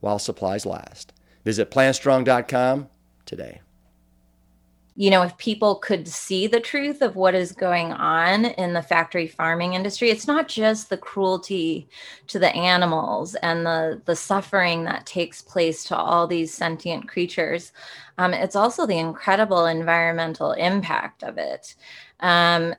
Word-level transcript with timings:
while 0.00 0.18
supplies 0.18 0.66
last. 0.66 1.12
Visit 1.44 1.70
plantstrong.com 1.70 2.88
today 3.24 3.60
you 4.98 5.10
know, 5.10 5.22
if 5.22 5.38
people 5.38 5.76
could 5.76 6.08
see 6.08 6.48
the 6.48 6.58
truth 6.58 7.02
of 7.02 7.14
what 7.14 7.32
is 7.32 7.52
going 7.52 7.92
on 7.92 8.46
in 8.46 8.72
the 8.72 8.82
factory 8.82 9.28
farming 9.28 9.74
industry, 9.74 10.10
it's 10.10 10.26
not 10.26 10.48
just 10.48 10.90
the 10.90 10.96
cruelty 10.96 11.88
to 12.26 12.40
the 12.40 12.52
animals 12.56 13.36
and 13.36 13.64
the, 13.64 14.02
the 14.06 14.16
suffering 14.16 14.82
that 14.82 15.06
takes 15.06 15.40
place 15.40 15.84
to 15.84 15.96
all 15.96 16.26
these 16.26 16.52
sentient 16.52 17.06
creatures. 17.06 17.70
Um, 18.18 18.34
it's 18.34 18.56
also 18.56 18.86
the 18.86 18.98
incredible 18.98 19.66
environmental 19.66 20.50
impact 20.50 21.22
of 21.22 21.38
it. 21.38 21.76
Um, 22.18 22.74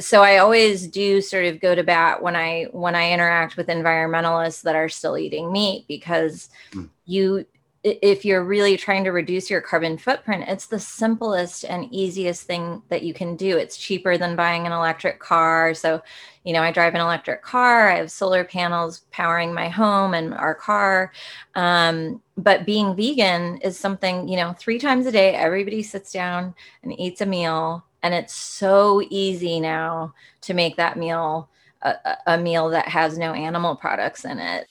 so 0.00 0.22
I 0.22 0.38
always 0.38 0.86
do 0.86 1.20
sort 1.20 1.46
of 1.46 1.60
go 1.60 1.74
to 1.74 1.82
bat 1.82 2.22
when 2.22 2.36
I 2.36 2.64
when 2.72 2.94
I 2.94 3.12
interact 3.12 3.56
with 3.56 3.68
environmentalists 3.68 4.62
that 4.62 4.76
are 4.76 4.88
still 4.88 5.16
eating 5.16 5.50
meat 5.52 5.86
because 5.88 6.50
mm. 6.72 6.88
you 7.06 7.46
if 7.84 8.24
you're 8.24 8.44
really 8.44 8.76
trying 8.76 9.02
to 9.02 9.10
reduce 9.10 9.50
your 9.50 9.60
carbon 9.60 9.98
footprint, 9.98 10.44
it's 10.46 10.66
the 10.66 10.78
simplest 10.78 11.64
and 11.64 11.92
easiest 11.92 12.44
thing 12.44 12.80
that 12.90 13.02
you 13.02 13.12
can 13.12 13.34
do. 13.34 13.56
It's 13.56 13.76
cheaper 13.76 14.16
than 14.16 14.36
buying 14.36 14.66
an 14.66 14.72
electric 14.72 15.18
car. 15.18 15.74
So, 15.74 16.00
you 16.44 16.52
know, 16.52 16.62
I 16.62 16.70
drive 16.70 16.94
an 16.94 17.00
electric 17.00 17.42
car, 17.42 17.88
I 17.88 17.96
have 17.96 18.12
solar 18.12 18.44
panels 18.44 19.00
powering 19.10 19.52
my 19.52 19.68
home 19.68 20.14
and 20.14 20.32
our 20.32 20.54
car. 20.54 21.12
Um, 21.56 22.22
but 22.36 22.64
being 22.64 22.94
vegan 22.94 23.56
is 23.58 23.76
something, 23.76 24.28
you 24.28 24.36
know, 24.36 24.52
three 24.52 24.78
times 24.78 25.06
a 25.06 25.12
day, 25.12 25.34
everybody 25.34 25.82
sits 25.82 26.12
down 26.12 26.54
and 26.84 26.98
eats 27.00 27.20
a 27.20 27.26
meal. 27.26 27.84
And 28.02 28.14
it's 28.14 28.34
so 28.34 29.02
easy 29.10 29.60
now 29.60 30.14
to 30.42 30.54
make 30.54 30.76
that 30.76 30.96
meal 30.96 31.48
a, 31.82 32.16
a 32.26 32.38
meal 32.38 32.70
that 32.70 32.88
has 32.88 33.18
no 33.18 33.32
animal 33.32 33.76
products 33.76 34.24
in 34.24 34.38
it. 34.38 34.68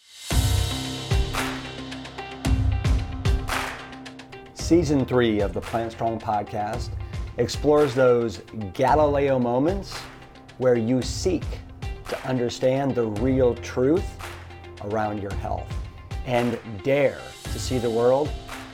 Season 4.53 5.05
three 5.05 5.41
of 5.41 5.53
the 5.53 5.61
Plant 5.61 5.91
Strong 5.91 6.19
podcast 6.19 6.91
explores 7.37 7.93
those 7.93 8.41
Galileo 8.73 9.37
moments 9.39 9.97
where 10.57 10.75
you 10.75 11.01
seek 11.01 11.43
to 12.07 12.27
understand 12.27 12.95
the 12.95 13.05
real 13.05 13.55
truth 13.55 14.05
around 14.85 15.21
your 15.21 15.33
health 15.35 15.67
and 16.25 16.57
dare 16.83 17.19
to 17.43 17.59
see 17.59 17.77
the 17.77 17.89
world 17.89 18.29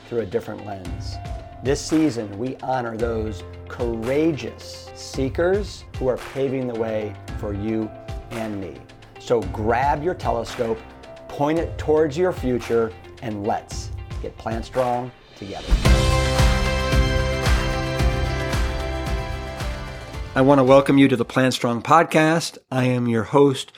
through 0.07 0.19
a 0.19 0.25
different 0.25 0.65
lens. 0.65 1.15
This 1.63 1.81
season, 1.81 2.37
we 2.37 2.55
honor 2.57 2.95
those 2.97 3.43
courageous 3.67 4.89
seekers 4.95 5.85
who 5.97 6.07
are 6.07 6.17
paving 6.17 6.67
the 6.67 6.75
way 6.75 7.15
for 7.39 7.53
you 7.53 7.89
and 8.31 8.59
me. 8.59 8.75
So 9.19 9.41
grab 9.41 10.03
your 10.03 10.13
telescope, 10.13 10.79
point 11.27 11.59
it 11.59 11.77
towards 11.77 12.17
your 12.17 12.31
future, 12.31 12.91
and 13.21 13.45
let's 13.45 13.91
get 14.21 14.37
plant 14.37 14.65
strong 14.65 15.11
together. 15.35 15.73
I 20.35 20.41
want 20.41 20.59
to 20.59 20.63
welcome 20.63 20.99
you 20.99 21.07
to 21.07 21.15
the 21.15 21.25
Plant 21.25 21.55
Strong 21.55 21.81
podcast. 21.81 22.59
I 22.69 22.83
am 22.85 23.07
your 23.07 23.23
host, 23.23 23.71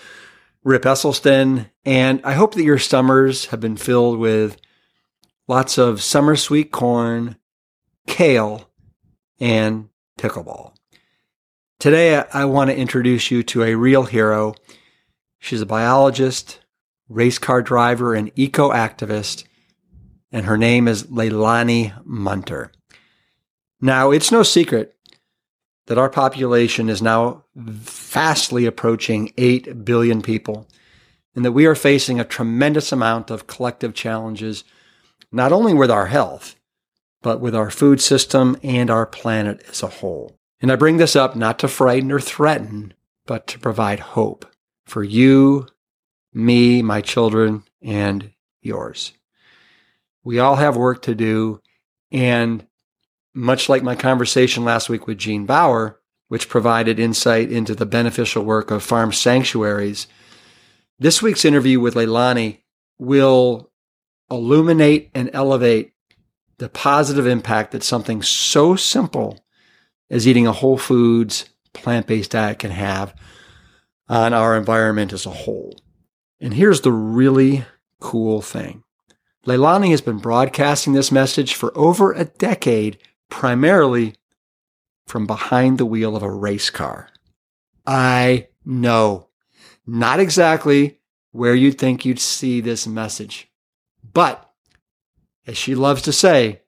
Rip 0.63 0.83
Esselstyn, 0.83 1.69
and 1.85 2.19
I 2.25 2.33
hope 2.33 2.53
that 2.55 2.63
your 2.63 2.77
summers 2.77 3.45
have 3.45 3.61
been 3.61 3.77
filled 3.77 4.19
with 4.19 4.57
lots 5.47 5.77
of 5.77 6.03
summer 6.03 6.35
sweet 6.35 6.71
corn, 6.71 7.37
kale, 8.07 8.68
and 9.39 9.89
pickleball. 10.19 10.73
Today, 11.79 12.23
I 12.33 12.45
want 12.45 12.69
to 12.69 12.77
introduce 12.77 13.31
you 13.31 13.43
to 13.43 13.63
a 13.63 13.75
real 13.75 14.03
hero. 14.03 14.55
She's 15.39 15.61
a 15.61 15.65
biologist, 15.65 16.59
race 17.07 17.37
car 17.39 17.61
driver, 17.61 18.13
and 18.13 18.31
eco 18.35 18.71
activist 18.71 19.45
and 20.31 20.45
her 20.45 20.57
name 20.57 20.87
is 20.87 21.03
Leilani 21.03 22.03
Münter. 22.05 22.69
Now, 23.81 24.11
it's 24.11 24.31
no 24.31 24.43
secret 24.43 24.95
that 25.87 25.97
our 25.97 26.09
population 26.09 26.89
is 26.89 27.01
now 27.01 27.45
fastly 27.83 28.65
approaching 28.65 29.33
8 29.37 29.83
billion 29.83 30.21
people, 30.21 30.67
and 31.35 31.43
that 31.43 31.53
we 31.53 31.65
are 31.65 31.75
facing 31.75 32.19
a 32.19 32.25
tremendous 32.25 32.91
amount 32.91 33.31
of 33.31 33.47
collective 33.47 33.93
challenges, 33.93 34.63
not 35.31 35.51
only 35.51 35.73
with 35.73 35.89
our 35.89 36.07
health, 36.07 36.55
but 37.21 37.39
with 37.39 37.55
our 37.55 37.69
food 37.69 38.01
system 38.01 38.57
and 38.63 38.89
our 38.89 39.05
planet 39.05 39.63
as 39.69 39.83
a 39.83 39.87
whole. 39.87 40.35
And 40.61 40.71
I 40.71 40.75
bring 40.75 40.97
this 40.97 41.15
up 41.15 41.35
not 41.35 41.59
to 41.59 41.67
frighten 41.67 42.11
or 42.11 42.19
threaten, 42.19 42.93
but 43.25 43.47
to 43.47 43.59
provide 43.59 43.99
hope 43.99 44.45
for 44.85 45.03
you, 45.03 45.67
me, 46.33 46.81
my 46.81 47.01
children, 47.01 47.63
and 47.81 48.31
yours. 48.61 49.13
We 50.23 50.39
all 50.39 50.57
have 50.57 50.75
work 50.75 51.01
to 51.03 51.15
do. 51.15 51.61
And 52.11 52.65
much 53.33 53.69
like 53.69 53.83
my 53.83 53.95
conversation 53.95 54.65
last 54.65 54.89
week 54.89 55.07
with 55.07 55.17
Gene 55.17 55.45
Baur, 55.45 55.99
which 56.27 56.49
provided 56.49 56.99
insight 56.99 57.51
into 57.51 57.75
the 57.75 57.85
beneficial 57.85 58.43
work 58.43 58.71
of 58.71 58.83
farm 58.83 59.11
sanctuaries, 59.11 60.07
this 60.97 61.21
week's 61.21 61.45
interview 61.45 61.79
with 61.79 61.95
Leilani 61.95 62.59
will 62.97 63.71
illuminate 64.29 65.09
and 65.15 65.29
elevate 65.33 65.93
the 66.59 66.69
positive 66.69 67.25
impact 67.25 67.71
that 67.71 67.83
something 67.83 68.21
so 68.21 68.75
simple 68.75 69.43
as 70.09 70.27
eating 70.27 70.45
a 70.45 70.51
whole 70.51 70.77
foods, 70.77 71.49
plant 71.73 72.05
based 72.05 72.31
diet 72.31 72.59
can 72.59 72.71
have 72.71 73.15
on 74.07 74.33
our 74.33 74.57
environment 74.57 75.13
as 75.13 75.25
a 75.25 75.31
whole. 75.31 75.79
And 76.39 76.53
here's 76.53 76.81
the 76.81 76.91
really 76.91 77.65
cool 77.99 78.41
thing 78.41 78.83
Leilani 79.45 79.91
has 79.91 80.01
been 80.01 80.17
broadcasting 80.17 80.93
this 80.93 81.11
message 81.11 81.55
for 81.55 81.75
over 81.77 82.11
a 82.11 82.25
decade, 82.25 82.97
primarily 83.29 84.15
from 85.07 85.25
behind 85.25 85.77
the 85.77 85.85
wheel 85.85 86.15
of 86.15 86.23
a 86.23 86.31
race 86.31 86.69
car. 86.69 87.09
I 87.87 88.49
know 88.65 89.29
not 89.87 90.19
exactly 90.19 90.99
where 91.31 91.55
you'd 91.55 91.79
think 91.79 92.05
you'd 92.05 92.19
see 92.19 92.59
this 92.59 92.85
message, 92.85 93.49
but 94.13 94.48
as 95.49 95.57
she 95.57 95.73
loves 95.73 96.03
to 96.03 96.13
say, 96.13 96.61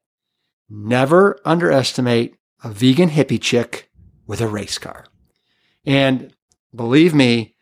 never 0.68 1.40
underestimate 1.46 2.36
a 2.64 2.72
vegan 2.72 3.12
hippie 3.12 3.40
chick 3.40 3.92
with 4.26 4.42
a 4.42 4.48
race 4.48 4.80
car. 4.80 5.06
And 5.86 6.34
believe 6.74 7.14
me, 7.14 7.56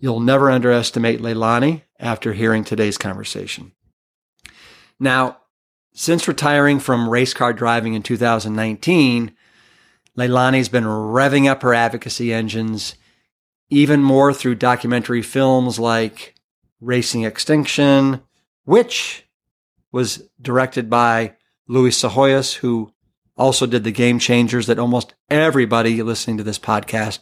you'll 0.00 0.20
never 0.20 0.50
underestimate 0.50 1.20
Leilani 1.20 1.82
after 2.00 2.32
hearing 2.32 2.64
today's 2.64 2.96
conversation. 2.96 3.72
Now, 4.98 5.36
since 5.92 6.26
retiring 6.26 6.80
from 6.80 7.10
race 7.10 7.34
car 7.34 7.52
driving 7.52 7.92
in 7.92 8.02
2019, 8.02 9.32
Leilani's 10.16 10.70
been 10.70 10.84
revving 10.84 11.46
up 11.46 11.60
her 11.60 11.74
advocacy 11.74 12.32
engines 12.32 12.94
even 13.68 14.02
more 14.02 14.32
through 14.32 14.54
documentary 14.54 15.20
films 15.20 15.78
like 15.78 16.34
Racing 16.80 17.24
Extinction, 17.24 18.22
which 18.64 19.27
was 19.92 20.28
directed 20.40 20.90
by 20.90 21.34
Louie 21.66 21.90
Psihoyos, 21.90 22.56
who 22.56 22.92
also 23.36 23.66
did 23.66 23.84
the 23.84 23.92
game 23.92 24.18
changers 24.18 24.66
that 24.66 24.78
almost 24.78 25.14
everybody 25.30 26.02
listening 26.02 26.38
to 26.38 26.42
this 26.42 26.58
podcast 26.58 27.20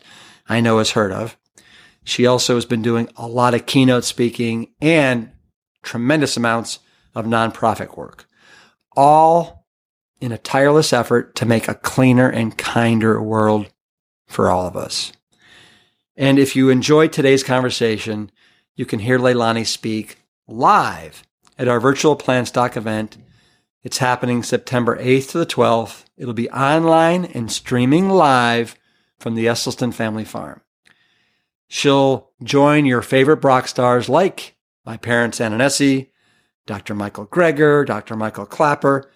I 0.48 0.60
know 0.60 0.78
has 0.78 0.92
heard 0.92 1.12
of. 1.12 1.36
She 2.04 2.26
also 2.26 2.54
has 2.54 2.64
been 2.64 2.82
doing 2.82 3.08
a 3.16 3.26
lot 3.26 3.54
of 3.54 3.66
keynote 3.66 4.04
speaking 4.04 4.72
and 4.80 5.32
tremendous 5.82 6.36
amounts 6.36 6.78
of 7.14 7.26
nonprofit 7.26 7.96
work, 7.96 8.28
all 8.96 9.66
in 10.20 10.32
a 10.32 10.38
tireless 10.38 10.92
effort 10.92 11.34
to 11.36 11.46
make 11.46 11.68
a 11.68 11.74
cleaner 11.74 12.28
and 12.28 12.56
kinder 12.56 13.20
world 13.20 13.68
for 14.26 14.50
all 14.50 14.66
of 14.66 14.76
us. 14.76 15.12
And 16.16 16.38
if 16.38 16.56
you 16.56 16.70
enjoyed 16.70 17.12
today's 17.12 17.42
conversation, 17.42 18.30
you 18.74 18.86
can 18.86 19.00
hear 19.00 19.18
Leilani 19.18 19.66
speak 19.66 20.18
live 20.48 21.22
at 21.58 21.68
our 21.68 21.80
virtual 21.80 22.16
Plant 22.16 22.48
Stock 22.48 22.76
event. 22.76 23.16
It's 23.82 23.98
happening 23.98 24.42
September 24.42 24.98
8th 24.98 25.30
to 25.30 25.38
the 25.38 25.46
12th. 25.46 26.04
It'll 26.16 26.34
be 26.34 26.50
online 26.50 27.24
and 27.26 27.50
streaming 27.50 28.10
live 28.10 28.76
from 29.18 29.34
the 29.34 29.46
Esselstyn 29.46 29.94
family 29.94 30.24
farm. 30.24 30.60
She'll 31.68 32.30
join 32.42 32.86
your 32.86 33.02
favorite 33.02 33.38
Brock 33.38 33.68
stars 33.68 34.08
like 34.08 34.56
my 34.84 34.96
parents 34.96 35.40
Ann 35.40 35.52
and 35.52 35.62
Essy, 35.62 36.12
Dr. 36.66 36.94
Michael 36.94 37.26
Greger, 37.26 37.84
Dr. 37.86 38.16
Michael 38.16 38.46
Klaper, 38.46 39.10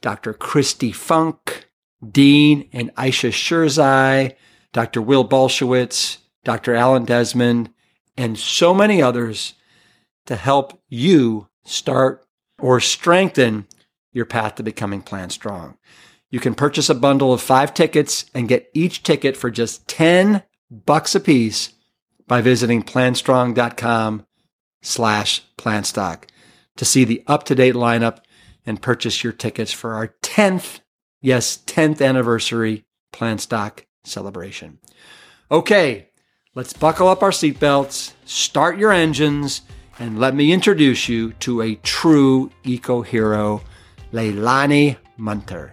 Dr. 0.00 0.32
Kristi 0.32 0.94
Funk, 0.94 1.68
Dean 2.08 2.68
and 2.72 2.90
Ayesha 2.96 3.28
Sherzai, 3.28 4.36
Dr. 4.72 5.02
Will 5.02 5.28
Bulsiewicz, 5.28 6.18
Dr. 6.44 6.74
Alan 6.74 7.04
Desmond, 7.04 7.70
and 8.16 8.38
so 8.38 8.72
many 8.72 9.02
others 9.02 9.54
to 10.26 10.36
help 10.36 10.80
you 10.88 11.47
start 11.68 12.24
or 12.58 12.80
strengthen 12.80 13.66
your 14.12 14.24
path 14.24 14.56
to 14.56 14.62
becoming 14.62 15.02
Plant 15.02 15.32
Strong. 15.32 15.76
You 16.30 16.40
can 16.40 16.54
purchase 16.54 16.90
a 16.90 16.94
bundle 16.94 17.32
of 17.32 17.40
five 17.40 17.72
tickets 17.72 18.26
and 18.34 18.48
get 18.48 18.70
each 18.74 19.02
ticket 19.02 19.36
for 19.36 19.50
just 19.50 19.86
10 19.88 20.42
bucks 20.70 21.14
a 21.14 21.20
piece 21.20 21.72
by 22.26 22.40
visiting 22.40 22.82
plantstrong.com 22.82 24.26
slash 24.82 25.42
plantstock 25.56 26.24
to 26.76 26.84
see 26.84 27.04
the 27.04 27.22
up-to-date 27.26 27.74
lineup 27.74 28.18
and 28.66 28.82
purchase 28.82 29.24
your 29.24 29.32
tickets 29.32 29.72
for 29.72 29.94
our 29.94 30.14
10th, 30.22 30.80
yes, 31.20 31.58
10th 31.66 32.06
anniversary 32.06 32.84
Plantstock 33.12 33.84
celebration. 34.04 34.78
Okay, 35.50 36.10
let's 36.54 36.74
buckle 36.74 37.08
up 37.08 37.22
our 37.22 37.30
seatbelts, 37.30 38.12
start 38.26 38.78
your 38.78 38.92
engines, 38.92 39.62
and 39.98 40.18
let 40.18 40.34
me 40.34 40.52
introduce 40.52 41.08
you 41.08 41.32
to 41.34 41.62
a 41.62 41.74
true 41.76 42.50
eco 42.64 43.02
hero, 43.02 43.62
Leilani 44.12 44.96
Münter. 45.18 45.70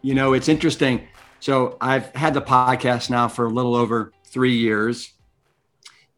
You 0.00 0.14
know, 0.14 0.32
it's 0.32 0.48
interesting. 0.48 1.06
So 1.40 1.76
I've 1.80 2.14
had 2.14 2.34
the 2.34 2.42
podcast 2.42 3.10
now 3.10 3.26
for 3.28 3.46
a 3.46 3.50
little 3.50 3.74
over 3.74 4.12
three 4.26 4.56
years 4.56 5.12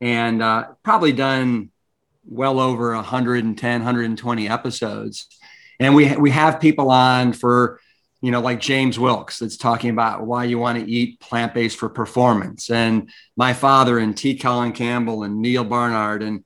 and 0.01 0.43
uh, 0.43 0.69
probably 0.83 1.13
done 1.13 1.71
well 2.27 2.61
over 2.61 2.95
110, 2.95 3.81
120 3.81 4.49
episodes. 4.49 5.27
And 5.81 5.95
we, 5.95 6.15
we 6.17 6.31
have 6.31 6.61
people 6.61 6.91
on 6.91 7.33
for, 7.33 7.81
you 8.25 8.31
know, 8.31 8.41
like 8.41 8.59
James 8.59 8.99
Wilks 8.99 9.41
that's 9.41 9.59
talking 9.59 9.91
about 9.91 10.27
why 10.27 10.45
you 10.45 10.59
want 10.59 10.79
to 10.79 10.91
eat 10.91 11.21
plant 11.21 11.53
based 11.53 11.77
for 11.77 11.91
performance. 11.91 12.71
And 12.71 13.11
my 13.37 13.53
father 13.53 13.99
and 13.99 14.17
T. 14.17 14.39
Colin 14.39 14.73
Campbell 14.73 15.25
and 15.25 15.43
Neal 15.43 15.63
Barnard 15.63 16.23
and 16.23 16.43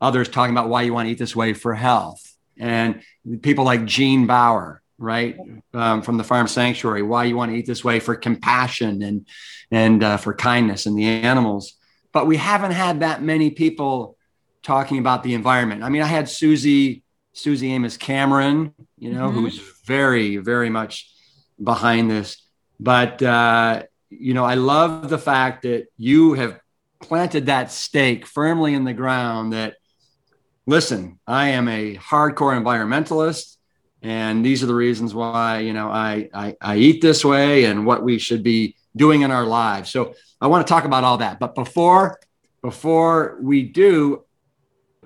others 0.00 0.28
talking 0.28 0.54
about 0.54 0.68
why 0.68 0.82
you 0.82 0.94
want 0.94 1.08
to 1.08 1.10
eat 1.10 1.18
this 1.18 1.34
way 1.34 1.52
for 1.52 1.74
health. 1.74 2.22
And 2.56 3.02
people 3.42 3.64
like 3.64 3.86
Gene 3.86 4.28
Baur, 4.28 4.80
right, 4.98 5.36
um, 5.74 6.02
from 6.02 6.16
the 6.16 6.22
Farm 6.22 6.46
Sanctuary, 6.46 7.02
why 7.02 7.24
you 7.24 7.36
want 7.36 7.50
to 7.50 7.58
eat 7.58 7.66
this 7.66 7.82
way 7.82 7.98
for 7.98 8.14
compassion 8.14 9.02
and 9.02 9.26
and 9.72 10.04
uh, 10.04 10.18
for 10.18 10.32
kindness 10.32 10.86
and 10.86 10.96
the 10.96 11.06
animals. 11.06 11.74
But 12.12 12.28
we 12.28 12.36
haven't 12.36 12.70
had 12.70 13.00
that 13.00 13.20
many 13.20 13.50
people 13.50 14.16
talking 14.62 14.98
about 14.98 15.24
the 15.24 15.34
environment. 15.34 15.82
I 15.82 15.88
mean, 15.88 16.02
I 16.02 16.06
had 16.06 16.28
Susie 16.28 17.02
Suzy 17.32 17.72
Amis 17.72 17.96
Cameron, 17.96 18.74
you 18.96 19.12
know, 19.12 19.28
mm-hmm. 19.28 19.40
who's 19.40 19.58
very 19.84 20.36
very 20.36 20.70
much 20.70 21.14
behind 21.62 22.10
this. 22.10 22.42
But 22.78 23.22
uh, 23.22 23.84
you 24.10 24.34
know, 24.34 24.44
I 24.44 24.54
love 24.54 25.08
the 25.08 25.18
fact 25.18 25.62
that 25.62 25.86
you 25.96 26.34
have 26.34 26.60
planted 27.00 27.46
that 27.46 27.70
stake 27.70 28.26
firmly 28.26 28.74
in 28.74 28.84
the 28.84 28.92
ground 28.92 29.52
that 29.52 29.76
listen, 30.66 31.18
I 31.26 31.50
am 31.50 31.68
a 31.68 31.96
hardcore 31.96 32.60
environmentalist, 32.60 33.56
and 34.02 34.44
these 34.44 34.62
are 34.62 34.66
the 34.66 34.74
reasons 34.74 35.14
why 35.14 35.60
you 35.60 35.72
know 35.72 35.88
I, 35.88 36.28
I, 36.32 36.56
I 36.60 36.76
eat 36.76 37.00
this 37.00 37.24
way 37.24 37.64
and 37.64 37.86
what 37.86 38.02
we 38.02 38.18
should 38.18 38.42
be 38.42 38.76
doing 38.96 39.22
in 39.22 39.30
our 39.30 39.44
lives. 39.44 39.90
So 39.90 40.14
I 40.40 40.46
want 40.46 40.66
to 40.66 40.70
talk 40.70 40.84
about 40.84 41.04
all 41.04 41.18
that. 41.18 41.38
But 41.38 41.54
before 41.54 42.18
before 42.62 43.38
we 43.40 43.62
do, 43.62 44.24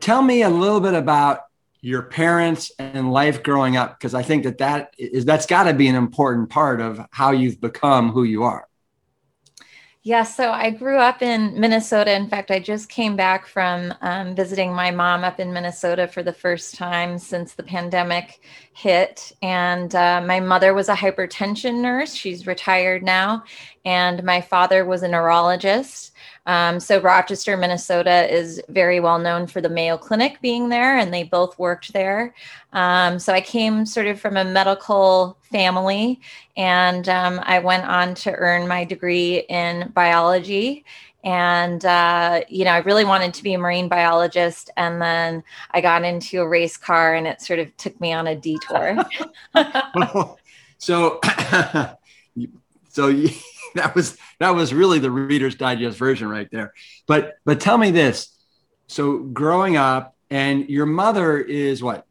tell 0.00 0.23
me 0.23 0.43
a 0.43 0.50
little 0.50 0.81
bit 0.81 0.94
about 0.94 1.41
your 1.82 2.03
parents 2.03 2.71
and 2.79 3.12
life 3.12 3.43
growing 3.43 3.77
up 3.77 3.99
because 3.99 4.15
I 4.15 4.23
think 4.23 4.44
that 4.44 4.59
that 4.59 4.94
is 4.99 5.25
that's 5.25 5.47
got 5.47 5.65
to 5.65 5.75
be 5.75 5.88
an 5.88 5.94
important 5.94 6.50
part 6.50 6.81
of 6.81 7.00
how 7.11 7.31
you've 7.31 7.61
become 7.61 8.12
who 8.12 8.25
you 8.25 8.43
are. 8.43 8.67
Yeah, 10.03 10.23
so 10.23 10.50
I 10.50 10.71
grew 10.71 10.97
up 10.97 11.21
in 11.21 11.61
Minnesota. 11.61 12.15
In 12.15 12.27
fact, 12.27 12.50
I 12.50 12.59
just 12.59 12.88
came 12.88 13.17
back 13.17 13.47
from 13.47 13.93
um, 14.00 14.35
visiting 14.35 14.73
my 14.73 14.91
mom 14.91 15.25
up 15.25 15.38
in 15.38 15.53
Minnesota 15.53 16.09
for 16.09 16.23
the 16.23 16.32
first 16.32 16.75
time 16.75 17.19
since 17.19 17.53
the 17.53 17.62
pandemic 17.62 18.41
hit. 18.73 19.32
And 19.43 19.94
uh, 19.94 20.23
my 20.25 20.41
mother 20.41 20.73
was 20.73 20.88
a 20.88 20.94
hypertension 20.94 21.82
nurse. 21.82 22.15
She's 22.15 22.47
retired 22.47 23.03
now. 23.03 23.44
And 23.85 24.25
my 24.25 24.41
father 24.41 24.87
was 24.87 25.03
a 25.03 25.09
neurologist. 25.09 26.09
Um, 26.46 26.81
so 26.81 27.00
Rochester, 27.00 27.56
Minnesota 27.56 28.32
is 28.32 28.62
very 28.69 29.00
well 29.00 29.19
known 29.19 29.46
for 29.46 29.60
the 29.60 29.69
Mayo 29.69 29.96
Clinic 29.96 30.40
being 30.40 30.69
there, 30.69 30.96
and 30.98 31.12
they 31.12 31.25
both 31.25 31.58
worked 31.58 31.92
there. 31.92 32.34
Um, 32.72 33.19
so 33.19 33.32
I 33.32 33.40
came 33.40 33.84
sort 33.87 34.06
of 34.06 34.20
from 34.20 34.37
a 34.37 34.44
medical 34.44 35.37
family, 35.50 36.20
and 36.56 37.08
um, 37.08 37.40
I 37.42 37.58
went 37.58 37.84
on 37.84 38.14
to 38.16 38.32
earn 38.32 38.66
my 38.66 38.84
degree 38.84 39.40
in 39.48 39.90
biology. 39.94 40.84
And, 41.22 41.84
uh, 41.84 42.43
you 42.48 42.64
know, 42.64 42.70
I 42.70 42.78
really 42.78 43.04
wanted 43.04 43.34
to 43.34 43.43
be 43.43 43.52
a 43.52 43.58
marine 43.58 43.88
biologist. 43.88 44.70
And 44.76 45.02
then 45.02 45.44
I 45.70 45.82
got 45.82 46.02
into 46.02 46.40
a 46.40 46.48
race 46.48 46.78
car 46.78 47.14
and 47.14 47.26
it 47.26 47.43
sort 47.43 47.58
of 47.58 47.76
took 47.76 48.00
me 48.00 48.12
on 48.12 48.26
a 48.26 48.34
detour. 48.34 48.96
so, 50.78 51.20
so 52.88 53.08
that 53.75 53.94
was 53.94 54.17
that 54.38 54.50
was 54.50 54.72
really 54.75 54.99
the 54.99 55.11
Reader's 55.11 55.55
Digest 55.55 55.99
version 55.99 56.28
right 56.28 56.49
there. 56.50 56.72
But 57.06 57.37
but 57.44 57.61
tell 57.61 57.78
me 57.78 57.90
this: 57.90 58.37
so 58.87 59.19
growing 59.19 59.76
up, 59.76 60.17
and 60.31 60.69
your 60.69 60.87
mother 60.87 61.38
is 61.38 61.82
what 61.82 62.06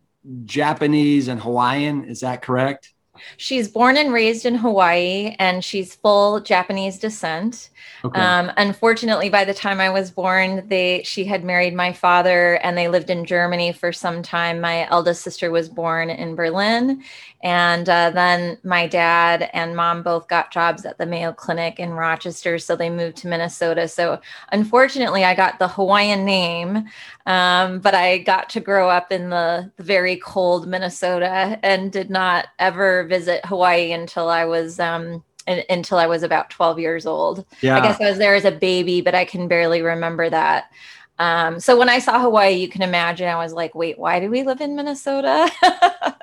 Japanese 0.45 1.27
and 1.27 1.41
Hawaiian? 1.41 2.05
Is 2.05 2.21
that 2.21 2.41
correct? 2.41 2.93
She's 3.37 3.67
born 3.67 3.97
and 3.97 4.13
raised 4.13 4.45
in 4.45 4.55
Hawaii 4.55 5.35
and 5.39 5.63
she's 5.63 5.95
full 5.95 6.39
Japanese 6.39 6.99
descent. 6.99 7.69
Okay. 8.03 8.19
Um, 8.19 8.51
unfortunately, 8.57 9.29
by 9.29 9.45
the 9.45 9.53
time 9.53 9.79
I 9.81 9.89
was 9.89 10.11
born, 10.11 10.67
they 10.67 11.03
she 11.03 11.25
had 11.25 11.43
married 11.43 11.73
my 11.73 11.91
father 11.91 12.55
and 12.55 12.77
they 12.77 12.87
lived 12.87 13.09
in 13.09 13.25
Germany 13.25 13.73
for 13.73 13.91
some 13.91 14.21
time. 14.21 14.61
My 14.61 14.87
eldest 14.89 15.21
sister 15.21 15.51
was 15.51 15.69
born 15.69 16.09
in 16.09 16.35
Berlin. 16.35 17.03
And 17.41 17.87
uh, 17.87 18.09
then 18.09 18.57
my 18.63 18.85
dad 18.85 19.49
and 19.53 19.75
mom 19.75 20.03
both 20.03 20.27
got 20.27 20.51
jobs 20.51 20.85
at 20.85 20.97
the 20.97 21.05
Mayo 21.05 21.31
Clinic 21.31 21.79
in 21.79 21.91
Rochester. 21.91 22.59
So 22.59 22.75
they 22.75 22.89
moved 22.89 23.17
to 23.17 23.27
Minnesota. 23.27 23.87
So 23.87 24.19
unfortunately, 24.51 25.23
I 25.23 25.35
got 25.35 25.57
the 25.57 25.69
Hawaiian 25.69 26.25
name, 26.25 26.85
um, 27.25 27.79
but 27.79 27.95
I 27.95 28.19
got 28.19 28.49
to 28.51 28.59
grow 28.59 28.89
up 28.89 29.11
in 29.11 29.29
the, 29.29 29.71
the, 29.77 29.83
very 29.83 30.17
cold 30.17 30.67
Minnesota 30.67 31.59
and 31.63 31.91
did 31.91 32.09
not 32.09 32.47
ever 32.59 33.05
visit 33.05 33.45
Hawaii 33.45 33.91
until 33.91 34.29
I 34.29 34.45
was. 34.45 34.79
Um, 34.79 35.23
until 35.47 35.97
I 35.97 36.05
was 36.05 36.21
about 36.21 36.51
12 36.51 36.77
years 36.77 37.07
old. 37.07 37.43
Yeah. 37.61 37.75
I 37.75 37.81
guess 37.81 37.99
I 37.99 38.07
was 38.07 38.19
there 38.19 38.35
as 38.35 38.45
a 38.45 38.51
baby, 38.51 39.01
but 39.01 39.15
I 39.15 39.25
can 39.25 39.47
barely 39.47 39.81
remember 39.81 40.29
that. 40.29 40.71
Um, 41.19 41.59
so 41.59 41.77
when 41.77 41.89
I 41.89 41.99
saw 41.99 42.21
Hawaii, 42.21 42.53
you 42.53 42.69
can 42.69 42.81
imagine 42.81 43.27
I 43.27 43.35
was 43.35 43.51
like, 43.51 43.73
wait, 43.75 43.99
why 43.99 44.19
do 44.19 44.29
we 44.29 44.43
live 44.43 44.61
in 44.61 44.75
Minnesota? 44.75 45.51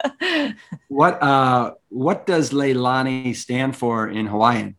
what 0.88 1.22
uh, 1.22 1.74
what 1.88 2.26
does 2.26 2.50
Leilani 2.50 3.34
stand 3.34 3.76
for 3.76 4.08
in 4.08 4.26
Hawaiian? 4.26 4.76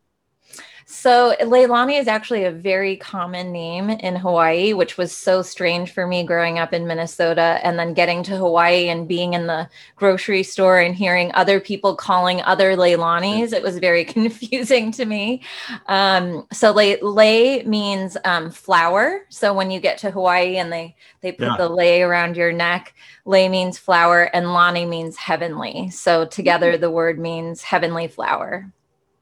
So 0.90 1.36
Leilani 1.42 2.00
is 2.00 2.08
actually 2.08 2.46
a 2.46 2.52
very 2.52 2.96
common 2.96 3.52
name 3.52 3.90
in 3.90 4.16
Hawaii, 4.16 4.72
which 4.72 4.98
was 4.98 5.12
so 5.12 5.42
strange 5.42 5.92
for 5.92 6.08
me 6.08 6.24
growing 6.24 6.60
up 6.60 6.72
in 6.72 6.88
Minnesota 6.88 7.60
and 7.62 7.78
then 7.78 7.94
getting 7.94 8.24
to 8.24 8.38
Hawaii 8.38 8.88
and 8.88 9.06
being 9.06 9.34
in 9.34 9.48
the 9.48 9.70
grocery 9.98 10.44
store 10.44 10.80
and 10.80 10.96
hearing 10.96 11.30
other 11.34 11.60
people 11.60 11.94
calling 11.94 12.42
other 12.44 12.78
Leilanis. 12.78 13.52
It 13.52 13.62
was 13.62 13.80
very 13.80 14.06
confusing 14.16 14.94
to 14.94 15.04
me. 15.04 15.42
Um, 15.88 16.48
so 16.54 16.72
lei, 16.72 16.98
lei 17.02 17.64
means 17.64 18.16
um, 18.24 18.50
flower. 18.50 19.26
So 19.28 19.54
when 19.54 19.70
you 19.70 19.82
get 19.82 19.98
to 20.00 20.12
Hawaii 20.12 20.56
and 20.56 20.72
they 20.72 20.96
they 21.20 21.34
put 21.34 21.50
yeah. 21.50 21.58
the 21.58 21.68
lei 21.68 22.02
around 22.02 22.38
your 22.38 22.54
neck, 22.54 22.96
lei 23.26 23.50
means 23.50 23.78
flower 23.78 24.34
and 24.34 24.54
lani 24.54 24.86
means 24.86 25.18
heavenly. 25.18 25.90
So 25.90 26.26
together 26.26 26.72
mm-hmm. 26.72 26.82
the 26.82 26.92
word 26.92 27.20
means 27.20 27.62
heavenly 27.62 28.08
flower. 28.08 28.72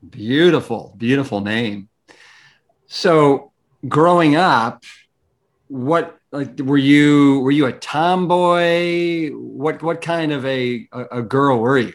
Beautiful, 0.10 0.94
beautiful 0.98 1.42
name. 1.42 1.90
So, 2.88 3.52
growing 3.88 4.36
up, 4.36 4.84
what 5.68 6.20
like 6.32 6.60
were 6.60 6.78
you 6.78 7.40
were 7.42 7.52
you 7.52 7.66
a 7.66 7.74
tomboy? 7.74 9.32
What 9.32 9.82
what 9.82 10.02
kind 10.02 10.32
of 10.32 10.46
a 10.46 10.88
a, 10.92 11.20
a 11.20 11.22
girl 11.24 11.60
were 11.60 11.78
you? 11.78 11.94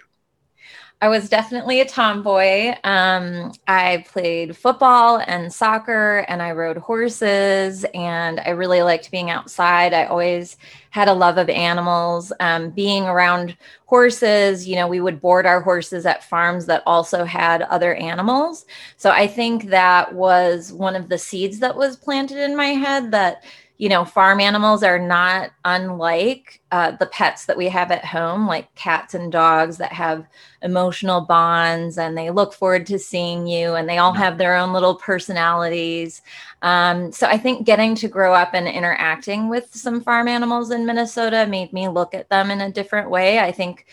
I 1.02 1.09
was 1.09 1.30
definitely 1.30 1.80
a 1.80 1.87
tomboy. 1.88 2.75
Um, 2.85 3.52
I 3.66 4.04
played 4.07 4.54
football 4.54 5.23
and 5.26 5.50
soccer, 5.50 6.26
and 6.28 6.42
I 6.42 6.52
rode 6.52 6.76
horses, 6.76 7.87
and 7.95 8.38
I 8.40 8.50
really 8.50 8.83
liked 8.83 9.11
being 9.11 9.30
outside. 9.30 9.95
I 9.95 10.04
always 10.04 10.59
had 10.90 11.09
a 11.09 11.14
love 11.14 11.38
of 11.38 11.49
animals. 11.49 12.35
Um, 12.40 12.69
being 12.69 13.04
around 13.04 13.57
horses, 13.87 14.69
you 14.69 14.76
know, 14.76 14.87
we 14.87 15.00
would 15.00 15.23
board 15.23 15.47
our 15.47 15.62
horses 15.62 16.04
at 16.04 16.23
farms 16.23 16.66
that 16.66 16.83
also 16.85 17.25
had 17.25 17.62
other 17.62 17.95
animals. 17.95 18.66
So 18.99 19.11
I 19.11 19.26
think 19.26 19.71
that 19.71 20.14
was 20.14 20.71
one 20.71 20.97
of 20.97 21.09
the 21.09 21.16
seeds 21.16 21.61
that 21.61 21.76
was 21.76 21.97
planted 21.97 22.37
in 22.37 22.54
my 22.54 22.69
head 22.69 23.11
that 23.12 23.42
you 23.80 23.88
know, 23.88 24.04
farm 24.04 24.40
animals 24.40 24.82
are 24.82 24.99
not 24.99 25.52
unlike 25.64 26.60
uh, 26.70 26.90
the 26.90 27.06
pets 27.06 27.46
that 27.46 27.56
we 27.56 27.66
have 27.66 27.90
at 27.90 28.04
home, 28.04 28.46
like 28.46 28.75
cats 28.75 29.14
and 29.14 29.32
dogs 29.32 29.78
that 29.78 29.90
have 29.90 30.26
emotional 30.60 31.22
bonds 31.22 31.96
and 31.96 32.14
they 32.14 32.28
look 32.28 32.52
forward 32.52 32.84
to 32.84 32.99
seeing 32.99 33.46
you 33.46 33.72
and 33.76 33.88
they 33.88 33.96
all 33.96 34.12
have 34.12 34.37
their 34.37 34.54
own 34.54 34.75
little 34.75 34.96
personalities. 34.96 36.20
Um, 36.60 37.10
so 37.10 37.26
I 37.26 37.38
think 37.38 37.64
getting 37.64 37.94
to 37.94 38.06
grow 38.06 38.34
up 38.34 38.50
and 38.52 38.68
interacting 38.68 39.49
with 39.49 39.75
some 39.75 40.02
farm 40.02 40.28
animals 40.28 40.70
in 40.70 40.84
Minnesota 40.84 41.46
made 41.46 41.72
me 41.72 41.88
look 41.88 42.12
at 42.12 42.28
them 42.28 42.50
in 42.50 42.60
a 42.60 42.70
different 42.70 43.08
way. 43.08 43.38
I 43.38 43.50
think 43.50 43.87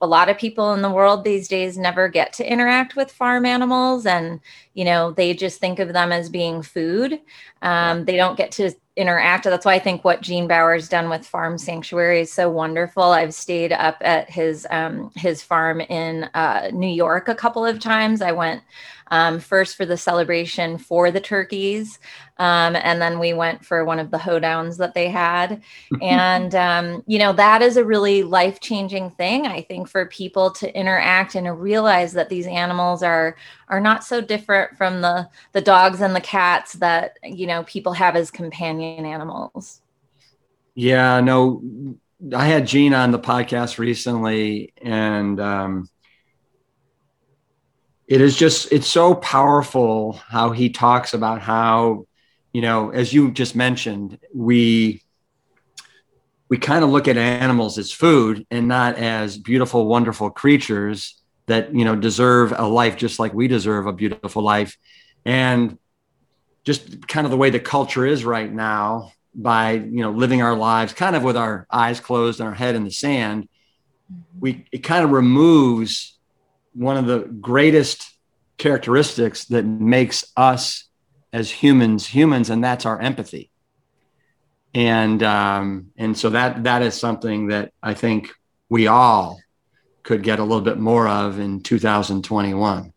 a 0.00 0.06
lot 0.06 0.28
of 0.28 0.38
people 0.38 0.72
in 0.72 0.82
the 0.82 0.90
world 0.90 1.22
these 1.22 1.46
days 1.46 1.78
never 1.78 2.08
get 2.08 2.32
to 2.32 2.52
interact 2.52 2.96
with 2.96 3.12
farm 3.12 3.44
animals 3.44 4.06
and 4.06 4.40
you 4.74 4.84
know 4.84 5.10
they 5.10 5.34
just 5.34 5.60
think 5.60 5.78
of 5.78 5.92
them 5.92 6.10
as 6.10 6.30
being 6.30 6.62
food 6.62 7.20
um, 7.60 8.06
they 8.06 8.16
don't 8.16 8.38
get 8.38 8.50
to 8.50 8.70
interact. 8.96 9.44
That's 9.44 9.64
why 9.64 9.74
i 9.74 9.78
think 9.78 10.04
what 10.04 10.20
gene 10.20 10.48
baur's 10.48 10.88
done 10.88 11.08
with 11.08 11.26
farm 11.26 11.58
sanctuary 11.58 12.20
is 12.20 12.32
so 12.32 12.50
wonderful. 12.50 13.02
I've 13.02 13.34
stayed 13.34 13.72
up 13.72 13.96
at 14.00 14.28
his 14.28 14.66
um, 14.70 15.10
his 15.16 15.42
farm 15.42 15.80
in 15.80 16.24
uh, 16.34 16.70
new 16.72 16.88
york 16.88 17.28
a 17.28 17.34
couple 17.34 17.64
of 17.64 17.78
times. 17.78 18.20
I 18.20 18.32
went 18.32 18.62
um, 19.10 19.40
first 19.40 19.76
for 19.76 19.84
the 19.84 19.96
celebration 19.96 20.78
for 20.78 21.10
the 21.10 21.20
turkeys. 21.20 21.98
Um, 22.38 22.76
and 22.76 23.02
then 23.02 23.18
we 23.18 23.32
went 23.32 23.64
for 23.64 23.84
one 23.84 23.98
of 23.98 24.10
the 24.10 24.18
hoedowns 24.18 24.78
that 24.78 24.94
they 24.94 25.08
had. 25.08 25.62
and, 26.02 26.54
um, 26.54 27.02
you 27.06 27.18
know, 27.18 27.32
that 27.34 27.62
is 27.62 27.76
a 27.76 27.84
really 27.84 28.22
life 28.22 28.60
changing 28.60 29.10
thing, 29.10 29.46
I 29.46 29.62
think, 29.62 29.88
for 29.88 30.06
people 30.06 30.50
to 30.52 30.74
interact 30.74 31.34
and 31.34 31.46
to 31.46 31.52
realize 31.52 32.12
that 32.14 32.28
these 32.28 32.46
animals 32.46 33.02
are 33.02 33.36
are 33.68 33.80
not 33.80 34.04
so 34.04 34.20
different 34.20 34.76
from 34.76 35.00
the 35.00 35.28
the 35.52 35.60
dogs 35.60 36.00
and 36.00 36.14
the 36.14 36.20
cats 36.20 36.74
that 36.74 37.16
you 37.22 37.46
know 37.46 37.62
people 37.64 37.92
have 37.92 38.16
as 38.16 38.30
companion 38.30 39.06
animals 39.06 39.80
yeah 40.74 41.20
no 41.20 41.62
i 42.34 42.46
had 42.46 42.66
gene 42.66 42.92
on 42.92 43.12
the 43.12 43.18
podcast 43.18 43.78
recently 43.78 44.72
and 44.82 45.40
um 45.40 45.88
it 48.10 48.20
is 48.20 48.36
just 48.36 48.70
it's 48.70 48.88
so 48.88 49.14
powerful 49.14 50.12
how 50.28 50.50
he 50.50 50.68
talks 50.68 51.14
about 51.14 51.40
how 51.40 52.04
you 52.52 52.60
know 52.60 52.90
as 52.90 53.12
you 53.14 53.30
just 53.30 53.56
mentioned 53.56 54.18
we 54.34 55.02
we 56.50 56.58
kind 56.58 56.84
of 56.84 56.90
look 56.90 57.08
at 57.08 57.16
animals 57.16 57.78
as 57.78 57.92
food 57.92 58.46
and 58.50 58.68
not 58.68 58.96
as 58.96 59.38
beautiful 59.38 59.86
wonderful 59.86 60.28
creatures 60.30 61.20
that 61.46 61.74
you 61.74 61.84
know 61.84 61.96
deserve 61.96 62.52
a 62.56 62.66
life 62.66 62.96
just 62.96 63.18
like 63.18 63.32
we 63.32 63.48
deserve 63.48 63.86
a 63.86 63.92
beautiful 63.92 64.42
life. 64.42 64.76
And 65.24 65.78
just 66.64 67.06
kind 67.08 67.26
of 67.26 67.30
the 67.30 67.36
way 67.36 67.50
the 67.50 67.60
culture 67.60 68.06
is 68.06 68.24
right 68.24 68.50
now 68.50 69.12
by 69.34 69.72
you 69.72 70.02
know 70.02 70.10
living 70.10 70.42
our 70.42 70.56
lives 70.56 70.92
kind 70.92 71.14
of 71.14 71.22
with 71.22 71.36
our 71.36 71.66
eyes 71.70 72.00
closed 72.00 72.40
and 72.40 72.48
our 72.48 72.54
head 72.54 72.74
in 72.74 72.84
the 72.84 72.90
sand 72.90 73.44
mm-hmm. 74.12 74.40
we 74.40 74.66
it 74.72 74.78
kind 74.78 75.04
of 75.04 75.10
removes 75.10 76.18
one 76.72 76.96
of 76.96 77.06
the 77.06 77.20
greatest 77.20 78.10
characteristics 78.58 79.46
that 79.46 79.64
makes 79.64 80.24
us 80.36 80.84
as 81.32 81.50
humans 81.50 82.06
humans 82.06 82.50
and 82.50 82.62
that's 82.62 82.86
our 82.86 83.00
empathy. 83.00 83.50
And 84.74 85.22
um, 85.22 85.90
and 85.96 86.16
so 86.16 86.30
that 86.30 86.64
that 86.64 86.82
is 86.82 86.94
something 86.94 87.48
that 87.48 87.72
i 87.82 87.94
think 87.94 88.30
we 88.68 88.86
all 88.86 89.40
could 90.02 90.22
get 90.22 90.38
a 90.38 90.44
little 90.44 90.60
bit 90.60 90.78
more 90.78 91.08
of 91.08 91.38
in 91.38 91.60
2021 91.60 92.92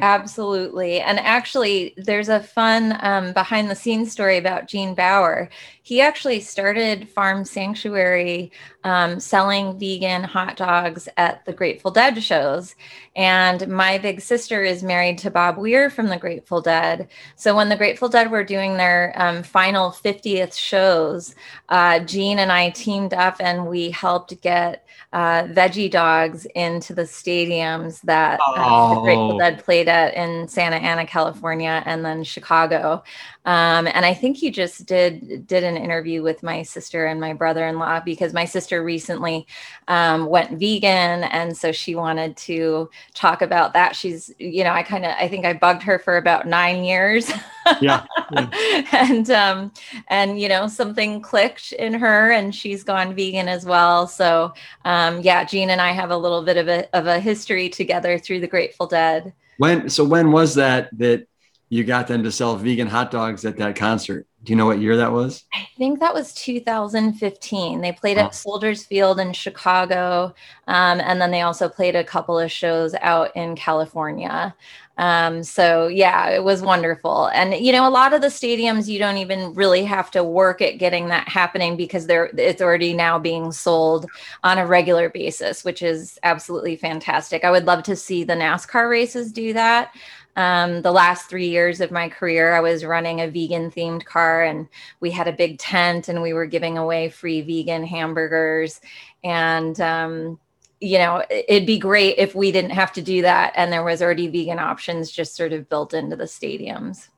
Absolutely. 0.00 1.00
And 1.00 1.18
actually, 1.18 1.94
there's 1.96 2.28
a 2.28 2.40
fun 2.40 2.96
um, 3.00 3.32
behind 3.32 3.68
the 3.68 3.74
scenes 3.74 4.12
story 4.12 4.38
about 4.38 4.68
Gene 4.68 4.94
Baur. 4.94 5.48
He 5.82 6.00
actually 6.00 6.40
started 6.40 7.08
Farm 7.08 7.44
Sanctuary 7.44 8.52
um, 8.84 9.18
selling 9.18 9.78
vegan 9.78 10.22
hot 10.22 10.56
dogs 10.56 11.08
at 11.16 11.44
the 11.44 11.52
Grateful 11.52 11.90
Dead 11.90 12.22
shows. 12.22 12.76
And 13.16 13.66
my 13.66 13.98
big 13.98 14.20
sister 14.20 14.62
is 14.62 14.84
married 14.84 15.18
to 15.18 15.30
Bob 15.30 15.58
Weir 15.58 15.90
from 15.90 16.06
the 16.06 16.16
Grateful 16.16 16.60
Dead. 16.60 17.08
So 17.34 17.56
when 17.56 17.68
the 17.68 17.76
Grateful 17.76 18.08
Dead 18.08 18.30
were 18.30 18.44
doing 18.44 18.76
their 18.76 19.12
um, 19.16 19.42
final 19.42 19.90
50th 19.90 20.56
shows, 20.56 21.34
uh, 21.68 21.98
Gene 22.00 22.38
and 22.38 22.52
I 22.52 22.70
teamed 22.70 23.12
up 23.12 23.36
and 23.40 23.66
we 23.66 23.90
helped 23.90 24.40
get 24.40 24.86
uh, 25.12 25.42
veggie 25.44 25.90
dogs 25.90 26.46
into 26.54 26.94
the 26.94 27.02
stadiums 27.02 28.00
that 28.02 28.38
uh, 28.46 28.94
the 28.94 29.00
Grateful. 29.00 29.38
Dead 29.38 29.62
played 29.64 29.79
at 29.88 30.14
in 30.14 30.48
Santa 30.48 30.76
Ana, 30.76 31.06
California, 31.06 31.82
and 31.86 32.04
then 32.04 32.24
Chicago. 32.24 33.02
Um, 33.46 33.86
and 33.86 34.04
I 34.04 34.12
think 34.12 34.36
he 34.36 34.50
just 34.50 34.84
did 34.84 35.46
did 35.46 35.64
an 35.64 35.76
interview 35.76 36.22
with 36.22 36.42
my 36.42 36.62
sister 36.62 37.06
and 37.06 37.18
my 37.18 37.32
brother-in-law 37.32 38.00
because 38.00 38.34
my 38.34 38.44
sister 38.44 38.84
recently 38.84 39.46
um, 39.88 40.26
went 40.26 40.58
vegan, 40.58 41.24
and 41.24 41.56
so 41.56 41.72
she 41.72 41.94
wanted 41.94 42.36
to 42.38 42.90
talk 43.14 43.40
about 43.40 43.72
that. 43.72 43.96
She's, 43.96 44.30
you 44.38 44.62
know, 44.62 44.72
I 44.72 44.82
kind 44.82 45.06
of 45.06 45.12
I 45.18 45.26
think 45.26 45.46
I 45.46 45.54
bugged 45.54 45.82
her 45.84 45.98
for 45.98 46.18
about 46.18 46.46
nine 46.46 46.84
years. 46.84 47.32
yeah. 47.80 48.04
yeah. 48.30 48.84
and 48.92 49.30
um, 49.30 49.72
and 50.08 50.38
you 50.38 50.48
know 50.48 50.66
something 50.68 51.22
clicked 51.22 51.72
in 51.72 51.94
her, 51.94 52.32
and 52.32 52.54
she's 52.54 52.84
gone 52.84 53.14
vegan 53.14 53.48
as 53.48 53.64
well. 53.64 54.06
So 54.06 54.52
um, 54.84 55.22
yeah, 55.22 55.44
Gene 55.44 55.70
and 55.70 55.80
I 55.80 55.92
have 55.92 56.10
a 56.10 56.16
little 56.16 56.42
bit 56.42 56.58
of 56.58 56.68
a 56.68 56.94
of 56.94 57.06
a 57.06 57.20
history 57.20 57.70
together 57.70 58.18
through 58.18 58.40
the 58.40 58.46
Grateful 58.46 58.86
Dead. 58.86 59.32
When 59.60 59.90
so 59.90 60.04
when 60.04 60.32
was 60.32 60.54
that 60.54 60.88
that 60.96 61.26
you 61.68 61.84
got 61.84 62.08
them 62.08 62.22
to 62.22 62.32
sell 62.32 62.56
vegan 62.56 62.88
hot 62.88 63.10
dogs 63.10 63.44
at 63.44 63.58
that 63.58 63.76
concert. 63.76 64.26
Do 64.42 64.52
you 64.52 64.56
know 64.56 64.64
what 64.64 64.80
year 64.80 64.96
that 64.96 65.12
was? 65.12 65.44
I 65.52 65.68
think 65.76 66.00
that 66.00 66.14
was 66.14 66.32
2015. 66.32 67.82
They 67.82 67.92
played 67.92 68.16
oh. 68.16 68.22
at 68.22 68.34
Soldiers 68.34 68.86
Field 68.86 69.20
in 69.20 69.34
Chicago. 69.34 70.34
Um, 70.66 71.00
and 71.00 71.20
then 71.20 71.30
they 71.30 71.42
also 71.42 71.68
played 71.68 71.94
a 71.94 72.02
couple 72.02 72.38
of 72.38 72.50
shows 72.50 72.94
out 73.02 73.36
in 73.36 73.54
California. 73.54 74.54
Um, 75.00 75.42
so, 75.42 75.86
yeah, 75.86 76.28
it 76.28 76.44
was 76.44 76.60
wonderful. 76.60 77.28
And, 77.28 77.54
you 77.54 77.72
know, 77.72 77.88
a 77.88 77.90
lot 77.90 78.12
of 78.12 78.20
the 78.20 78.26
stadiums, 78.26 78.86
you 78.86 78.98
don't 78.98 79.16
even 79.16 79.54
really 79.54 79.82
have 79.82 80.10
to 80.10 80.22
work 80.22 80.60
at 80.60 80.76
getting 80.76 81.08
that 81.08 81.26
happening 81.26 81.74
because 81.74 82.06
they're, 82.06 82.30
it's 82.36 82.60
already 82.60 82.92
now 82.92 83.18
being 83.18 83.50
sold 83.50 84.04
on 84.44 84.58
a 84.58 84.66
regular 84.66 85.08
basis, 85.08 85.64
which 85.64 85.80
is 85.80 86.18
absolutely 86.22 86.76
fantastic. 86.76 87.44
I 87.44 87.50
would 87.50 87.64
love 87.64 87.82
to 87.84 87.96
see 87.96 88.24
the 88.24 88.34
NASCAR 88.34 88.90
races 88.90 89.32
do 89.32 89.54
that. 89.54 89.94
Um, 90.36 90.82
the 90.82 90.92
last 90.92 91.30
three 91.30 91.48
years 91.48 91.80
of 91.80 91.90
my 91.90 92.10
career, 92.10 92.52
I 92.52 92.60
was 92.60 92.84
running 92.84 93.22
a 93.22 93.30
vegan 93.30 93.70
themed 93.70 94.04
car, 94.04 94.44
and 94.44 94.68
we 95.00 95.10
had 95.10 95.28
a 95.28 95.32
big 95.32 95.58
tent, 95.58 96.10
and 96.10 96.20
we 96.20 96.34
were 96.34 96.46
giving 96.46 96.76
away 96.76 97.08
free 97.08 97.40
vegan 97.40 97.84
hamburgers. 97.86 98.82
And, 99.24 99.80
um, 99.80 100.38
you 100.80 100.98
know, 100.98 101.22
it'd 101.30 101.66
be 101.66 101.78
great 101.78 102.16
if 102.18 102.34
we 102.34 102.52
didn't 102.52 102.70
have 102.70 102.92
to 102.94 103.02
do 103.02 103.22
that, 103.22 103.52
and 103.54 103.72
there 103.72 103.84
was 103.84 104.00
already 104.02 104.28
vegan 104.28 104.58
options 104.58 105.10
just 105.10 105.36
sort 105.36 105.52
of 105.52 105.68
built 105.68 105.94
into 105.94 106.16
the 106.16 106.24
stadiums. 106.24 107.08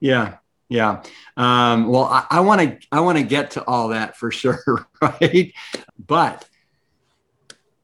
Yeah, 0.00 0.36
yeah. 0.68 1.02
Um, 1.36 1.88
well, 1.88 2.26
I 2.30 2.40
want 2.40 2.60
to 2.60 2.88
I 2.90 3.00
want 3.00 3.18
to 3.18 3.24
get 3.24 3.52
to 3.52 3.64
all 3.64 3.88
that 3.88 4.16
for 4.16 4.30
sure, 4.30 4.88
right? 5.02 5.52
But 5.98 6.48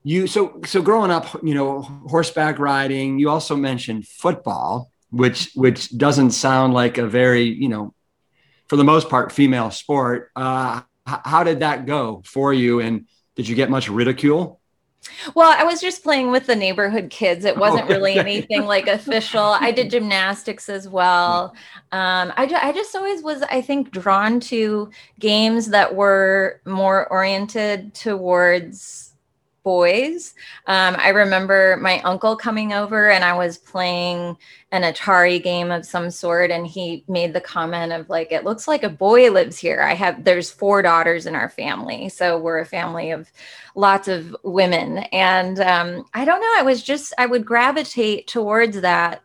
you 0.07 0.29
so 0.29 0.61
so 0.65 0.81
growing 0.81 1.11
up 1.11 1.43
you 1.43 1.53
know 1.53 1.83
horseback 1.83 2.61
riding 2.61 3.19
you 3.19 3.29
also 3.29 3.57
mentioned 3.57 4.07
football 4.07 4.89
which 5.11 5.51
which 5.57 5.99
doesn't 5.99 6.31
sound 6.31 6.73
like 6.73 6.97
a 6.97 7.09
very 7.09 7.43
you 7.43 7.69
know 7.69 7.93
for 8.69 8.77
the 8.77 8.85
most 8.85 9.09
part 9.09 9.33
female 9.33 9.73
sport 9.73 10.31
uh 10.37 10.81
how 11.05 11.43
did 11.43 11.59
that 11.59 11.87
go 11.87 12.23
for 12.25 12.55
you 12.55 12.79
and 12.79 13.07
did 13.35 13.49
you 13.49 13.57
get 13.57 13.69
much 13.69 13.89
ridicule 13.89 14.61
well, 15.35 15.55
I 15.57 15.65
was 15.65 15.81
just 15.81 16.03
playing 16.03 16.31
with 16.31 16.47
the 16.47 16.57
neighborhood 16.57 17.11
kids. 17.11 17.45
It 17.45 17.57
wasn't 17.57 17.89
really 17.89 18.19
anything 18.19 18.65
like 18.67 18.87
official. 18.87 19.43
I 19.43 19.71
did 19.71 19.91
gymnastics 19.93 20.69
as 20.69 20.89
well. 20.89 21.55
Um, 21.93 22.33
I, 22.37 22.49
I 22.63 22.73
just 22.73 22.95
always 22.95 23.23
was, 23.23 23.43
I 23.43 23.61
think, 23.61 23.91
drawn 23.91 24.41
to 24.41 24.91
games 25.19 25.69
that 25.69 25.95
were 25.95 26.61
more 26.65 27.07
oriented 27.09 27.95
towards 27.95 29.16
boys. 29.67 30.33
Um, 30.69 30.95
I 30.97 31.09
remember 31.09 31.77
my 31.83 32.01
uncle 32.03 32.37
coming 32.37 32.73
over 32.73 33.11
and 33.11 33.25
I 33.25 33.37
was 33.37 33.59
playing 33.59 34.37
an 34.71 34.83
Atari 34.83 35.43
game 35.43 35.73
of 35.73 35.85
some 35.85 36.09
sort, 36.09 36.53
and 36.53 36.69
he 36.69 37.03
made 37.09 37.33
the 37.33 37.41
comment 37.41 37.93
of 37.93 38.09
like, 38.09 38.31
"It 38.31 38.45
looks 38.45 38.69
like 38.69 38.85
a 38.85 38.89
boy 38.89 39.29
lives 39.33 39.59
here." 39.59 39.83
I 39.83 39.95
have 39.95 40.23
there's 40.23 40.53
four 40.53 40.83
daughters 40.83 41.27
in 41.27 41.35
our 41.35 41.49
family, 41.49 42.09
so 42.09 42.39
we're 42.39 42.61
a 42.61 42.65
family 42.65 43.11
of 43.11 43.33
lots 43.75 44.07
of 44.07 44.37
women, 44.45 44.99
and 45.11 45.59
um, 45.59 46.05
I 46.15 46.25
don't 46.25 46.41
know. 46.41 46.55
I 46.57 46.63
was 46.63 46.81
just 46.81 47.13
I 47.19 47.27
would 47.27 47.45
gravitate 47.45 48.29
towards 48.29 48.81
that. 48.83 49.23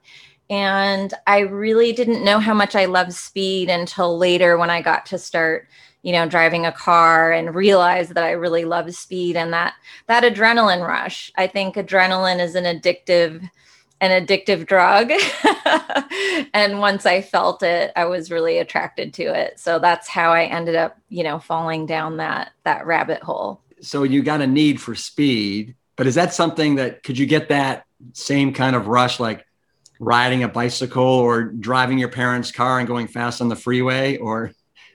And 0.49 1.13
I 1.27 1.39
really 1.41 1.93
didn't 1.93 2.25
know 2.25 2.39
how 2.39 2.53
much 2.53 2.75
I 2.75 2.83
loved 2.85 3.13
speed 3.13 3.69
until 3.69 4.17
later 4.17 4.57
when 4.57 4.69
I 4.69 4.81
got 4.81 5.05
to 5.05 5.17
start 5.17 5.67
you 6.01 6.11
know 6.11 6.27
driving 6.27 6.65
a 6.65 6.71
car 6.71 7.31
and 7.31 7.55
realize 7.55 8.09
that 8.09 8.23
i 8.23 8.31
really 8.31 8.65
love 8.65 8.93
speed 8.95 9.35
and 9.35 9.53
that 9.53 9.73
that 10.07 10.23
adrenaline 10.23 10.85
rush 10.85 11.31
i 11.35 11.47
think 11.47 11.75
adrenaline 11.75 12.39
is 12.39 12.55
an 12.55 12.65
addictive 12.65 13.49
an 14.01 14.25
addictive 14.25 14.65
drug. 14.65 15.11
and 16.53 16.79
once 16.79 17.05
I 17.05 17.21
felt 17.21 17.61
it, 17.61 17.91
I 17.95 18.05
was 18.05 18.31
really 18.31 18.57
attracted 18.57 19.13
to 19.13 19.23
it. 19.23 19.59
So 19.59 19.77
that's 19.77 20.07
how 20.07 20.33
I 20.33 20.45
ended 20.45 20.75
up, 20.75 20.97
you 21.09 21.23
know, 21.23 21.39
falling 21.39 21.85
down 21.85 22.17
that 22.17 22.51
that 22.63 22.85
rabbit 22.85 23.21
hole. 23.21 23.61
So 23.79 24.03
you 24.03 24.23
got 24.23 24.41
a 24.41 24.47
need 24.47 24.81
for 24.81 24.95
speed, 24.95 25.75
but 25.95 26.07
is 26.07 26.15
that 26.15 26.33
something 26.33 26.75
that 26.75 27.03
could 27.03 27.17
you 27.17 27.27
get 27.27 27.49
that 27.49 27.85
same 28.13 28.53
kind 28.53 28.75
of 28.75 28.87
rush 28.87 29.19
like 29.19 29.45
riding 29.99 30.43
a 30.43 30.47
bicycle 30.47 31.03
or 31.03 31.43
driving 31.43 31.99
your 31.99 32.09
parents' 32.09 32.51
car 32.51 32.79
and 32.79 32.87
going 32.87 33.07
fast 33.07 33.39
on 33.39 33.49
the 33.49 33.55
freeway 33.55 34.17
or 34.17 34.51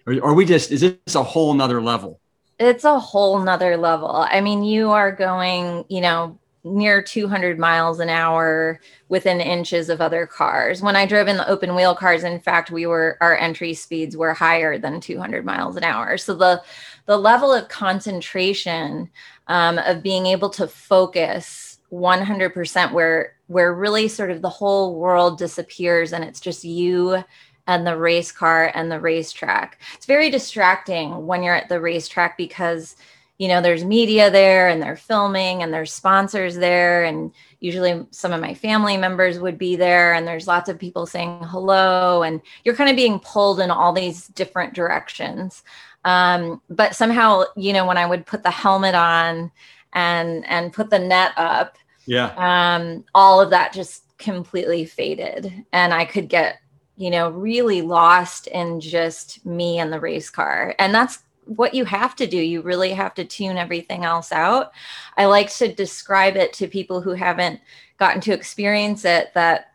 or, 0.07 0.21
or 0.21 0.35
we 0.35 0.45
just 0.45 0.71
is 0.71 0.81
this 0.81 1.15
a 1.15 1.23
whole 1.23 1.55
nother 1.55 1.83
level? 1.83 2.21
It's 2.59 2.85
a 2.85 2.99
whole 2.99 3.39
nother 3.41 3.77
level. 3.77 4.27
I 4.31 4.41
mean, 4.41 4.65
you 4.65 4.91
are 4.91 5.13
going, 5.13 5.85
you 5.89 6.01
know, 6.01 6.39
near 6.65 7.03
200 7.03 7.59
miles 7.59 8.01
an 8.01 8.09
hour 8.09 8.81
within 9.09 9.41
inches 9.41 9.89
of 9.89 10.01
other 10.01 10.27
cars. 10.27 10.83
When 10.83 10.97
I 10.97 11.07
drove 11.07 11.29
in 11.29 11.37
the 11.37 11.49
open 11.49 11.75
wheel 11.75 11.95
cars, 11.95 12.25
in 12.25 12.41
fact, 12.41 12.71
we 12.71 12.87
were 12.87 13.19
our 13.21 13.37
entry 13.37 13.75
speeds 13.75 14.17
were 14.17 14.35
higher 14.35 14.79
than 14.79 15.01
200 15.01 15.45
miles 15.45 15.77
an 15.77 15.85
hour. 15.85 16.17
So 16.19 16.35
the 16.35 16.63
the 17.07 17.17
level 17.17 17.53
of 17.53 17.69
concentration 17.69 19.11
um, 19.47 19.79
of 19.79 20.03
being 20.03 20.27
able 20.27 20.51
to 20.51 20.67
focus 20.67 21.79
100% 21.93 22.93
where 22.93 23.35
where 23.47 23.73
really 23.73 24.09
sort 24.09 24.33
of 24.33 24.43
the 24.43 24.49
whole 24.49 24.97
world 24.97 25.39
disappears 25.39 26.13
and 26.13 26.25
it's 26.25 26.41
just 26.41 26.65
you 26.65 27.23
and 27.67 27.87
the 27.87 27.97
race 27.97 28.33
car 28.33 28.71
and 28.75 28.91
the 28.91 29.01
racetrack. 29.01 29.81
It's 29.95 30.07
very 30.07 30.31
distracting 30.31 31.27
when 31.27 31.43
you're 31.43 31.55
at 31.55 31.69
the 31.69 31.81
racetrack 31.81 32.37
because 32.37 32.97
you 33.39 33.49
know 33.49 33.61
there's 33.61 33.85
media 33.85 34.31
there 34.31 34.69
and 34.69 34.81
they're 34.81 34.97
filming 34.97 35.63
and 35.63 35.73
there's 35.73 35.93
sponsors 35.93 36.57
there. 36.57 37.05
And 37.05 37.33
usually 37.61 38.07
some 38.11 38.33
of 38.33 38.41
my 38.41 38.55
family 38.55 38.97
members 38.97 39.39
would 39.39 39.59
be 39.59 39.77
there 39.77 40.15
and 40.15 40.27
there's 40.27 40.47
lots 40.47 40.69
of 40.69 40.79
people 40.79 41.07
saying 41.07 41.41
hello. 41.45 42.23
And 42.23 42.41
you're 42.65 42.77
kind 42.77 42.91
of 42.91 42.97
being 42.97 43.19
pulled 43.21 43.61
in 43.61 43.71
all 43.71 43.93
these 43.93 44.29
different 44.29 44.75
directions. 44.75 45.63
Um, 46.05 46.63
but 46.71 46.95
somehow 46.95 47.45
you 47.57 47.73
know 47.73 47.85
when 47.85 47.99
i 47.99 48.07
would 48.07 48.27
put 48.27 48.45
the 48.45 48.51
helmet 48.51 48.95
on 48.95 49.51
and 49.93 50.47
and 50.47 50.73
put 50.73 50.89
the 50.89 51.01
net 51.01 51.33
up 51.37 51.79
yeah. 52.07 52.77
um, 52.77 53.05
all 53.13 53.41
of 53.41 53.51
that 53.51 53.73
just 53.73 54.05
completely 54.17 54.85
faded 54.85 55.53
and 55.73 55.93
i 55.93 56.05
could 56.05 56.29
get 56.29 56.61
you 56.97 57.11
know 57.11 57.31
really 57.31 57.83
lost 57.83 58.47
in 58.49 58.81
just 58.81 59.45
me 59.45 59.79
and 59.79 59.93
the 59.93 60.01
race 60.01 60.31
car 60.31 60.75
and 60.79 60.95
that's 60.95 61.19
what 61.47 61.75
you 61.75 61.85
have 61.85 62.17
to 62.17 62.27
do. 62.27 62.37
You 62.37 62.61
really 62.61 62.91
have 62.91 63.15
to 63.15 63.25
tune 63.25 63.57
everything 63.57 64.05
else 64.05 64.33
out. 64.33 64.73
I 65.17 65.27
like 65.27 65.53
to 65.57 65.73
describe 65.73 66.37
it 66.37 66.53
to 66.55 66.67
people 66.67 67.01
who 67.01 67.13
haven't 67.13 67.61
gotten 67.99 68.21
to 68.23 68.33
experience 68.33 69.05
it 69.05 69.33
that 69.35 69.73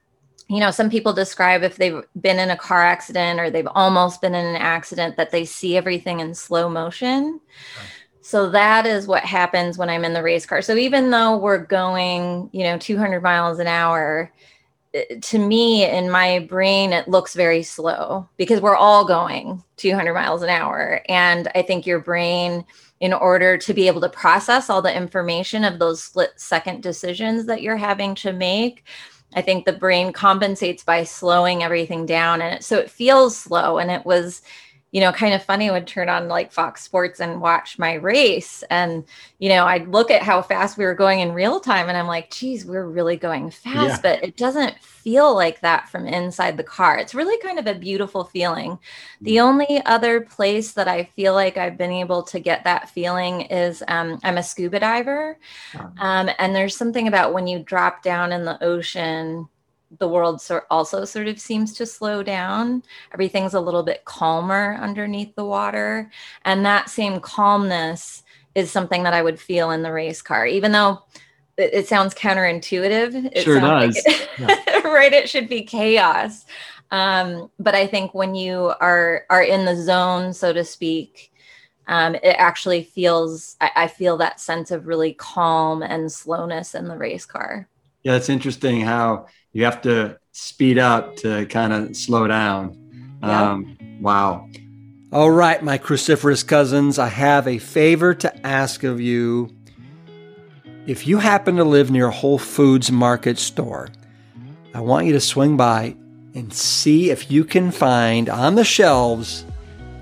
you 0.47 0.59
know 0.59 0.69
some 0.69 0.89
people 0.89 1.13
describe 1.13 1.63
if 1.63 1.77
they've 1.77 2.03
been 2.19 2.37
in 2.37 2.51
a 2.51 2.57
car 2.57 2.83
accident 2.83 3.39
or 3.39 3.49
they've 3.49 3.67
almost 3.73 4.21
been 4.21 4.35
in 4.35 4.45
an 4.45 4.57
accident 4.57 5.15
that 5.17 5.31
they 5.31 5.45
see 5.45 5.77
everything 5.77 6.19
in 6.19 6.35
slow 6.35 6.69
motion 6.69 7.39
so 8.21 8.49
that 8.49 8.85
is 8.85 9.07
what 9.07 9.23
happens 9.23 9.77
when 9.77 9.89
i'm 9.89 10.03
in 10.03 10.13
the 10.13 10.21
race 10.21 10.45
car 10.45 10.61
so 10.61 10.75
even 10.75 11.09
though 11.09 11.37
we're 11.37 11.57
going 11.57 12.49
you 12.51 12.63
know 12.63 12.77
200 12.77 13.23
miles 13.23 13.59
an 13.59 13.67
hour 13.67 14.31
Uh, 14.93 15.01
to 15.21 15.39
me 15.39 15.85
in 15.89 16.09
my 16.09 16.39
brain 16.39 16.91
it 16.91 17.07
looks 17.07 17.33
very 17.33 17.63
slow 17.63 18.27
because 18.37 18.59
we're 18.59 18.75
all 18.75 19.05
going 19.05 19.63
200 19.77 20.13
miles 20.13 20.41
an 20.41 20.49
hour. 20.49 21.01
And 21.07 21.49
i 21.55 21.61
think 21.61 21.85
your 21.85 21.99
brain 21.99 22.65
in 22.99 23.13
order 23.13 23.57
to 23.57 23.73
be 23.73 23.87
able 23.87 24.01
to 24.01 24.09
process 24.09 24.69
all 24.69 24.81
the 24.81 24.95
information 24.95 25.63
of 25.63 25.79
those 25.79 26.03
split 26.03 26.31
second 26.35 26.83
decisions 26.83 27.45
that 27.45 27.61
you're 27.61 27.77
having 27.77 28.15
to 28.15 28.33
make 28.33 28.83
i 29.33 29.41
think 29.41 29.65
the 29.65 29.73
brain 29.73 30.11
compensates 30.11 30.83
by 30.83 31.03
slowing 31.03 31.63
everything 31.63 32.05
down. 32.05 32.41
And 32.41 32.63
so 32.63 32.77
it 32.77 32.91
feels 32.91 33.37
slow. 33.37 33.77
And 33.77 33.89
it 33.89 34.05
was 34.05 34.41
you 34.91 34.99
know, 34.99 35.11
kind 35.13 35.33
of 35.33 35.43
funny 35.43 35.71
would 35.71 35.87
turn 35.87 36.09
on 36.09 36.27
like 36.27 36.51
Fox 36.51 36.83
Sports 36.83 37.21
and 37.21 37.41
watch 37.41 37.79
my 37.79 37.93
race. 37.93 38.61
And, 38.69 39.05
you 39.39 39.47
know, 39.47 39.65
I'd 39.65 39.87
look 39.87 40.11
at 40.11 40.21
how 40.21 40.41
fast 40.41 40.77
we 40.77 40.83
were 40.83 40.93
going 40.93 41.21
in 41.21 41.31
real 41.31 41.61
time 41.61 41.87
and 41.87 41.97
I'm 41.97 42.07
like, 42.07 42.29
geez, 42.29 42.65
we're 42.65 42.85
really 42.85 43.15
going 43.15 43.51
fast, 43.51 44.03
yeah. 44.03 44.15
but 44.15 44.23
it 44.23 44.35
doesn't 44.35 44.77
feel 44.83 45.33
like 45.33 45.61
that 45.61 45.87
from 45.87 46.05
inside 46.05 46.57
the 46.57 46.63
car. 46.63 46.97
It's 46.97 47.15
really 47.15 47.41
kind 47.41 47.57
of 47.57 47.67
a 47.67 47.79
beautiful 47.79 48.25
feeling. 48.25 48.77
The 49.21 49.37
mm. 49.37 49.43
only 49.43 49.81
other 49.85 50.21
place 50.21 50.73
that 50.73 50.89
I 50.89 51.05
feel 51.05 51.33
like 51.33 51.55
I've 51.57 51.77
been 51.77 51.93
able 51.93 52.23
to 52.23 52.39
get 52.39 52.65
that 52.65 52.89
feeling 52.89 53.41
is 53.41 53.81
um, 53.87 54.19
I'm 54.23 54.37
a 54.37 54.43
scuba 54.43 54.81
diver. 54.81 55.37
Um, 55.99 56.29
and 56.37 56.53
there's 56.53 56.75
something 56.75 57.07
about 57.07 57.33
when 57.33 57.47
you 57.47 57.59
drop 57.59 58.03
down 58.03 58.33
in 58.33 58.43
the 58.43 58.61
ocean 58.61 59.47
the 59.99 60.07
world 60.07 60.41
sort 60.41 60.65
also 60.69 61.05
sort 61.05 61.27
of 61.27 61.39
seems 61.39 61.73
to 61.73 61.85
slow 61.85 62.23
down. 62.23 62.83
Everything's 63.13 63.53
a 63.53 63.59
little 63.59 63.83
bit 63.83 64.05
calmer 64.05 64.77
underneath 64.81 65.35
the 65.35 65.45
water. 65.45 66.09
And 66.45 66.65
that 66.65 66.89
same 66.89 67.19
calmness 67.19 68.23
is 68.55 68.71
something 68.71 69.03
that 69.03 69.13
I 69.13 69.21
would 69.21 69.39
feel 69.39 69.71
in 69.71 69.81
the 69.81 69.91
race 69.91 70.21
car, 70.21 70.45
even 70.45 70.71
though 70.71 71.03
it, 71.57 71.73
it 71.73 71.87
sounds 71.87 72.13
counterintuitive. 72.13 73.31
It 73.33 73.43
sure 73.43 73.59
does. 73.59 73.95
Like 73.95 74.03
it, 74.05 74.29
yeah. 74.39 74.87
right. 74.87 75.13
It 75.13 75.29
should 75.29 75.49
be 75.49 75.63
chaos. 75.63 76.45
Um, 76.91 77.49
but 77.59 77.75
I 77.75 77.87
think 77.87 78.13
when 78.13 78.35
you 78.35 78.73
are 78.79 79.25
are 79.29 79.43
in 79.43 79.65
the 79.65 79.81
zone, 79.81 80.33
so 80.33 80.51
to 80.51 80.63
speak, 80.63 81.31
um, 81.87 82.15
it 82.15 82.35
actually 82.37 82.83
feels 82.83 83.55
I, 83.61 83.71
I 83.75 83.87
feel 83.87 84.17
that 84.17 84.39
sense 84.39 84.71
of 84.71 84.87
really 84.87 85.13
calm 85.13 85.83
and 85.83 86.11
slowness 86.11 86.75
in 86.75 86.87
the 86.87 86.97
race 86.97 87.25
car. 87.25 87.67
Yeah, 88.03 88.15
it's 88.15 88.29
interesting 88.29 88.81
how 88.81 89.27
you 89.53 89.65
have 89.65 89.81
to 89.81 90.17
speed 90.31 90.77
up 90.77 91.15
to 91.17 91.45
kind 91.47 91.73
of 91.73 91.95
slow 91.95 92.27
down. 92.27 92.77
Yeah. 93.21 93.51
Um, 93.51 93.77
wow. 94.01 94.47
All 95.11 95.31
right, 95.31 95.61
my 95.61 95.77
cruciferous 95.77 96.45
cousins, 96.47 96.97
I 96.97 97.09
have 97.09 97.47
a 97.47 97.57
favor 97.57 98.13
to 98.13 98.47
ask 98.47 98.83
of 98.83 99.01
you. 99.01 99.49
If 100.87 101.05
you 101.05 101.17
happen 101.17 101.57
to 101.57 101.63
live 101.63 101.91
near 101.91 102.07
a 102.07 102.11
Whole 102.11 102.39
Foods 102.39 102.91
market 102.91 103.37
store, 103.37 103.89
I 104.73 104.79
want 104.79 105.07
you 105.07 105.13
to 105.13 105.19
swing 105.19 105.57
by 105.57 105.95
and 106.33 106.53
see 106.53 107.09
if 107.09 107.29
you 107.29 107.43
can 107.43 107.71
find 107.71 108.29
on 108.29 108.55
the 108.55 108.63
shelves 108.63 109.45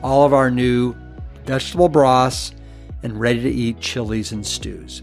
all 0.04 0.26
of 0.26 0.34
our 0.34 0.52
new 0.52 0.96
vegetable 1.46 1.90
broths 1.90 2.52
and 3.02 3.20
ready 3.20 3.42
to 3.42 3.50
eat 3.50 3.80
chilies 3.80 4.32
and 4.32 4.46
stews. 4.46 5.02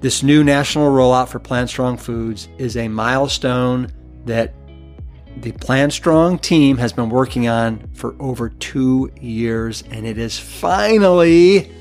This 0.00 0.22
new 0.22 0.44
national 0.44 0.92
rollout 0.92 1.26
for 1.26 1.40
Plant 1.40 1.70
Strong 1.70 1.96
Foods 1.96 2.48
is 2.56 2.76
a 2.76 2.86
milestone 2.86 3.90
that 4.26 4.54
the 5.38 5.50
Plant 5.50 5.92
Strong 5.92 6.38
team 6.38 6.76
has 6.76 6.92
been 6.92 7.10
working 7.10 7.48
on 7.48 7.90
for 7.94 8.14
over 8.20 8.48
two 8.48 9.10
years, 9.20 9.82
and 9.90 10.06
it 10.06 10.16
is 10.16 10.38
finally, 10.38 11.72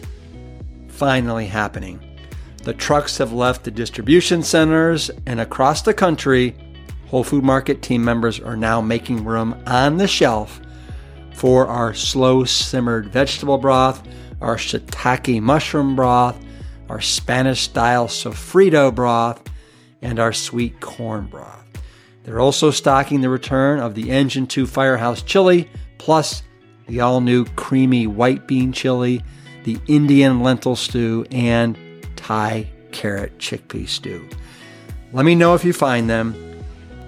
finally 0.88 1.46
happening. 1.46 2.00
The 2.64 2.74
trucks 2.74 3.20
have 3.20 3.34
left 3.34 3.64
the 3.64 3.70
distribution 3.70 4.42
centers, 4.42 5.12
and 5.28 5.40
across 5.40 5.84
the 5.84 5.94
country, 5.94 6.56
Whole 7.10 7.24
Food 7.24 7.44
Market 7.44 7.84
team 7.84 8.04
members 8.04 8.40
are 8.40 8.58
now 8.58 8.82
making 8.82 9.26
room 9.26 9.62
on 9.68 9.98
the 9.98 10.08
shelf 10.08 10.60
for 11.36 11.68
our 11.68 11.94
slow 11.94 12.46
simmered 12.46 13.10
vegetable 13.10 13.60
broth, 13.60 14.02
our 14.42 14.56
shiitake 14.58 15.40
mushroom 15.40 15.96
broth, 15.96 16.44
our 16.90 17.02
Spanish 17.02 17.62
style 17.62 18.08
sofrito 18.08 18.94
broth, 18.94 19.42
and 20.02 20.20
our 20.20 20.34
sweet 20.34 20.80
corn 20.80 21.28
broth. 21.28 21.66
They're 22.24 22.40
also 22.40 22.72
stocking 22.72 23.22
the 23.22 23.30
return 23.30 23.80
of 23.80 23.96
the 23.96 24.12
Engine 24.12 24.48
2 24.48 24.68
Firehouse 24.68 25.22
chili, 25.22 25.70
plus 25.98 26.44
the 26.88 27.00
all 27.00 27.22
new 27.22 27.46
creamy 27.56 28.08
white 28.08 28.48
bean 28.48 28.72
chili, 28.72 29.24
the 29.64 29.80
Indian 29.88 30.42
lentil 30.42 30.76
stew, 30.76 31.26
and 31.32 31.78
Thai 32.16 32.70
carrot 32.92 33.38
chickpea 33.38 33.88
stew. 33.88 34.28
Let 35.14 35.26
me 35.26 35.36
know 35.36 35.56
if 35.56 35.64
you 35.64 35.74
find 35.74 36.10
them. 36.10 36.64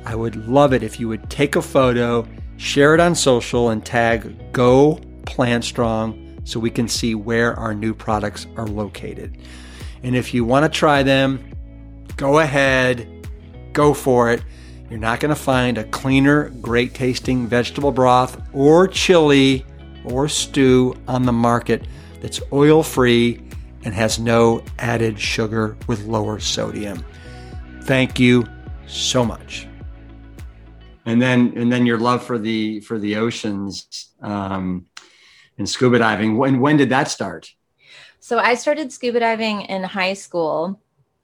I 0.05 0.15
would 0.15 0.47
love 0.47 0.73
it 0.73 0.83
if 0.83 0.99
you 0.99 1.07
would 1.09 1.29
take 1.29 1.55
a 1.55 1.61
photo, 1.61 2.25
share 2.57 2.93
it 2.93 2.99
on 2.99 3.13
social, 3.13 3.69
and 3.69 3.85
tag 3.85 4.53
Go 4.53 4.99
Plant 5.25 5.63
Strong 5.63 6.41
so 6.45 6.59
we 6.59 6.69
can 6.69 6.87
see 6.87 7.13
where 7.13 7.53
our 7.55 7.73
new 7.73 7.93
products 7.93 8.47
are 8.55 8.67
located. 8.67 9.37
And 10.03 10.15
if 10.15 10.33
you 10.33 10.45
want 10.45 10.71
to 10.71 10.77
try 10.77 11.03
them, 11.03 11.43
go 12.15 12.39
ahead, 12.39 13.07
go 13.73 13.93
for 13.93 14.31
it. 14.31 14.43
You're 14.89 14.99
not 14.99 15.19
going 15.19 15.29
to 15.29 15.39
find 15.39 15.77
a 15.77 15.83
cleaner, 15.85 16.49
great 16.61 16.93
tasting 16.93 17.47
vegetable 17.47 17.91
broth 17.91 18.41
or 18.53 18.87
chili 18.87 19.65
or 20.03 20.27
stew 20.27 20.95
on 21.07 21.23
the 21.23 21.31
market 21.31 21.85
that's 22.21 22.41
oil 22.51 22.81
free 22.81 23.41
and 23.83 23.93
has 23.93 24.19
no 24.19 24.63
added 24.79 25.19
sugar 25.19 25.77
with 25.87 26.05
lower 26.05 26.39
sodium. 26.39 27.03
Thank 27.83 28.19
you 28.19 28.45
so 28.87 29.23
much. 29.23 29.67
And 31.05 31.21
then, 31.21 31.53
and 31.55 31.71
then 31.71 31.85
your 31.85 31.97
love 31.97 32.23
for 32.23 32.37
the 32.37 32.81
for 32.81 32.99
the 32.99 33.15
oceans 33.15 34.11
um, 34.21 34.85
and 35.57 35.67
scuba 35.67 35.99
diving. 35.99 36.37
When 36.37 36.59
when 36.59 36.77
did 36.77 36.89
that 36.89 37.09
start? 37.09 37.51
So 38.19 38.37
I 38.37 38.55
started 38.55 38.91
scuba 38.91 39.19
diving 39.19 39.61
in 39.61 39.83
high 39.83 40.13
school. 40.13 40.79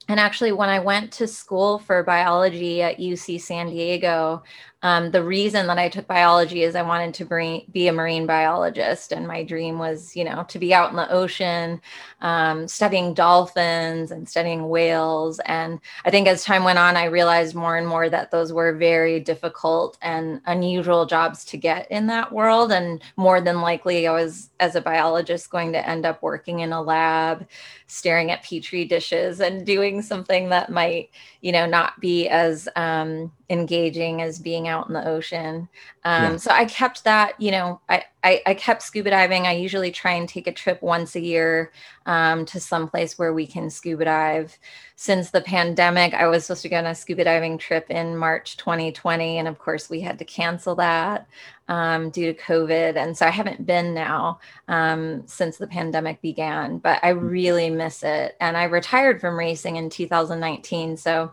and 0.08 0.20
actually, 0.20 0.52
when 0.52 0.68
I 0.68 0.78
went 0.78 1.12
to 1.14 1.26
school 1.26 1.80
for 1.80 2.04
biology 2.04 2.80
at 2.80 2.98
UC 2.98 3.40
San 3.40 3.70
Diego, 3.70 4.44
um, 4.82 5.10
the 5.10 5.22
reason 5.22 5.66
that 5.68 5.78
I 5.78 5.88
took 5.88 6.06
biology 6.06 6.62
is 6.62 6.76
I 6.76 6.82
wanted 6.82 7.14
to 7.14 7.24
bring, 7.24 7.64
be 7.72 7.88
a 7.88 7.92
marine 7.92 8.26
biologist, 8.26 9.10
and 9.10 9.26
my 9.26 9.42
dream 9.42 9.78
was, 9.78 10.14
you 10.14 10.22
know, 10.22 10.44
to 10.48 10.58
be 10.58 10.74
out 10.74 10.90
in 10.90 10.96
the 10.96 11.10
ocean, 11.10 11.80
um, 12.20 12.68
studying 12.68 13.14
dolphins 13.14 14.10
and 14.10 14.28
studying 14.28 14.68
whales. 14.68 15.40
And 15.46 15.80
I 16.04 16.10
think 16.10 16.28
as 16.28 16.44
time 16.44 16.62
went 16.62 16.78
on, 16.78 16.96
I 16.96 17.06
realized 17.06 17.54
more 17.54 17.76
and 17.76 17.88
more 17.88 18.10
that 18.10 18.30
those 18.30 18.52
were 18.52 18.74
very 18.74 19.18
difficult 19.18 19.96
and 20.02 20.42
unusual 20.44 21.06
jobs 21.06 21.44
to 21.46 21.56
get 21.56 21.90
in 21.90 22.06
that 22.08 22.30
world. 22.30 22.70
And 22.70 23.02
more 23.16 23.40
than 23.40 23.62
likely, 23.62 24.06
I 24.06 24.12
was, 24.12 24.50
as 24.60 24.76
a 24.76 24.82
biologist, 24.82 25.50
going 25.50 25.72
to 25.72 25.88
end 25.88 26.04
up 26.04 26.22
working 26.22 26.60
in 26.60 26.72
a 26.72 26.82
lab, 26.82 27.48
staring 27.86 28.30
at 28.30 28.44
petri 28.44 28.84
dishes, 28.84 29.40
and 29.40 29.64
doing 29.64 30.02
something 30.02 30.50
that 30.50 30.70
might, 30.70 31.10
you 31.46 31.52
know, 31.52 31.64
not 31.64 32.00
be 32.00 32.26
as 32.26 32.68
um, 32.74 33.30
engaging 33.50 34.20
as 34.20 34.40
being 34.40 34.66
out 34.66 34.88
in 34.88 34.94
the 34.94 35.06
ocean. 35.06 35.68
Um, 36.02 36.32
yeah. 36.32 36.36
So 36.38 36.50
I 36.50 36.64
kept 36.64 37.04
that, 37.04 37.40
you 37.40 37.52
know, 37.52 37.80
I, 37.88 38.02
I, 38.24 38.42
I, 38.46 38.54
kept 38.54 38.82
scuba 38.82 39.10
diving. 39.10 39.46
I 39.46 39.52
usually 39.52 39.92
try 39.92 40.14
and 40.14 40.28
take 40.28 40.48
a 40.48 40.52
trip 40.52 40.82
once 40.82 41.14
a 41.14 41.20
year 41.20 41.70
um, 42.04 42.46
to 42.46 42.58
some 42.58 42.88
place 42.88 43.16
where 43.16 43.32
we 43.32 43.46
can 43.46 43.70
scuba 43.70 44.06
dive. 44.06 44.58
Since 44.96 45.30
the 45.30 45.40
pandemic, 45.40 46.14
I 46.14 46.26
was 46.26 46.46
supposed 46.46 46.62
to 46.62 46.68
go 46.68 46.78
on 46.78 46.86
a 46.86 46.96
scuba 46.96 47.22
diving 47.22 47.58
trip 47.58 47.90
in 47.90 48.16
March 48.16 48.56
2020. 48.56 49.38
And 49.38 49.46
of 49.46 49.60
course, 49.60 49.88
we 49.88 50.00
had 50.00 50.18
to 50.18 50.24
cancel 50.24 50.74
that 50.74 51.28
um, 51.68 52.10
due 52.10 52.32
to 52.32 52.42
COVID. 52.42 52.96
And 52.96 53.16
so 53.16 53.26
I 53.26 53.30
haven't 53.30 53.66
been 53.66 53.94
now 53.94 54.40
um, 54.68 55.26
since 55.26 55.56
the 55.56 55.66
pandemic 55.66 56.20
began, 56.20 56.78
but 56.78 57.00
I 57.02 57.12
mm. 57.12 57.30
really 57.30 57.70
miss 57.70 58.02
it. 58.02 58.36
And 58.40 58.56
I 58.56 58.64
retired 58.64 59.20
from 59.20 59.38
racing 59.38 59.76
in 59.76 59.90
2019. 59.90 60.96
So 60.96 61.32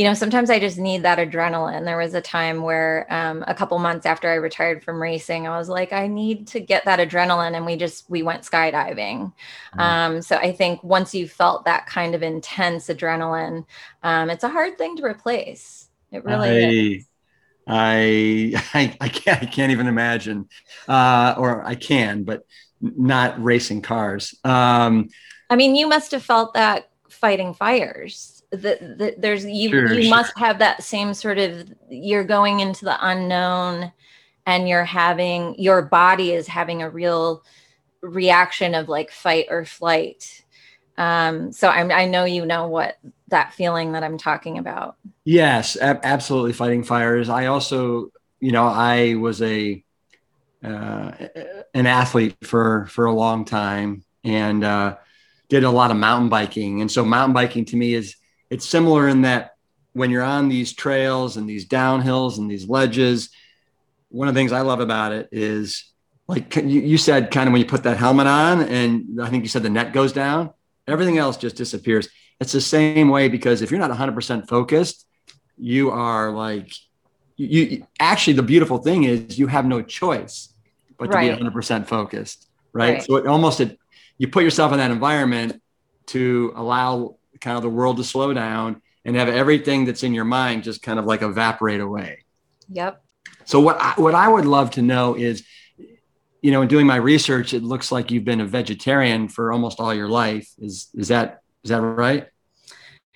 you 0.00 0.06
know, 0.06 0.14
sometimes 0.14 0.48
I 0.48 0.58
just 0.58 0.78
need 0.78 1.02
that 1.02 1.18
adrenaline. 1.18 1.84
There 1.84 1.98
was 1.98 2.14
a 2.14 2.22
time 2.22 2.62
where 2.62 3.06
um, 3.10 3.44
a 3.46 3.54
couple 3.54 3.78
months 3.78 4.06
after 4.06 4.30
I 4.30 4.36
retired 4.36 4.82
from 4.82 5.02
racing, 5.02 5.46
I 5.46 5.58
was 5.58 5.68
like, 5.68 5.92
I 5.92 6.06
need 6.06 6.46
to 6.48 6.60
get 6.60 6.86
that 6.86 7.00
adrenaline. 7.00 7.54
And 7.54 7.66
we 7.66 7.76
just, 7.76 8.08
we 8.08 8.22
went 8.22 8.42
skydiving. 8.42 8.94
Mm-hmm. 8.94 9.80
Um, 9.80 10.22
so 10.22 10.36
I 10.36 10.52
think 10.52 10.82
once 10.82 11.14
you 11.14 11.28
felt 11.28 11.66
that 11.66 11.86
kind 11.86 12.14
of 12.14 12.22
intense 12.22 12.86
adrenaline, 12.86 13.66
um, 14.02 14.30
it's 14.30 14.42
a 14.42 14.48
hard 14.48 14.78
thing 14.78 14.96
to 14.96 15.04
replace. 15.04 15.90
It 16.12 16.24
really 16.24 16.48
I, 16.48 16.96
is. 16.96 17.06
I, 17.70 18.52
I, 18.74 18.96
I 19.00 19.08
can't, 19.08 19.42
I 19.42 19.46
can't 19.46 19.72
even 19.72 19.86
imagine, 19.86 20.48
uh, 20.88 21.34
or 21.38 21.64
I 21.64 21.74
can, 21.74 22.24
but 22.24 22.44
not 22.80 23.42
racing 23.42 23.82
cars. 23.82 24.34
Um, 24.44 25.08
I 25.48 25.56
mean, 25.56 25.76
you 25.76 25.88
must 25.88 26.12
have 26.12 26.22
felt 26.22 26.54
that 26.54 26.90
fighting 27.08 27.52
fires 27.54 28.42
That 28.52 28.80
the, 28.80 29.14
there's 29.18 29.44
you 29.44 29.68
sure, 29.68 29.92
you 29.92 30.02
sure. 30.02 30.10
must 30.10 30.38
have 30.38 30.58
that 30.60 30.82
same 30.82 31.12
sort 31.12 31.38
of 31.38 31.70
you're 31.88 32.24
going 32.24 32.60
into 32.60 32.84
the 32.84 32.96
unknown 33.00 33.92
and 34.46 34.68
you're 34.68 34.84
having 34.84 35.54
your 35.58 35.82
body 35.82 36.32
is 36.32 36.46
having 36.46 36.82
a 36.82 36.90
real 36.90 37.44
reaction 38.00 38.74
of 38.74 38.88
like 38.88 39.10
fight 39.10 39.46
or 39.50 39.64
flight 39.64 40.42
um, 40.96 41.52
so 41.52 41.68
I'm, 41.68 41.90
i 41.90 42.06
know 42.06 42.24
you 42.24 42.46
know 42.46 42.68
what 42.68 42.96
that 43.30 43.54
feeling 43.54 43.92
that 43.92 44.02
i'm 44.02 44.18
talking 44.18 44.58
about. 44.58 44.96
Yes 45.24 45.76
ab- 45.76 46.00
absolutely 46.02 46.52
fighting 46.52 46.82
fires. 46.82 47.28
I 47.28 47.46
also 47.46 48.10
you 48.40 48.52
know 48.52 48.66
i 48.66 49.14
was 49.14 49.42
a 49.42 49.84
uh, 50.62 51.12
an 51.72 51.86
athlete 51.86 52.36
for 52.42 52.86
for 52.86 53.06
a 53.06 53.12
long 53.12 53.44
time 53.44 54.04
and 54.24 54.62
uh, 54.62 54.96
did 55.48 55.64
a 55.64 55.70
lot 55.70 55.90
of 55.90 55.96
mountain 55.96 56.28
biking. 56.28 56.80
And 56.80 56.90
so 56.90 57.04
mountain 57.04 57.32
biking 57.32 57.64
to 57.66 57.76
me 57.76 57.94
is 57.94 58.16
it's 58.50 58.66
similar 58.68 59.08
in 59.08 59.22
that 59.22 59.52
when 59.92 60.10
you're 60.10 60.22
on 60.22 60.48
these 60.48 60.72
trails 60.72 61.36
and 61.36 61.48
these 61.48 61.66
downhills 61.66 62.38
and 62.38 62.50
these 62.50 62.68
ledges, 62.68 63.30
one 64.10 64.28
of 64.28 64.34
the 64.34 64.38
things 64.38 64.52
I 64.52 64.60
love 64.60 64.80
about 64.80 65.12
it 65.12 65.28
is 65.32 65.90
like 66.28 66.54
you, 66.56 66.80
you 66.80 66.98
said, 66.98 67.30
kind 67.30 67.48
of 67.48 67.52
when 67.52 67.60
you 67.60 67.66
put 67.66 67.82
that 67.82 67.96
helmet 67.96 68.28
on, 68.28 68.62
and 68.62 69.20
I 69.20 69.28
think 69.28 69.42
you 69.42 69.48
said 69.48 69.64
the 69.64 69.70
net 69.70 69.92
goes 69.92 70.12
down, 70.12 70.50
everything 70.86 71.18
else 71.18 71.36
just 71.36 71.56
disappears. 71.56 72.08
It's 72.40 72.52
the 72.52 72.60
same 72.60 73.08
way 73.08 73.28
because 73.28 73.62
if 73.62 73.70
you're 73.70 73.80
not 73.80 73.90
100% 73.90 74.48
focused, 74.48 75.06
you 75.58 75.90
are 75.90 76.30
like, 76.30 76.72
you 77.36 77.86
actually, 77.98 78.34
the 78.34 78.42
beautiful 78.42 78.78
thing 78.78 79.04
is 79.04 79.38
you 79.38 79.46
have 79.46 79.64
no 79.66 79.82
choice 79.82 80.52
but 80.98 81.10
to 81.10 81.16
right. 81.16 81.38
be 81.38 81.44
100% 81.44 81.86
focused, 81.86 82.48
right? 82.72 82.94
right? 82.94 83.02
So 83.02 83.16
it 83.16 83.26
almost, 83.26 83.60
it, 83.60 83.78
you 84.18 84.28
put 84.28 84.44
yourself 84.44 84.72
in 84.72 84.78
that 84.78 84.90
environment 84.90 85.60
to 86.06 86.52
allow 86.56 87.16
kind 87.40 87.56
of 87.56 87.62
the 87.62 87.70
world 87.70 87.96
to 87.98 88.04
slow 88.04 88.32
down 88.34 88.82
and 89.04 89.16
have 89.16 89.28
everything 89.28 89.84
that's 89.84 90.02
in 90.02 90.12
your 90.12 90.24
mind 90.24 90.62
just 90.62 90.82
kind 90.82 90.98
of 90.98 91.06
like 91.06 91.22
evaporate 91.22 91.80
away. 91.80 92.24
Yep. 92.70 93.02
So 93.44 93.60
what 93.60 93.80
I, 93.80 93.94
what 93.96 94.14
I 94.14 94.28
would 94.28 94.44
love 94.44 94.72
to 94.72 94.82
know 94.82 95.14
is, 95.14 95.44
you 96.42 96.52
know, 96.52 96.62
in 96.62 96.68
doing 96.68 96.86
my 96.86 96.96
research, 96.96 97.52
it 97.52 97.62
looks 97.62 97.90
like 97.90 98.10
you've 98.10 98.24
been 98.24 98.40
a 98.40 98.46
vegetarian 98.46 99.28
for 99.28 99.52
almost 99.52 99.80
all 99.80 99.94
your 99.94 100.08
life. 100.08 100.48
Is 100.58 100.88
is 100.94 101.08
that 101.08 101.42
is 101.64 101.70
that 101.70 101.80
right? 101.80 102.28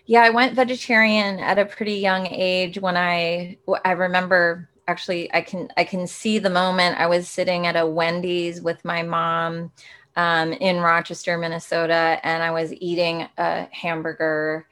Yeah, 0.06 0.22
I 0.22 0.30
went 0.30 0.54
vegetarian 0.54 1.38
at 1.40 1.58
a 1.58 1.64
pretty 1.64 1.94
young 1.94 2.26
age. 2.26 2.78
When 2.78 2.96
I 2.96 3.58
I 3.84 3.92
remember 3.92 4.68
actually, 4.86 5.32
I 5.32 5.40
can 5.40 5.68
I 5.76 5.84
can 5.84 6.06
see 6.06 6.38
the 6.38 6.50
moment 6.50 7.00
I 7.00 7.06
was 7.06 7.28
sitting 7.28 7.66
at 7.66 7.76
a 7.76 7.86
Wendy's 7.86 8.60
with 8.60 8.84
my 8.84 9.02
mom 9.02 9.72
um, 10.16 10.52
in 10.52 10.80
Rochester, 10.80 11.38
Minnesota, 11.38 12.20
and 12.22 12.42
I 12.42 12.50
was 12.50 12.72
eating 12.74 13.26
a 13.38 13.68
hamburger, 13.72 14.66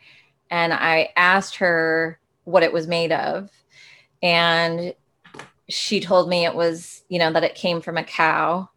and 0.51 0.73
I 0.73 1.11
asked 1.17 1.57
her 1.57 2.19
what 2.45 2.63
it 2.63 2.73
was 2.73 2.87
made 2.87 3.13
of, 3.13 3.51
and 4.23 4.95
she 5.69 6.01
told 6.01 6.29
me 6.29 6.45
it 6.45 6.55
was, 6.55 7.03
you 7.09 7.19
know, 7.19 7.33
that 7.33 7.45
it 7.45 7.55
came 7.55 7.81
from 7.81 7.97
a 7.97 8.05
cow. 8.05 8.69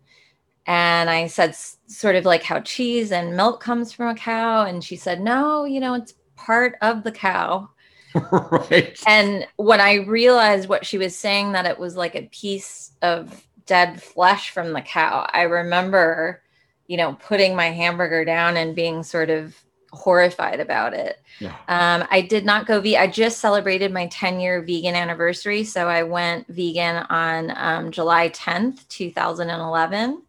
And 0.66 1.10
I 1.10 1.28
said, 1.28 1.56
sort 1.88 2.16
of 2.16 2.26
like 2.26 2.44
how 2.44 2.60
cheese 2.62 3.12
and 3.12 3.36
milk 3.36 3.62
comes 3.62 3.92
from 3.92 4.08
a 4.08 4.16
cow. 4.16 4.66
And 4.66 4.84
she 4.84 4.96
said, 4.96 5.22
no, 5.22 5.66
you 5.66 5.80
know, 5.80 5.94
it's 5.94 6.14
part 6.36 6.76
of 6.82 7.04
the 7.04 7.12
cow. 7.12 7.70
right. 8.32 9.00
And 9.08 9.46
when 9.58 9.82
I 9.82 9.96
realized 9.96 10.70
what 10.70 10.86
she 10.86 10.98
was 10.98 11.16
saying, 11.16 11.52
that 11.52 11.66
it 11.66 11.78
was 11.78 11.96
like 11.96 12.16
a 12.16 12.30
piece 12.32 12.92
of 13.02 13.46
dead 13.66 14.02
flesh 14.02 14.52
from 14.52 14.74
the 14.74 14.82
cow, 14.82 15.28
I 15.34 15.44
remember 15.44 16.42
you 16.88 16.98
know, 16.98 17.14
putting 17.14 17.56
my 17.56 17.68
hamburger 17.72 18.26
down 18.26 18.58
and 18.58 18.76
being 18.76 19.04
sort 19.04 19.30
of 19.30 19.56
horrified 19.92 20.60
about 20.60 20.94
it. 20.94 21.22
Yeah. 21.40 21.56
Um, 21.68 22.06
I 22.12 22.22
did 22.22 22.46
not 22.46 22.68
go 22.68 22.82
vegan. 22.82 23.02
I 23.02 23.08
just 23.08 23.40
celebrated 23.40 23.92
my 23.94 24.08
10 24.08 24.40
year 24.40 24.62
vegan 24.62 24.96
anniversary. 24.96 25.64
So 25.64 25.88
I 25.88 26.04
went 26.04 26.48
vegan 26.48 27.06
on 27.10 27.54
um, 27.56 27.92
July 27.92 28.30
10th, 28.30 28.88
2011. 28.90 30.22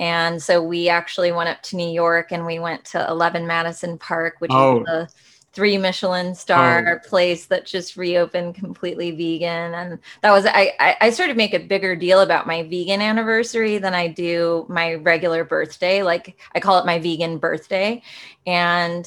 And 0.00 0.42
so 0.42 0.62
we 0.62 0.88
actually 0.88 1.30
went 1.30 1.50
up 1.50 1.62
to 1.64 1.76
New 1.76 1.88
York 1.88 2.32
and 2.32 2.46
we 2.46 2.58
went 2.58 2.86
to 2.86 3.06
11 3.10 3.46
Madison 3.46 3.98
Park, 3.98 4.36
which 4.38 4.50
oh. 4.50 4.78
is 4.80 4.86
the 4.86 5.08
three 5.52 5.76
Michelin 5.76 6.34
star 6.34 7.02
oh. 7.04 7.06
place 7.06 7.44
that 7.46 7.66
just 7.66 7.98
reopened 7.98 8.54
completely 8.54 9.10
vegan. 9.10 9.74
And 9.74 9.98
that 10.22 10.30
was 10.30 10.46
I, 10.46 10.72
I 10.80 10.96
I 11.02 11.10
sort 11.10 11.28
of 11.28 11.36
make 11.36 11.52
a 11.52 11.58
bigger 11.58 11.94
deal 11.94 12.22
about 12.22 12.46
my 12.46 12.62
vegan 12.62 13.02
anniversary 13.02 13.76
than 13.76 13.92
I 13.92 14.08
do 14.08 14.64
my 14.70 14.94
regular 14.94 15.44
birthday. 15.44 16.02
Like 16.02 16.40
I 16.54 16.60
call 16.60 16.78
it 16.78 16.86
my 16.86 16.98
vegan 16.98 17.36
birthday. 17.36 18.02
And 18.46 19.06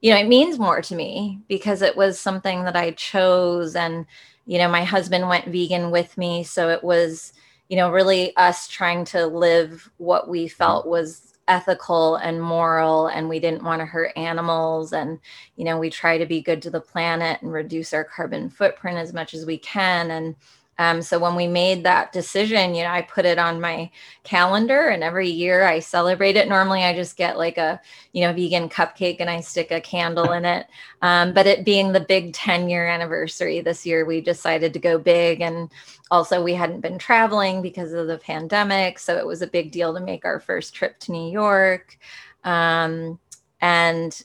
you 0.00 0.12
know, 0.12 0.18
it 0.18 0.26
means 0.26 0.58
more 0.58 0.82
to 0.82 0.96
me 0.96 1.40
because 1.46 1.82
it 1.82 1.96
was 1.96 2.18
something 2.18 2.64
that 2.64 2.74
I 2.74 2.90
chose 2.92 3.76
and 3.76 4.06
you 4.44 4.58
know, 4.58 4.68
my 4.68 4.82
husband 4.82 5.28
went 5.28 5.46
vegan 5.46 5.92
with 5.92 6.18
me, 6.18 6.42
so 6.42 6.68
it 6.68 6.82
was 6.82 7.32
you 7.72 7.76
know, 7.76 7.90
really 7.90 8.36
us 8.36 8.68
trying 8.68 9.02
to 9.06 9.26
live 9.26 9.90
what 9.96 10.28
we 10.28 10.44
mm-hmm. 10.44 10.54
felt 10.54 10.86
was 10.86 11.32
ethical 11.48 12.16
and 12.16 12.42
moral 12.42 13.06
and 13.06 13.30
we 13.30 13.40
didn't 13.40 13.64
want 13.64 13.80
to 13.80 13.86
hurt 13.86 14.12
animals 14.14 14.92
and 14.92 15.18
you 15.56 15.64
know 15.64 15.76
we 15.76 15.90
try 15.90 16.16
to 16.16 16.24
be 16.24 16.40
good 16.40 16.62
to 16.62 16.70
the 16.70 16.80
planet 16.80 17.42
and 17.42 17.52
reduce 17.52 17.92
our 17.92 18.04
carbon 18.04 18.48
footprint 18.48 18.96
as 18.96 19.12
much 19.12 19.34
as 19.34 19.44
we 19.44 19.58
can 19.58 20.12
and 20.12 20.36
um, 20.78 21.02
so 21.02 21.18
when 21.18 21.36
we 21.36 21.46
made 21.46 21.84
that 21.84 22.12
decision, 22.12 22.74
you 22.74 22.82
know, 22.82 22.90
I 22.90 23.02
put 23.02 23.26
it 23.26 23.38
on 23.38 23.60
my 23.60 23.90
calendar 24.24 24.88
and 24.88 25.02
every 25.02 25.28
year 25.28 25.64
I 25.64 25.80
celebrate 25.80 26.36
it. 26.36 26.48
Normally 26.48 26.82
I 26.82 26.94
just 26.94 27.16
get 27.16 27.36
like 27.36 27.58
a, 27.58 27.80
you 28.12 28.22
know, 28.22 28.32
vegan 28.32 28.68
cupcake 28.68 29.18
and 29.20 29.28
I 29.28 29.40
stick 29.40 29.70
a 29.70 29.80
candle 29.80 30.32
in 30.32 30.44
it. 30.44 30.66
Um, 31.02 31.34
but 31.34 31.46
it 31.46 31.64
being 31.64 31.92
the 31.92 32.00
big 32.00 32.32
10 32.32 32.68
year 32.70 32.86
anniversary 32.86 33.60
this 33.60 33.84
year, 33.84 34.06
we 34.06 34.22
decided 34.22 34.72
to 34.72 34.78
go 34.78 34.98
big. 34.98 35.42
And 35.42 35.70
also 36.10 36.42
we 36.42 36.54
hadn't 36.54 36.80
been 36.80 36.98
traveling 36.98 37.60
because 37.60 37.92
of 37.92 38.06
the 38.06 38.18
pandemic. 38.18 38.98
So 38.98 39.18
it 39.18 39.26
was 39.26 39.42
a 39.42 39.46
big 39.46 39.72
deal 39.72 39.92
to 39.92 40.00
make 40.00 40.24
our 40.24 40.40
first 40.40 40.74
trip 40.74 40.98
to 41.00 41.12
New 41.12 41.30
York. 41.30 41.98
Um, 42.44 43.18
and 43.60 44.20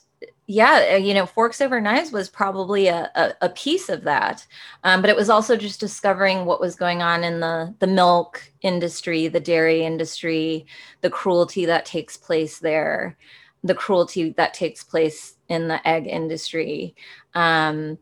yeah, 0.48 0.94
uh, 0.94 0.96
you 0.96 1.14
know, 1.14 1.26
Forks 1.26 1.60
Over 1.60 1.80
Knives 1.80 2.10
was 2.10 2.28
probably 2.28 2.88
a, 2.88 3.10
a, 3.14 3.34
a 3.42 3.48
piece 3.50 3.88
of 3.88 4.02
that. 4.04 4.44
Um, 4.82 5.00
but 5.02 5.10
it 5.10 5.16
was 5.16 5.30
also 5.30 5.56
just 5.56 5.78
discovering 5.78 6.46
what 6.46 6.60
was 6.60 6.74
going 6.74 7.02
on 7.02 7.22
in 7.22 7.38
the, 7.40 7.74
the 7.78 7.86
milk 7.86 8.50
industry, 8.62 9.28
the 9.28 9.38
dairy 9.40 9.84
industry, 9.84 10.66
the 11.02 11.10
cruelty 11.10 11.66
that 11.66 11.84
takes 11.86 12.16
place 12.16 12.58
there. 12.58 13.16
the 13.64 13.74
cruelty 13.74 14.30
that 14.36 14.54
takes 14.54 14.84
place 14.84 15.34
in 15.48 15.68
the 15.68 15.86
egg 15.86 16.06
industry 16.06 16.94
um, 17.34 17.98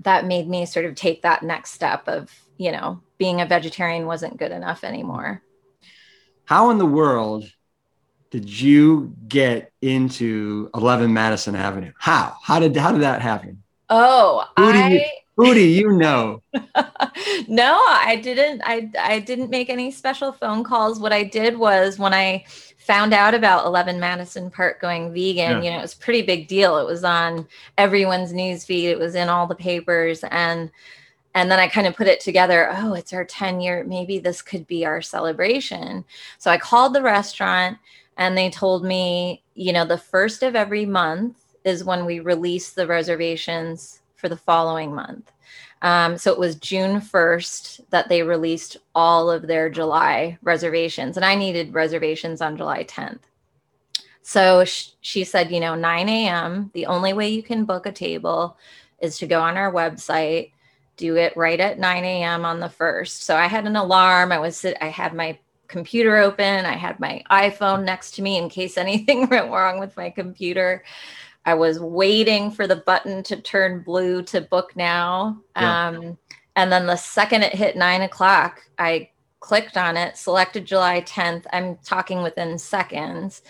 that 0.00 0.26
made 0.26 0.48
me 0.48 0.66
sort 0.66 0.86
of 0.86 0.94
take 0.94 1.22
that 1.22 1.42
next 1.42 1.72
step 1.72 2.08
of 2.08 2.30
you 2.58 2.70
know 2.70 3.00
being 3.18 3.40
a 3.40 3.46
vegetarian 3.46 4.06
wasn't 4.06 4.36
good 4.36 4.52
enough 4.52 4.84
anymore 4.84 5.42
how 6.44 6.70
in 6.70 6.78
the 6.78 6.86
world 6.86 7.44
did 8.34 8.60
you 8.60 9.14
get 9.28 9.70
into 9.80 10.68
11 10.74 11.12
madison 11.12 11.54
avenue 11.54 11.92
how 12.00 12.34
how 12.42 12.58
did 12.58 12.76
how 12.76 12.90
did 12.90 13.00
that 13.00 13.22
happen 13.22 13.62
oh 13.90 14.44
who 14.56 14.72
do 14.72 14.78
I... 14.78 14.88
you 14.88 15.04
who 15.36 15.54
do 15.54 15.60
you 15.60 15.92
know 15.92 16.42
no 17.46 17.76
i 17.90 18.18
didn't 18.20 18.60
i 18.64 18.90
i 18.98 19.20
didn't 19.20 19.50
make 19.50 19.70
any 19.70 19.92
special 19.92 20.32
phone 20.32 20.64
calls 20.64 20.98
what 20.98 21.12
i 21.12 21.22
did 21.22 21.56
was 21.56 21.96
when 21.96 22.12
i 22.12 22.44
found 22.78 23.14
out 23.14 23.34
about 23.34 23.64
11 23.64 23.98
Madison 23.98 24.50
Park 24.50 24.78
going 24.78 25.10
vegan, 25.10 25.36
yeah. 25.36 25.62
you 25.62 25.70
know, 25.70 25.78
it 25.78 25.80
was 25.80 25.94
a 25.94 25.98
pretty 25.98 26.20
big 26.20 26.48
deal. 26.48 26.76
It 26.76 26.84
was 26.84 27.02
on 27.02 27.48
everyone's 27.78 28.34
news 28.34 28.66
feed. 28.66 28.90
It 28.90 28.98
was 28.98 29.14
in 29.14 29.30
all 29.30 29.46
the 29.46 29.54
papers 29.54 30.22
and 30.30 30.70
and 31.34 31.50
then 31.50 31.58
I 31.58 31.66
kind 31.66 31.86
of 31.86 31.96
put 31.96 32.06
it 32.06 32.20
together, 32.20 32.70
oh, 32.72 32.94
it's 32.94 33.12
our 33.12 33.24
10 33.24 33.60
year, 33.60 33.84
maybe 33.84 34.18
this 34.18 34.40
could 34.40 34.66
be 34.66 34.86
our 34.86 35.02
celebration. 35.02 36.04
So 36.38 36.50
I 36.50 36.58
called 36.58 36.94
the 36.94 37.02
restaurant 37.02 37.78
and 38.16 38.36
they 38.36 38.50
told 38.50 38.84
me, 38.84 39.42
you 39.54 39.72
know, 39.72 39.84
the 39.84 39.98
first 39.98 40.42
of 40.42 40.54
every 40.54 40.86
month 40.86 41.36
is 41.64 41.84
when 41.84 42.04
we 42.04 42.20
release 42.20 42.70
the 42.70 42.86
reservations 42.86 44.00
for 44.16 44.28
the 44.28 44.36
following 44.36 44.94
month. 44.94 45.32
Um, 45.82 46.16
so 46.16 46.32
it 46.32 46.38
was 46.38 46.56
June 46.56 47.00
1st 47.00 47.90
that 47.90 48.08
they 48.08 48.22
released 48.22 48.78
all 48.94 49.30
of 49.30 49.46
their 49.46 49.68
July 49.68 50.38
reservations, 50.42 51.16
and 51.16 51.26
I 51.26 51.34
needed 51.34 51.74
reservations 51.74 52.40
on 52.40 52.56
July 52.56 52.84
10th. 52.84 53.20
So 54.22 54.64
sh- 54.64 54.90
she 55.02 55.24
said, 55.24 55.50
you 55.50 55.60
know, 55.60 55.74
9 55.74 56.08
a.m., 56.08 56.70
the 56.72 56.86
only 56.86 57.12
way 57.12 57.28
you 57.28 57.42
can 57.42 57.66
book 57.66 57.84
a 57.84 57.92
table 57.92 58.56
is 59.00 59.18
to 59.18 59.26
go 59.26 59.42
on 59.42 59.58
our 59.58 59.70
website, 59.70 60.52
do 60.96 61.16
it 61.16 61.36
right 61.36 61.60
at 61.60 61.78
9 61.78 62.04
a.m. 62.04 62.46
on 62.46 62.60
the 62.60 62.68
1st. 62.68 63.20
So 63.20 63.36
I 63.36 63.46
had 63.46 63.66
an 63.66 63.76
alarm. 63.76 64.32
I 64.32 64.38
was, 64.38 64.64
I 64.64 64.86
had 64.86 65.12
my 65.12 65.38
computer 65.74 66.18
open. 66.18 66.64
I 66.64 66.76
had 66.76 67.00
my 67.00 67.20
iPhone 67.32 67.84
next 67.84 68.12
to 68.12 68.22
me 68.22 68.38
in 68.38 68.48
case 68.48 68.78
anything 68.86 69.28
went 69.28 69.50
wrong 69.50 69.80
with 69.80 69.96
my 69.96 70.08
computer. 70.08 70.84
I 71.44 71.54
was 71.54 71.80
waiting 71.80 72.52
for 72.52 72.68
the 72.68 72.76
button 72.76 73.24
to 73.24 73.40
turn 73.40 73.82
blue 73.82 74.22
to 74.22 74.40
book 74.40 74.76
now. 74.76 75.36
Yeah. 75.56 75.88
Um, 75.88 76.16
and 76.56 76.70
then 76.70 76.86
the 76.86 76.96
second 76.96 77.42
it 77.42 77.54
hit 77.54 77.76
nine 77.76 78.02
o'clock, 78.02 78.62
I 78.78 79.10
clicked 79.40 79.76
on 79.76 79.96
it, 79.96 80.16
selected 80.16 80.64
July 80.64 81.00
10th. 81.02 81.44
I'm 81.52 81.76
talking 81.84 82.22
within 82.22 82.56
seconds. 82.56 83.42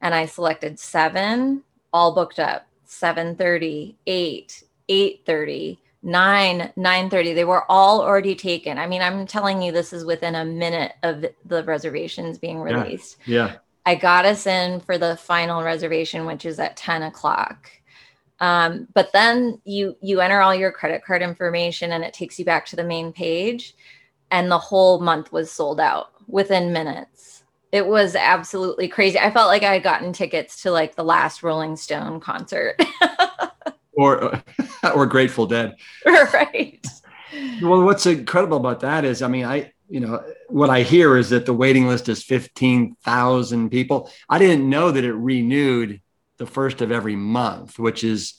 And 0.00 0.14
I 0.14 0.26
selected 0.26 0.78
seven, 0.78 1.62
all 1.92 2.12
booked 2.12 2.40
up. 2.40 2.66
7:30, 2.88 3.96
8, 4.06 4.62
8:30, 4.88 5.78
9, 6.02 6.72
9:30. 6.76 7.34
They 7.34 7.44
were 7.44 7.70
all 7.70 8.00
already 8.00 8.34
taken. 8.34 8.78
I 8.78 8.86
mean, 8.86 9.02
I'm 9.02 9.26
telling 9.26 9.62
you, 9.62 9.72
this 9.72 9.92
is 9.92 10.04
within 10.04 10.34
a 10.34 10.44
minute 10.44 10.92
of 11.02 11.24
the 11.44 11.64
reservations 11.64 12.38
being 12.38 12.60
released. 12.60 13.16
Yeah. 13.26 13.46
yeah. 13.46 13.56
I 13.84 13.94
got 13.94 14.24
us 14.24 14.46
in 14.46 14.80
for 14.80 14.98
the 14.98 15.16
final 15.16 15.62
reservation, 15.62 16.26
which 16.26 16.44
is 16.44 16.58
at 16.60 16.76
10 16.76 17.04
o'clock. 17.04 17.70
Um, 18.40 18.86
but 18.94 19.12
then 19.12 19.60
you 19.64 19.96
you 20.00 20.20
enter 20.20 20.40
all 20.40 20.54
your 20.54 20.70
credit 20.70 21.04
card 21.04 21.22
information 21.22 21.92
and 21.92 22.04
it 22.04 22.14
takes 22.14 22.38
you 22.38 22.44
back 22.44 22.66
to 22.66 22.76
the 22.76 22.84
main 22.84 23.12
page, 23.12 23.74
and 24.30 24.50
the 24.50 24.58
whole 24.58 25.00
month 25.00 25.32
was 25.32 25.50
sold 25.50 25.80
out 25.80 26.12
within 26.28 26.72
minutes. 26.72 27.42
It 27.72 27.86
was 27.86 28.14
absolutely 28.14 28.88
crazy. 28.88 29.18
I 29.18 29.30
felt 29.30 29.48
like 29.48 29.62
I 29.62 29.74
had 29.74 29.82
gotten 29.82 30.12
tickets 30.12 30.62
to 30.62 30.70
like 30.70 30.94
the 30.94 31.04
last 31.04 31.42
Rolling 31.42 31.76
Stone 31.76 32.20
concert. 32.20 32.80
or 33.98 34.42
or 34.94 35.06
Grateful 35.06 35.46
Dead. 35.46 35.74
Right. 36.06 36.86
Well, 37.60 37.82
what's 37.82 38.06
incredible 38.06 38.56
about 38.56 38.80
that 38.80 39.04
is, 39.04 39.20
I 39.20 39.28
mean, 39.28 39.44
I 39.44 39.72
you 39.90 40.00
know 40.00 40.22
what 40.48 40.68
i 40.68 40.82
hear 40.82 41.16
is 41.16 41.30
that 41.30 41.46
the 41.46 41.54
waiting 41.54 41.88
list 41.88 42.08
is 42.08 42.22
15,000 42.22 43.70
people. 43.70 44.10
I 44.28 44.38
didn't 44.38 44.68
know 44.68 44.90
that 44.90 45.04
it 45.04 45.14
renewed 45.14 46.00
the 46.36 46.46
first 46.46 46.82
of 46.82 46.92
every 46.92 47.16
month 47.16 47.78
which 47.78 48.04
is 48.04 48.34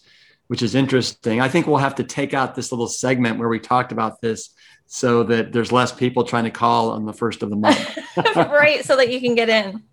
which 0.48 0.63
is 0.63 0.74
interesting. 0.74 1.41
I 1.41 1.48
think 1.48 1.67
we'll 1.67 1.78
have 1.78 1.95
to 1.95 2.04
take 2.04 2.34
out 2.34 2.56
this 2.56 2.72
little 2.72 2.88
segment 2.88 3.38
where 3.38 3.50
we 3.50 3.60
talked 3.60 3.91
about 3.91 4.19
this 4.22 4.50
so 4.88 5.24
that 5.24 5.52
there's 5.52 5.72
less 5.72 5.91
people 5.91 6.24
trying 6.24 6.45
to 6.45 6.52
call 6.52 6.91
on 6.91 7.06
the 7.06 7.13
first 7.13 7.43
of 7.43 7.52
the 7.52 7.56
month. 7.56 7.98
Right 8.36 8.84
so 8.84 8.98
that 8.98 9.12
you 9.12 9.22
can 9.22 9.36
get 9.36 9.50
in. 9.50 9.84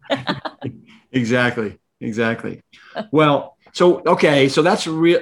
Exactly 1.13 1.79
exactly. 2.01 2.63
Well 3.11 3.57
so 3.73 4.03
okay 4.07 4.49
so 4.49 4.63
that's 4.63 4.87
real 4.87 5.21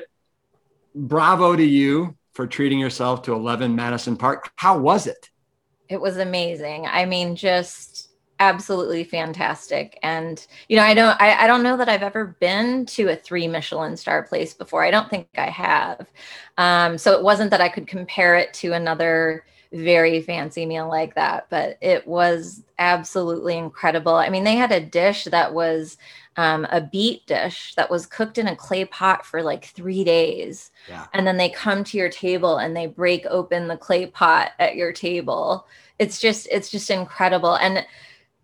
bravo 0.95 1.57
to 1.57 1.65
you 1.65 2.17
for 2.33 2.47
treating 2.47 2.79
yourself 2.79 3.23
to 3.23 3.33
11 3.33 3.75
madison 3.75 4.17
park 4.17 4.51
how 4.57 4.79
was 4.79 5.07
it 5.07 5.31
it 5.89 6.01
was 6.01 6.17
amazing. 6.17 6.87
I 6.87 7.05
mean, 7.05 7.37
just 7.37 8.11
absolutely 8.41 9.05
fantastic. 9.05 9.99
And 10.03 10.45
you 10.69 10.77
know, 10.77 10.83
I 10.83 10.95
don't 10.95 11.21
I, 11.21 11.45
I 11.45 11.47
don't 11.47 11.63
know 11.63 11.77
that 11.77 11.89
I've 11.89 12.03
ever 12.03 12.37
been 12.41 12.87
to 12.87 13.09
a 13.11 13.17
three 13.17 13.47
Michelin 13.49 13.97
star 13.97 14.23
place 14.23 14.55
before. 14.55 14.85
I 14.85 14.91
don't 14.91 15.11
think 15.11 15.29
I 15.37 15.51
have. 15.51 16.07
Um, 16.59 16.99
so 16.99 17.13
it 17.13 17.23
wasn't 17.23 17.51
that 17.51 17.61
I 17.61 17.69
could 17.69 17.87
compare 17.87 18.37
it 18.37 18.53
to 18.55 18.73
another 18.73 19.45
very 19.73 20.23
fancy 20.23 20.67
meal 20.67 20.89
like 20.89 21.15
that, 21.17 21.47
but 21.51 21.79
it 21.81 22.07
was 22.07 22.63
absolutely 22.79 23.57
incredible. 23.57 24.15
I 24.15 24.29
mean, 24.31 24.45
they 24.45 24.55
had 24.55 24.71
a 24.73 24.81
dish 24.81 25.25
that 25.25 25.53
was 25.53 25.97
um, 26.37 26.67
a 26.71 26.81
beet 26.81 27.27
dish 27.27 27.75
that 27.77 27.91
was 27.91 28.07
cooked 28.07 28.39
in 28.39 28.49
a 28.49 28.57
clay 28.57 28.85
pot 28.85 29.25
for 29.25 29.43
like 29.43 29.67
three 29.67 30.05
days. 30.05 30.71
Yeah. 30.89 31.07
And 31.13 31.27
then 31.27 31.37
they 31.37 31.49
come 31.49 31.85
to 31.85 31.99
your 31.99 32.09
table 32.09 32.59
and 32.59 32.77
they 32.77 32.87
break 32.87 33.25
open 33.27 33.69
the 33.69 33.77
clay 33.77 34.07
pot 34.07 34.53
at 34.59 34.77
your 34.77 34.93
table. 34.93 35.67
It's 35.99 36.21
just, 36.21 36.49
it's 36.51 36.71
just 36.71 36.91
incredible. 36.91 37.55
And 37.55 37.87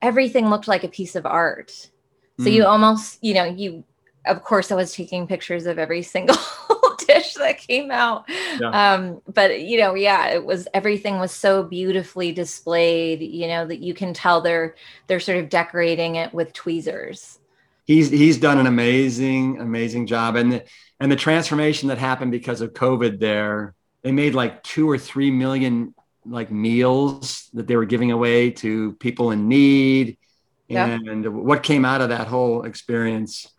everything 0.03 0.49
looked 0.49 0.69
like 0.69 0.85
a 0.85 0.89
piece 0.89 1.17
of 1.17 1.27
art. 1.27 1.71
So 2.39 2.47
mm. 2.47 2.53
you 2.53 2.65
almost, 2.65 3.19
you 3.23 3.35
know, 3.35 3.45
you, 3.45 3.85
of 4.27 4.43
course, 4.45 4.71
I 4.71 4.77
was 4.77 4.95
taking 4.95 5.27
pictures 5.27 5.67
of 5.67 5.79
every 5.79 6.03
single 6.05 6.37
dish 6.99 7.35
that 7.35 7.59
came 7.59 7.91
out. 7.91 8.25
Yeah. 8.61 8.71
Um, 8.71 9.21
but 9.33 9.63
you 9.63 9.79
know, 9.79 9.95
yeah, 9.95 10.29
it 10.29 10.45
was 10.45 10.69
everything 10.75 11.19
was 11.19 11.33
so 11.33 11.65
beautifully 11.65 12.31
displayed, 12.31 13.21
you 13.21 13.49
know, 13.49 13.67
that 13.67 13.81
you 13.81 13.95
can 13.95 14.15
tell 14.15 14.41
they're 14.41 14.77
they're 15.09 15.21
sort 15.21 15.39
of 15.39 15.49
decorating 15.49 16.15
it 16.15 16.33
with 16.33 16.53
tweezers 16.53 17.40
he's 17.91 18.09
he's 18.09 18.39
done 18.39 18.59
an 18.59 18.69
amazing 18.69 19.61
amazing 19.61 20.07
job. 20.07 20.37
And 20.37 20.53
the, 20.53 20.65
and 21.01 21.11
the 21.11 21.17
transformation 21.17 21.89
that 21.89 21.99
happened 21.99 22.31
because 22.31 22.61
of 22.61 22.73
covid 22.73 23.19
there 23.19 23.75
they 24.03 24.13
made 24.13 24.35
like 24.35 24.63
2 24.63 24.89
or 24.89 24.97
3 24.97 25.31
million 25.31 25.95
like 26.25 26.51
meals 26.51 27.51
that 27.53 27.67
they 27.67 27.77
were 27.77 27.85
giving 27.85 28.13
away 28.13 28.51
to 28.51 28.93
people 28.95 29.31
in 29.33 29.49
need. 29.49 30.17
Yeah. 30.69 30.87
and 30.87 31.45
what 31.45 31.65
came 31.65 31.85
out 31.85 32.01
of 32.01 32.11
that 32.11 32.29
whole 32.29 32.63
experience 32.63 33.53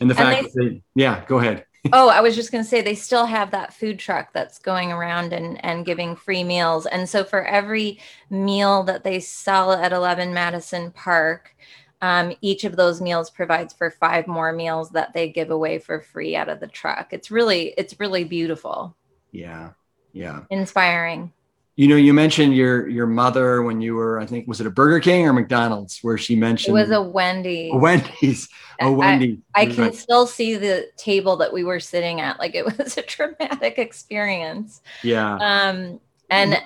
and 0.00 0.10
the 0.10 0.16
fact 0.16 0.38
and 0.38 0.46
they, 0.46 0.50
that 0.50 0.70
they, 0.74 0.82
yeah 0.96 1.24
go 1.26 1.38
ahead. 1.38 1.64
Oh 1.92 2.08
i 2.08 2.20
was 2.20 2.34
just 2.34 2.50
going 2.50 2.64
to 2.64 2.68
say 2.68 2.80
they 2.80 2.96
still 2.96 3.26
have 3.26 3.52
that 3.52 3.72
food 3.72 4.00
truck 4.00 4.32
that's 4.32 4.58
going 4.58 4.90
around 4.90 5.32
and 5.32 5.64
and 5.64 5.86
giving 5.86 6.16
free 6.16 6.42
meals. 6.42 6.86
And 6.86 7.08
so 7.08 7.22
for 7.22 7.44
every 7.44 8.00
meal 8.30 8.82
that 8.82 9.04
they 9.04 9.20
sell 9.20 9.72
at 9.72 9.92
11 9.92 10.34
madison 10.34 10.90
park 10.90 11.54
um, 12.02 12.34
each 12.40 12.64
of 12.64 12.76
those 12.76 13.00
meals 13.00 13.30
provides 13.30 13.72
for 13.72 13.90
five 13.90 14.26
more 14.26 14.52
meals 14.52 14.90
that 14.90 15.12
they 15.12 15.28
give 15.28 15.50
away 15.50 15.78
for 15.78 16.00
free 16.00 16.36
out 16.36 16.48
of 16.48 16.60
the 16.60 16.66
truck. 16.66 17.12
It's 17.12 17.30
really, 17.30 17.74
it's 17.78 17.98
really 17.98 18.24
beautiful. 18.24 18.96
Yeah. 19.32 19.70
Yeah. 20.12 20.44
Inspiring. 20.50 21.32
You 21.76 21.88
know, 21.88 21.96
you 21.96 22.14
mentioned 22.14 22.56
your 22.56 22.88
your 22.88 23.06
mother 23.06 23.62
when 23.62 23.82
you 23.82 23.94
were, 23.94 24.18
I 24.18 24.24
think, 24.24 24.48
was 24.48 24.62
it 24.62 24.66
a 24.66 24.70
Burger 24.70 24.98
King 24.98 25.28
or 25.28 25.34
McDonald's, 25.34 25.98
where 26.00 26.16
she 26.16 26.34
mentioned 26.34 26.74
it 26.74 26.80
was 26.80 26.90
a 26.90 27.02
Wendy's. 27.02 27.70
A 27.74 27.76
Wendy's. 27.76 28.48
A 28.80 28.90
Wendy's. 28.90 29.38
I, 29.54 29.62
I 29.62 29.66
can 29.66 29.76
right. 29.76 29.94
still 29.94 30.26
see 30.26 30.56
the 30.56 30.88
table 30.96 31.36
that 31.36 31.52
we 31.52 31.64
were 31.64 31.78
sitting 31.78 32.22
at. 32.22 32.38
Like 32.38 32.54
it 32.54 32.64
was 32.78 32.96
a 32.96 33.02
traumatic 33.02 33.76
experience. 33.76 34.80
Yeah. 35.02 35.36
Um, 35.36 36.00
and 36.30 36.62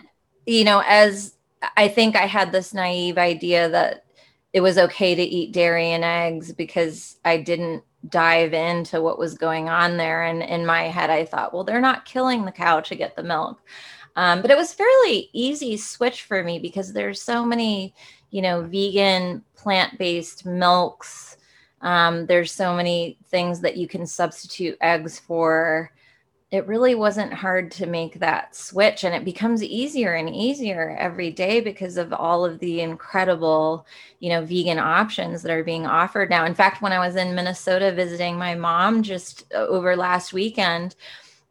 you 0.46 0.62
know, 0.62 0.80
as 0.86 1.34
I 1.76 1.88
think 1.88 2.14
I 2.14 2.26
had 2.26 2.52
this 2.52 2.72
naive 2.72 3.18
idea 3.18 3.68
that 3.68 4.04
it 4.52 4.60
was 4.60 4.78
okay 4.78 5.14
to 5.14 5.22
eat 5.22 5.52
dairy 5.52 5.92
and 5.92 6.04
eggs 6.04 6.52
because 6.52 7.16
I 7.24 7.36
didn't 7.38 7.84
dive 8.08 8.52
into 8.52 9.00
what 9.00 9.18
was 9.18 9.36
going 9.36 9.68
on 9.68 9.96
there. 9.96 10.24
And 10.24 10.42
in 10.42 10.66
my 10.66 10.84
head, 10.84 11.10
I 11.10 11.24
thought, 11.24 11.52
well, 11.52 11.64
they're 11.64 11.80
not 11.80 12.04
killing 12.04 12.44
the 12.44 12.52
cow 12.52 12.80
to 12.80 12.94
get 12.94 13.14
the 13.14 13.22
milk. 13.22 13.60
Um, 14.16 14.42
but 14.42 14.50
it 14.50 14.56
was 14.56 14.74
fairly 14.74 15.30
easy 15.32 15.76
switch 15.76 16.22
for 16.22 16.42
me 16.42 16.58
because 16.58 16.92
there's 16.92 17.22
so 17.22 17.44
many, 17.44 17.94
you 18.30 18.42
know, 18.42 18.62
vegan, 18.62 19.44
plant-based 19.54 20.44
milks. 20.44 21.36
Um, 21.80 22.26
there's 22.26 22.52
so 22.52 22.74
many 22.74 23.18
things 23.28 23.60
that 23.60 23.76
you 23.76 23.86
can 23.86 24.06
substitute 24.06 24.76
eggs 24.80 25.18
for. 25.18 25.92
It 26.50 26.66
really 26.66 26.96
wasn't 26.96 27.32
hard 27.32 27.70
to 27.70 27.86
make 27.86 28.18
that 28.18 28.56
switch 28.56 29.04
and 29.04 29.14
it 29.14 29.24
becomes 29.24 29.62
easier 29.62 30.14
and 30.14 30.34
easier 30.34 30.96
every 30.98 31.30
day 31.30 31.60
because 31.60 31.96
of 31.96 32.12
all 32.12 32.44
of 32.44 32.58
the 32.58 32.80
incredible 32.80 33.86
you 34.18 34.28
know 34.28 34.44
vegan 34.44 34.78
options 34.78 35.42
that 35.42 35.52
are 35.52 35.64
being 35.64 35.86
offered 35.86 36.28
now. 36.28 36.44
In 36.44 36.54
fact 36.54 36.82
when 36.82 36.92
i 36.92 36.98
was 36.98 37.16
in 37.16 37.34
minnesota 37.34 37.92
visiting 37.92 38.36
my 38.36 38.54
mom 38.54 39.02
just 39.02 39.44
uh, 39.54 39.58
over 39.58 39.96
last 39.96 40.32
weekend 40.32 40.96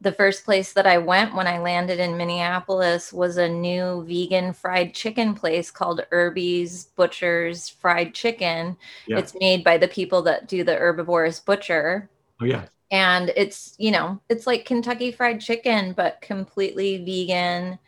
the 0.02 0.12
first 0.12 0.44
place 0.44 0.74
that 0.74 0.88
i 0.88 0.98
went 0.98 1.36
when 1.36 1.48
i 1.48 1.60
landed 1.60 2.00
in 2.00 2.18
minneapolis 2.18 3.14
was 3.14 3.38
a 3.38 3.48
new 3.48 4.04
vegan 4.06 4.52
fried 4.54 4.94
chicken 4.94 5.34
place 5.34 5.72
called 5.72 6.06
irby's 6.12 6.86
butcher's 6.96 7.70
fried 7.70 8.14
chicken. 8.14 8.76
Yeah. 9.08 9.20
it's 9.20 9.36
made 9.40 9.64
by 9.64 9.78
the 9.78 9.88
people 9.88 10.22
that 10.24 10.48
do 10.48 10.64
the 10.64 10.76
herbivorous 10.76 11.40
butcher. 11.40 12.10
Oh 12.42 12.46
yeah 12.46 12.66
and 12.92 13.32
it's 13.36 13.76
you 13.78 13.92
know 13.92 14.20
it's 14.30 14.48
like 14.48 14.66
kentucky 14.66 15.12
fried 15.12 15.40
chicken 15.42 15.94
but 15.94 16.22
completely 16.22 17.04
vegan. 17.04 17.80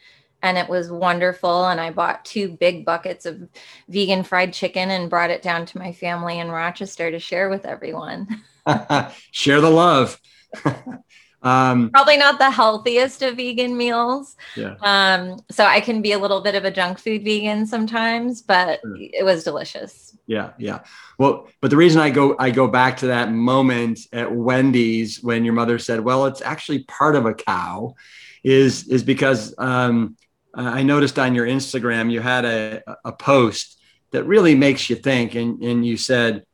And 0.43 0.57
it 0.57 0.67
was 0.67 0.91
wonderful. 0.91 1.67
And 1.67 1.79
i 1.79 1.91
bought 1.91 2.25
two 2.25 2.49
big 2.49 2.83
buckets 2.83 3.25
of 3.25 3.47
vegan 3.89 4.23
fried 4.23 4.53
chicken 4.53 4.89
and 4.89 5.09
brought 5.09 5.29
it 5.29 5.41
down 5.43 5.65
to 5.67 5.77
my 5.77 5.93
family 5.93 6.39
in 6.39 6.49
rochester 6.49 7.11
to 7.11 7.19
share 7.19 7.49
with 7.49 7.65
everyone. 7.65 8.27
Share 9.31 9.61
the 9.61 9.69
love 9.69 10.19
um, 11.43 11.89
probably 11.89 12.17
not 12.17 12.38
the 12.38 12.51
healthiest 12.51 13.21
of 13.23 13.36
vegan 13.36 13.75
meals 13.75 14.36
yeah. 14.56 14.75
um, 14.82 15.39
so 15.49 15.65
i 15.65 15.82
can 15.82 16.01
be 16.01 16.12
a 16.12 16.19
little 16.19 16.41
bit 16.41 16.56
of 16.56 16.65
a 16.65 16.71
junk 16.71 16.99
food 16.99 17.23
vegan 17.23 17.65
sometimes 17.65 18.41
but 18.41 18.80
sure. 18.82 18.95
it 18.97 19.25
was 19.25 19.43
delicious 19.43 20.12
yeah, 20.32 20.51
yeah. 20.58 20.80
Well, 21.17 21.49
but 21.60 21.71
the 21.71 21.75
reason 21.75 21.99
I 21.99 22.10
go 22.10 22.38
I 22.39 22.51
go 22.51 22.65
back 22.65 22.95
to 22.97 23.08
that 23.08 23.34
moment 23.34 23.99
at 24.13 24.34
Wendy's 24.34 25.21
when 25.21 25.43
your 25.43 25.54
mother 25.54 25.77
said, 25.77 25.99
"Well, 25.99 26.25
it's 26.25 26.41
actually 26.41 26.86
part 26.86 27.17
of 27.17 27.25
a 27.25 27.34
cow," 27.34 27.95
is 28.41 28.88
is 28.88 29.04
because 29.04 29.54
um, 29.58 30.15
I 30.54 30.84
noticed 30.84 31.19
on 31.19 31.36
your 31.36 31.45
Instagram 31.45 32.10
you 32.10 32.21
had 32.21 32.45
a 32.45 32.82
a 33.04 33.12
post 33.12 33.77
that 34.12 34.23
really 34.23 34.56
makes 34.56 34.89
you 34.89 34.95
think, 34.95 35.36
and 35.36 35.62
and 35.62 35.86
you 35.86 35.97
said 35.97 36.45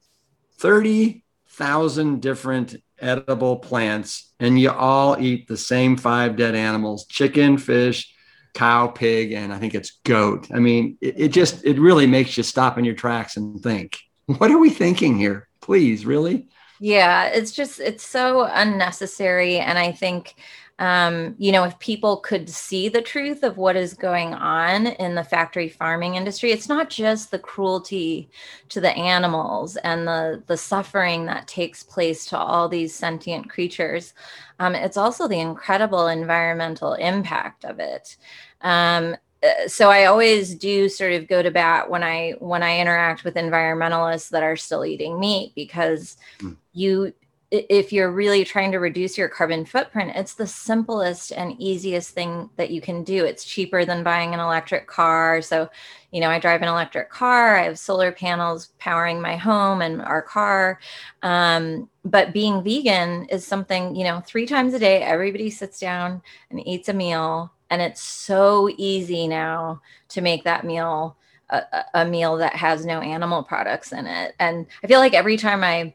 thirty 0.58 1.24
thousand 1.50 2.22
different 2.22 2.78
edible 3.00 3.58
plants, 3.58 4.34
and 4.40 4.60
you 4.60 4.72
all 4.72 5.18
eat 5.20 5.48
the 5.48 5.58
same 5.58 5.98
five 5.98 6.36
dead 6.36 6.56
animals: 6.56 7.06
chicken, 7.08 7.58
fish, 7.58 8.14
cow, 8.54 8.88
pig, 8.88 9.34
and 9.34 9.54
I 9.54 9.60
think 9.60 9.76
it's 9.76 10.00
goat. 10.04 10.48
I 10.54 10.60
mean, 10.60 10.98
it, 11.00 11.20
it, 11.20 11.28
just 11.30 11.64
it 11.64 11.80
really 11.80 12.08
makes 12.08 12.38
you 12.38 12.44
stop 12.44 12.78
in 12.78 12.86
your 12.86 12.96
tracks 12.96 13.38
and 13.38 13.62
think, 13.62 13.98
what 14.26 14.52
are 14.52 14.58
we 14.58 14.70
thinking 14.70 15.18
here? 15.18 15.48
Please, 15.62 16.06
really? 16.06 16.48
Yeah, 16.80 17.26
it's 17.26 17.52
just 17.52 17.80
it's 17.80 18.06
so 18.06 18.50
unnecessary, 18.52 19.60
and 19.60 19.78
I 19.78 19.92
think 19.92 20.36
um, 20.80 21.34
you 21.40 21.52
know, 21.52 21.64
if 21.64 21.78
people 21.80 22.18
could 22.18 22.50
see 22.50 22.88
the 22.88 23.02
truth 23.02 23.42
of 23.42 23.58
what 23.58 23.76
is 23.76 23.96
going 23.96 24.36
on 24.36 24.88
in 24.88 25.16
the 25.16 25.24
factory 25.24 25.70
farming 25.70 26.16
industry, 26.16 26.52
it's 26.52 26.70
not 26.70 26.90
just 26.90 27.32
the 27.32 27.40
cruelty 27.40 28.30
to 28.70 28.80
the 28.80 28.92
animals 28.92 29.76
and 29.78 30.08
the 30.08 30.44
the 30.46 30.58
suffering 30.58 31.26
that 31.26 31.48
takes 31.48 31.82
place 31.82 32.26
to 32.28 32.38
all 32.38 32.70
these 32.70 32.94
sentient 32.94 33.50
creatures. 33.50 34.14
Um, 34.60 34.76
it's 34.76 34.98
also 34.98 35.28
the 35.28 35.40
incredible 35.40 36.08
environmental 36.08 36.94
impact 36.94 37.66
of 37.66 37.80
it. 37.80 38.18
Um, 38.62 39.16
uh, 39.42 39.68
so 39.68 39.90
I 39.90 40.06
always 40.06 40.54
do 40.56 40.90
sort 40.90 41.14
of 41.14 41.28
go 41.28 41.42
to 41.42 41.50
bat 41.50 41.90
when 41.90 42.04
I 42.04 42.36
when 42.40 42.62
I 42.62 42.80
interact 42.80 43.24
with 43.24 43.34
environmentalists 43.34 44.30
that 44.30 44.44
are 44.44 44.56
still 44.56 44.86
eating 44.86 45.20
meat 45.20 45.54
because 45.56 46.18
mm. 46.40 46.56
you 46.74 47.14
if 47.50 47.94
you're 47.94 48.12
really 48.12 48.44
trying 48.44 48.74
to 48.74 48.78
reduce 48.78 49.18
your 49.18 49.30
carbon 49.30 49.66
footprint, 49.66 50.12
it's 50.16 50.34
the 50.34 50.48
simplest 50.48 51.32
and 51.32 51.56
easiest 51.60 52.10
thing 52.10 52.50
that 52.58 52.72
you 52.72 52.82
can 52.82 53.04
do. 53.04 53.24
It's 53.24 53.46
cheaper 53.46 53.86
than 53.86 54.04
buying 54.04 54.34
an 54.34 54.42
electric 54.42 54.88
car. 54.88 55.42
So, 55.42 55.70
you 56.12 56.20
know, 56.20 56.30
I 56.30 56.40
drive 56.40 56.62
an 56.62 56.68
electric 56.68 57.10
car, 57.10 57.58
I 57.58 57.64
have 57.64 57.80
solar 57.80 58.12
panels 58.12 58.72
powering 58.80 59.22
my 59.22 59.38
home 59.38 59.82
and 59.82 60.02
our 60.02 60.22
car. 60.22 60.80
Um, 61.24 61.90
but 62.04 62.34
being 62.34 62.64
vegan 62.64 63.26
is 63.26 63.48
something, 63.48 63.96
you 63.96 64.04
know, 64.04 64.22
three 64.26 64.46
times 64.46 64.74
a 64.74 64.80
day, 64.80 65.02
everybody 65.02 65.50
sits 65.50 65.80
down 65.80 66.22
and 66.50 66.66
eats 66.68 66.90
a 66.90 66.94
meal. 66.94 67.54
And 67.70 67.82
it's 67.82 68.02
so 68.02 68.70
easy 68.78 69.28
now 69.28 69.82
to 70.10 70.22
make 70.22 70.44
that 70.44 70.66
meal 70.66 71.18
a, 71.50 71.64
a 71.94 72.06
meal 72.06 72.36
that 72.38 72.54
has 72.54 72.86
no 72.86 73.00
animal 73.00 73.42
products 73.44 73.94
in 73.94 74.06
it. 74.06 74.36
And 74.40 74.66
I 74.84 74.88
feel 74.88 75.00
like 75.00 75.14
every 75.14 75.38
time 75.38 75.64
I 75.64 75.94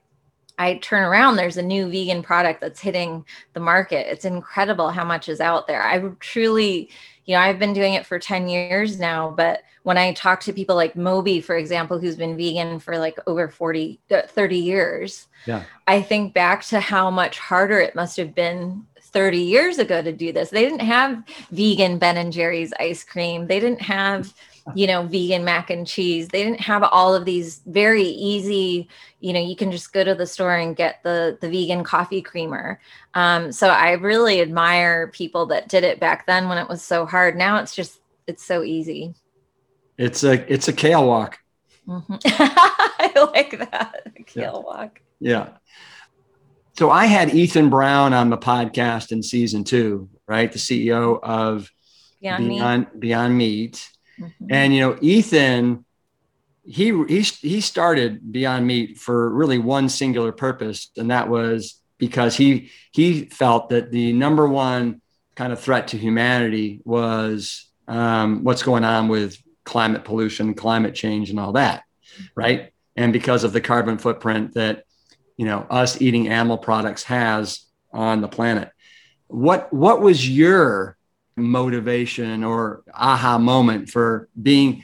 I 0.58 0.74
turn 0.74 1.02
around, 1.02 1.36
there's 1.36 1.56
a 1.56 1.62
new 1.62 1.90
vegan 1.90 2.22
product 2.22 2.60
that's 2.60 2.80
hitting 2.80 3.24
the 3.54 3.60
market. 3.60 4.10
It's 4.10 4.24
incredible 4.24 4.90
how 4.90 5.04
much 5.04 5.28
is 5.28 5.40
out 5.40 5.66
there. 5.66 5.82
I 5.82 5.98
truly, 6.20 6.90
you 7.24 7.34
know, 7.34 7.40
I've 7.40 7.58
been 7.58 7.72
doing 7.72 7.94
it 7.94 8.06
for 8.06 8.18
10 8.18 8.48
years 8.48 8.98
now, 8.98 9.30
but 9.30 9.62
when 9.82 9.98
I 9.98 10.12
talk 10.12 10.40
to 10.42 10.52
people 10.52 10.76
like 10.76 10.94
Moby, 10.94 11.40
for 11.40 11.56
example, 11.56 11.98
who's 11.98 12.16
been 12.16 12.36
vegan 12.36 12.78
for 12.78 12.98
like 12.98 13.18
over 13.26 13.48
40, 13.48 13.98
uh, 14.10 14.22
30 14.28 14.56
years, 14.56 15.26
yeah. 15.46 15.64
I 15.88 16.02
think 16.02 16.34
back 16.34 16.64
to 16.66 16.80
how 16.80 17.10
much 17.10 17.38
harder 17.38 17.80
it 17.80 17.96
must 17.96 18.16
have 18.16 18.34
been 18.34 18.86
30 19.00 19.38
years 19.38 19.78
ago 19.78 20.00
to 20.00 20.12
do 20.12 20.32
this. 20.32 20.50
They 20.50 20.62
didn't 20.62 20.80
have 20.80 21.22
vegan 21.50 21.98
Ben 21.98 22.16
and 22.16 22.32
Jerry's 22.32 22.72
ice 22.78 23.04
cream. 23.04 23.46
They 23.46 23.60
didn't 23.60 23.82
have 23.82 24.32
you 24.74 24.86
know, 24.86 25.02
vegan 25.02 25.44
mac 25.44 25.70
and 25.70 25.86
cheese. 25.86 26.28
They 26.28 26.42
didn't 26.42 26.60
have 26.60 26.82
all 26.82 27.14
of 27.14 27.24
these 27.24 27.60
very 27.66 28.04
easy, 28.04 28.88
you 29.20 29.32
know, 29.32 29.40
you 29.40 29.56
can 29.56 29.70
just 29.70 29.92
go 29.92 30.04
to 30.04 30.14
the 30.14 30.26
store 30.26 30.56
and 30.56 30.76
get 30.76 31.02
the 31.02 31.38
the 31.40 31.48
vegan 31.48 31.84
coffee 31.84 32.22
creamer. 32.22 32.80
Um, 33.14 33.52
so 33.52 33.68
I 33.68 33.92
really 33.92 34.40
admire 34.40 35.08
people 35.08 35.46
that 35.46 35.68
did 35.68 35.84
it 35.84 36.00
back 36.00 36.26
then 36.26 36.48
when 36.48 36.58
it 36.58 36.68
was 36.68 36.82
so 36.82 37.06
hard. 37.06 37.36
Now 37.36 37.58
it's 37.58 37.74
just 37.74 38.00
it's 38.26 38.44
so 38.44 38.62
easy. 38.62 39.14
It's 39.98 40.24
a 40.24 40.52
it's 40.52 40.68
a 40.68 40.72
kale 40.72 41.06
walk. 41.06 41.38
Mm-hmm. 41.86 42.14
I 42.24 43.30
like 43.34 43.58
that 43.58 44.12
kale 44.26 44.42
yeah. 44.42 44.50
walk. 44.52 45.00
Yeah. 45.20 45.48
So 46.78 46.90
I 46.90 47.06
had 47.06 47.34
Ethan 47.34 47.68
Brown 47.68 48.14
on 48.14 48.30
the 48.30 48.38
podcast 48.38 49.12
in 49.12 49.22
season 49.22 49.62
two, 49.64 50.08
right? 50.26 50.50
The 50.50 50.58
CEO 50.58 51.20
of 51.22 51.70
Beyond 52.20 52.48
Beyond 52.48 52.82
Meat. 52.92 53.00
Beyond 53.00 53.38
Meat 53.38 53.92
Mm-hmm. 54.20 54.46
And 54.50 54.74
you 54.74 54.80
know, 54.80 54.98
Ethan, 55.00 55.84
he 56.64 56.92
he 57.08 57.20
he 57.20 57.60
started 57.60 58.32
Beyond 58.32 58.66
Meat 58.66 58.98
for 58.98 59.30
really 59.30 59.58
one 59.58 59.88
singular 59.88 60.32
purpose, 60.32 60.90
and 60.96 61.10
that 61.10 61.28
was 61.28 61.80
because 61.98 62.36
he 62.36 62.70
he 62.92 63.24
felt 63.26 63.70
that 63.70 63.90
the 63.90 64.12
number 64.12 64.46
one 64.46 65.00
kind 65.34 65.52
of 65.52 65.60
threat 65.60 65.88
to 65.88 65.98
humanity 65.98 66.80
was 66.84 67.66
um, 67.88 68.44
what's 68.44 68.62
going 68.62 68.84
on 68.84 69.08
with 69.08 69.36
climate 69.64 70.04
pollution, 70.04 70.54
climate 70.54 70.94
change, 70.94 71.30
and 71.30 71.40
all 71.40 71.52
that, 71.52 71.84
right? 72.34 72.72
And 72.96 73.12
because 73.12 73.44
of 73.44 73.52
the 73.52 73.60
carbon 73.60 73.98
footprint 73.98 74.54
that 74.54 74.84
you 75.36 75.46
know 75.46 75.66
us 75.70 76.00
eating 76.00 76.28
animal 76.28 76.58
products 76.58 77.04
has 77.04 77.66
on 77.92 78.20
the 78.20 78.28
planet. 78.28 78.70
What 79.28 79.72
what 79.72 80.00
was 80.00 80.28
your 80.28 80.96
motivation 81.36 82.44
or 82.44 82.82
aha 82.94 83.38
moment 83.38 83.90
for 83.90 84.28
being, 84.40 84.82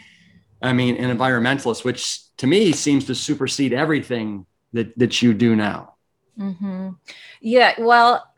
I 0.62 0.72
mean, 0.72 0.96
an 0.96 1.16
environmentalist, 1.16 1.84
which 1.84 2.20
to 2.38 2.46
me 2.46 2.72
seems 2.72 3.04
to 3.06 3.14
supersede 3.14 3.72
everything 3.72 4.46
that, 4.72 4.96
that 4.98 5.22
you 5.22 5.34
do 5.34 5.56
now. 5.56 5.94
Mm-hmm. 6.38 6.90
Yeah, 7.40 7.74
well, 7.78 8.32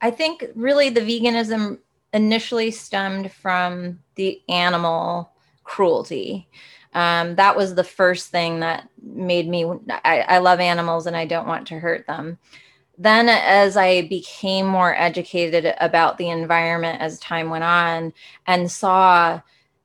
I 0.00 0.10
think 0.10 0.44
really 0.54 0.90
the 0.90 1.00
veganism 1.00 1.78
initially 2.12 2.70
stemmed 2.70 3.32
from 3.32 4.00
the 4.14 4.40
animal 4.48 5.32
cruelty. 5.64 6.48
Um, 6.94 7.34
that 7.34 7.56
was 7.56 7.74
the 7.74 7.84
first 7.84 8.28
thing 8.28 8.60
that 8.60 8.88
made 9.02 9.48
me. 9.48 9.64
I, 10.04 10.20
I 10.20 10.38
love 10.38 10.60
animals 10.60 11.06
and 11.06 11.16
I 11.16 11.26
don't 11.26 11.46
want 11.46 11.66
to 11.68 11.78
hurt 11.78 12.06
them 12.06 12.38
then 12.98 13.28
as 13.28 13.76
i 13.76 14.02
became 14.08 14.66
more 14.66 14.94
educated 14.96 15.74
about 15.80 16.18
the 16.18 16.28
environment 16.28 17.00
as 17.00 17.18
time 17.20 17.48
went 17.48 17.64
on 17.64 18.12
and 18.46 18.70
saw 18.70 19.40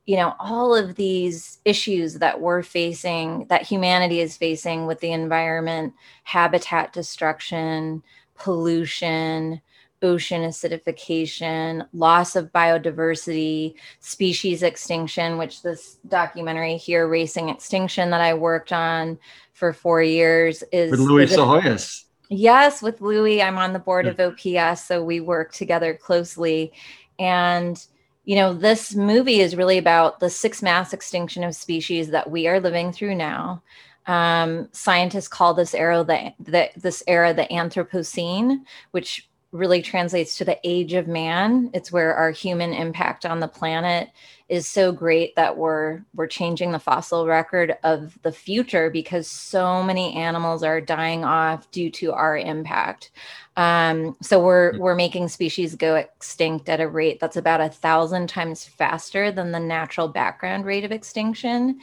you 0.06 0.18
know 0.18 0.34
all 0.40 0.76
of 0.76 0.96
these 0.96 1.60
issues 1.64 2.16
that 2.16 2.42
we're 2.42 2.64
facing 2.64 3.46
that 3.48 3.62
humanity 3.62 4.20
is 4.20 4.36
facing 4.36 4.86
with 4.88 5.00
the 5.00 5.12
environment 5.12 5.94
habitat 6.24 6.92
destruction 6.92 8.02
pollution 8.36 9.62
ocean 10.02 10.42
acidification 10.42 11.88
loss 11.94 12.36
of 12.36 12.52
biodiversity 12.52 13.74
species 14.00 14.62
extinction 14.62 15.38
which 15.38 15.62
this 15.62 15.98
documentary 16.10 16.76
here 16.76 17.08
racing 17.08 17.48
extinction 17.48 18.10
that 18.10 18.20
i 18.20 18.34
worked 18.34 18.74
on 18.74 19.18
for 19.54 19.72
four 19.72 20.02
years 20.02 20.62
is 20.74 20.92
with 20.92 21.00
Louie 21.00 21.26
Psihoyos 21.26 22.04
Yes, 22.30 22.82
with 22.82 23.02
Louie, 23.02 23.42
I'm 23.42 23.58
on 23.58 23.74
the 23.74 23.80
board 23.80 24.08
of 24.08 24.20
OPS, 24.20 24.86
so 24.86 25.04
we 25.04 25.20
work 25.20 25.52
together 25.52 25.94
closely. 25.94 26.72
And 27.20 27.84
you 28.26 28.36
know, 28.38 28.54
this 28.54 28.96
movie 28.96 29.42
is 29.42 29.56
really 29.56 29.78
about 29.78 30.20
the 30.20 30.30
six 30.30 30.62
mass 30.62 30.94
extinction 30.94 31.44
of 31.44 31.56
species 31.56 32.10
that 32.10 32.32
we 32.32 32.48
are 32.48 32.60
living 32.60 32.92
through 32.92 33.16
now. 33.16 33.62
Um, 34.06 34.70
scientists 34.72 35.28
call 35.28 35.54
this 35.54 35.74
era 35.74 36.04
the, 36.04 36.34
the 36.40 36.70
this 36.76 37.04
era 37.08 37.34
the 37.34 37.46
Anthropocene, 37.52 38.62
which 38.92 39.30
really 39.52 39.82
translates 39.82 40.38
to 40.38 40.46
the 40.46 40.58
age 40.64 40.94
of 40.94 41.08
man. 41.08 41.70
It's 41.74 41.92
where 41.92 42.16
our 42.16 42.32
human 42.32 42.74
impact 42.74 43.26
on 43.26 43.40
the 43.40 43.48
planet 43.48 44.10
is 44.54 44.68
so 44.68 44.92
great 44.92 45.36
that 45.36 45.58
we're 45.58 46.04
we're 46.14 46.28
changing 46.28 46.72
the 46.72 46.80
fossil 46.80 47.26
record 47.26 47.76
of 47.84 48.20
the 48.22 48.32
future 48.32 48.92
because 48.92 49.28
so 49.28 49.82
many 49.82 50.14
animals 50.14 50.62
are 50.62 50.80
dying 50.80 51.26
off 51.26 51.72
due 51.72 51.90
to 51.90 52.14
our 52.14 52.38
impact. 52.38 53.10
Um, 53.58 54.16
so 54.22 54.40
we're 54.40 54.78
we're 54.78 54.94
making 54.94 55.30
species 55.30 55.74
go 55.74 55.96
extinct 55.96 56.70
at 56.70 56.80
a 56.80 56.88
rate 56.88 57.20
that's 57.20 57.36
about 57.36 57.62
a 57.62 57.70
thousand 57.70 58.30
times 58.30 58.64
faster 58.64 59.32
than 59.32 59.52
the 59.52 59.60
natural 59.60 60.08
background 60.08 60.66
rate 60.66 60.86
of 60.86 60.92
extinction. 60.92 61.80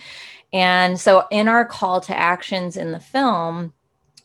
And 0.52 0.98
so 1.00 1.26
in 1.32 1.48
our 1.48 1.64
call 1.64 2.00
to 2.02 2.16
actions 2.16 2.76
in 2.76 2.92
the 2.92 3.00
film, 3.00 3.72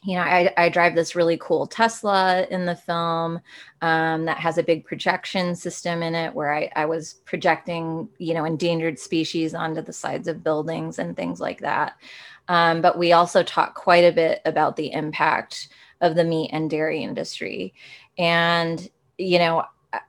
you 0.05 0.15
know, 0.15 0.21
I, 0.21 0.53
I, 0.55 0.69
drive 0.69 0.93
this 0.93 1.15
really 1.15 1.37
cool 1.37 1.65
Tesla 1.65 2.45
in 2.51 2.65
the 2.65 2.75
film 2.75 3.39
um, 3.81 4.25
that 4.25 4.37
has 4.37 4.57
a 4.57 4.63
big 4.63 4.85
projection 4.85 5.55
system 5.55 6.03
in 6.03 6.13
it 6.13 6.33
where 6.35 6.53
I, 6.53 6.69
I, 6.75 6.85
was 6.85 7.15
projecting, 7.25 8.07
you 8.19 8.35
know, 8.35 8.45
endangered 8.45 8.99
species 8.99 9.55
onto 9.55 9.81
the 9.81 9.93
sides 9.93 10.27
of 10.27 10.43
buildings 10.43 10.99
and 10.99 11.15
things 11.15 11.39
like 11.39 11.59
that. 11.61 11.97
Um, 12.47 12.81
but 12.81 12.99
we 12.99 13.13
also 13.13 13.41
talk 13.41 13.73
quite 13.73 14.03
a 14.03 14.11
bit 14.11 14.41
about 14.45 14.75
the 14.75 14.91
impact 14.91 15.69
of 16.01 16.15
the 16.15 16.23
meat 16.23 16.51
and 16.53 16.69
dairy 16.69 17.01
industry. 17.01 17.73
And, 18.17 18.87
you 19.17 19.39
know, 19.39 19.65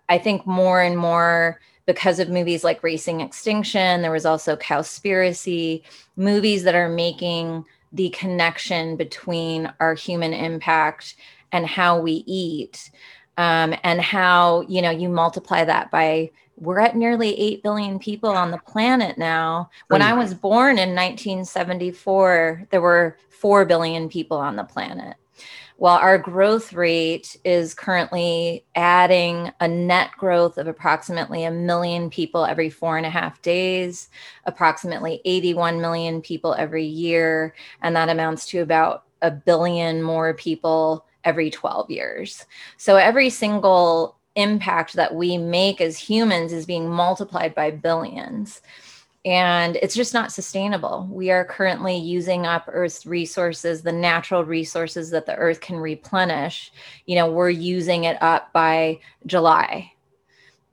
I 0.08 0.18
think 0.18 0.46
more 0.46 0.82
and 0.82 0.98
more 0.98 1.58
because 1.86 2.18
of 2.18 2.28
movies 2.28 2.64
like 2.64 2.82
Racing 2.82 3.20
Extinction, 3.20 4.02
there 4.02 4.10
was 4.10 4.26
also 4.26 4.56
Cowspiracy, 4.56 5.82
movies 6.16 6.64
that 6.64 6.74
are 6.74 6.88
making 6.88 7.64
the 7.96 8.10
connection 8.10 8.96
between 8.96 9.72
our 9.80 9.94
human 9.94 10.32
impact 10.32 11.16
and 11.52 11.66
how 11.66 11.98
we 11.98 12.22
eat 12.26 12.90
um, 13.38 13.74
and 13.82 14.00
how 14.00 14.62
you 14.62 14.82
know 14.82 14.90
you 14.90 15.08
multiply 15.08 15.64
that 15.64 15.90
by 15.90 16.30
we're 16.58 16.80
at 16.80 16.96
nearly 16.96 17.38
8 17.38 17.62
billion 17.62 17.98
people 17.98 18.30
on 18.30 18.50
the 18.50 18.58
planet 18.58 19.18
now. 19.18 19.70
When 19.88 20.02
i 20.02 20.12
was 20.12 20.34
born 20.34 20.78
in 20.78 20.94
1974 20.94 22.68
there 22.70 22.80
were 22.80 23.16
4 23.30 23.64
billion 23.64 24.08
people 24.08 24.38
on 24.38 24.56
the 24.56 24.64
planet 24.64 25.16
while 25.76 25.98
our 25.98 26.16
growth 26.16 26.72
rate 26.72 27.36
is 27.44 27.74
currently 27.74 28.64
adding 28.74 29.52
a 29.60 29.68
net 29.68 30.10
growth 30.16 30.56
of 30.56 30.66
approximately 30.66 31.44
a 31.44 31.50
million 31.50 32.08
people 32.08 32.46
every 32.46 32.70
four 32.70 32.96
and 32.96 33.04
a 33.04 33.10
half 33.10 33.42
days, 33.42 34.08
approximately 34.44 35.20
81 35.24 35.80
million 35.80 36.22
people 36.22 36.54
every 36.54 36.84
year, 36.84 37.54
and 37.82 37.94
that 37.94 38.08
amounts 38.08 38.46
to 38.46 38.60
about 38.60 39.04
a 39.20 39.30
billion 39.30 40.02
more 40.02 40.32
people 40.34 41.04
every 41.24 41.50
12 41.50 41.90
years. 41.90 42.46
So 42.78 42.96
every 42.96 43.28
single 43.28 44.16
impact 44.34 44.94
that 44.94 45.14
we 45.14 45.36
make 45.36 45.80
as 45.80 45.98
humans 45.98 46.52
is 46.52 46.66
being 46.66 46.88
multiplied 46.88 47.54
by 47.54 47.70
billions 47.70 48.60
and 49.26 49.74
it's 49.82 49.96
just 49.96 50.14
not 50.14 50.30
sustainable. 50.30 51.08
We 51.10 51.32
are 51.32 51.44
currently 51.44 51.96
using 51.96 52.46
up 52.46 52.64
Earth's 52.68 53.04
resources, 53.04 53.82
the 53.82 53.90
natural 53.90 54.44
resources 54.44 55.10
that 55.10 55.26
the 55.26 55.34
Earth 55.34 55.60
can 55.60 55.76
replenish. 55.76 56.72
You 57.06 57.16
know, 57.16 57.28
we're 57.28 57.50
using 57.50 58.04
it 58.04 58.22
up 58.22 58.52
by 58.52 59.00
July 59.26 59.92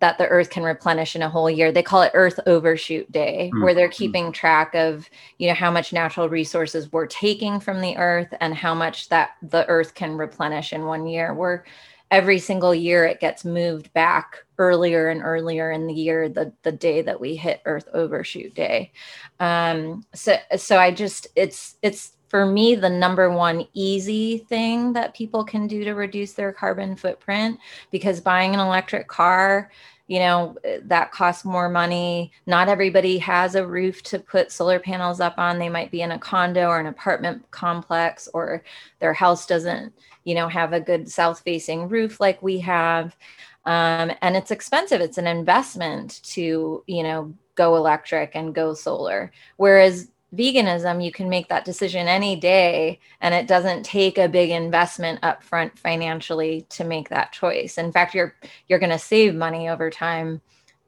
that 0.02 0.18
the 0.18 0.28
earth 0.28 0.50
can 0.50 0.64
replenish 0.64 1.16
in 1.16 1.22
a 1.22 1.30
whole 1.30 1.50
year. 1.50 1.72
They 1.72 1.82
call 1.82 2.02
it 2.02 2.12
Earth 2.14 2.38
Overshoot 2.46 3.10
Day, 3.10 3.50
mm-hmm. 3.54 3.64
where 3.64 3.74
they're 3.74 3.88
keeping 3.88 4.34
track 4.34 4.76
of, 4.76 5.10
you 5.38 5.48
know, 5.48 5.54
how 5.54 5.72
much 5.72 5.94
natural 5.94 6.28
resources 6.28 6.92
we're 6.92 7.08
taking 7.08 7.58
from 7.62 7.80
the 7.80 7.96
earth 7.96 8.34
and 8.42 8.54
how 8.54 8.76
much 8.76 9.08
that 9.08 9.32
the 9.42 9.66
earth 9.68 9.94
can 9.96 10.18
replenish 10.18 10.74
in 10.74 10.88
one 10.88 11.08
year. 11.08 11.34
We're 11.34 11.64
every 12.12 12.38
single 12.38 12.76
year 12.76 13.06
it 13.06 13.22
gets 13.22 13.46
moved 13.46 13.94
back 13.94 14.43
earlier 14.58 15.10
and 15.10 15.22
earlier 15.24 15.72
in 15.72 15.88
the 15.88 15.94
year 15.94 16.30
the 16.30 16.54
the 16.64 16.72
day 16.72 17.02
that 17.02 17.20
we 17.20 17.36
hit 17.36 17.62
earth 17.66 17.88
overshoot 17.94 18.54
day. 18.54 18.92
Um 19.40 20.06
so 20.14 20.36
so 20.58 20.78
i 20.78 20.92
just 20.92 21.28
it's 21.36 21.76
it's 21.82 22.14
for 22.28 22.46
me 22.46 22.76
the 22.76 22.90
number 22.90 23.30
one 23.30 23.68
easy 23.74 24.40
thing 24.40 24.94
that 24.94 25.14
people 25.14 25.44
can 25.44 25.68
do 25.68 25.84
to 25.84 25.94
reduce 25.94 26.34
their 26.34 26.52
carbon 26.52 26.96
footprint 26.96 27.60
because 27.92 28.20
buying 28.20 28.54
an 28.54 28.60
electric 28.60 29.08
car 29.08 29.70
you 30.08 30.20
know 30.20 30.56
that 30.84 31.12
costs 31.12 31.46
more 31.46 31.70
money. 31.70 32.32
Not 32.46 32.68
everybody 32.68 33.18
has 33.20 33.56
a 33.56 33.66
roof 33.66 34.04
to 34.04 34.20
put 34.20 34.52
solar 34.52 34.80
panels 34.80 35.20
up 35.20 35.36
on. 35.38 35.58
They 35.58 35.70
might 35.70 35.92
be 35.92 36.02
in 36.02 36.12
a 36.12 36.20
condo 36.20 36.68
or 36.68 36.80
an 36.80 36.88
apartment 36.88 37.50
complex 37.52 38.28
or 38.34 38.64
their 39.00 39.14
house 39.14 39.46
doesn't 39.46 39.94
you 40.24 40.36
know 40.36 40.48
have 40.48 40.74
a 40.74 40.80
good 40.80 41.10
south 41.10 41.40
facing 41.42 41.88
roof 41.88 42.20
like 42.20 42.42
we 42.42 42.60
have 42.60 43.16
um, 43.66 44.12
and 44.22 44.36
it's 44.36 44.52
expensive. 44.52 45.02
It's 45.02 45.18
an 45.18 45.28
investment 45.28 46.22
to 46.24 46.84
you 46.88 47.04
know 47.04 47.34
go 47.56 47.76
electric 47.76 48.36
and 48.36 48.56
go 48.56 48.74
solar. 48.74 49.32
Whereas 49.58 50.10
veganism 50.36 51.04
you 51.04 51.12
can 51.12 51.30
make 51.30 51.48
that 51.48 51.64
decision 51.64 52.08
any 52.08 52.36
day 52.36 53.00
and 53.22 53.36
it 53.36 53.48
doesn't 53.48 53.84
take 53.84 54.18
a 54.18 54.28
big 54.28 54.50
investment 54.50 55.20
up 55.22 55.44
front 55.44 55.78
financially 55.78 56.66
to 56.70 56.84
make 56.84 57.10
that 57.10 57.32
choice. 57.32 57.78
In 57.78 57.92
fact 57.92 58.16
you're 58.16 58.36
you're 58.68 58.80
going 58.80 58.90
to 58.90 59.00
save 59.00 59.36
money 59.36 59.70
over 59.70 59.90
time 59.92 60.42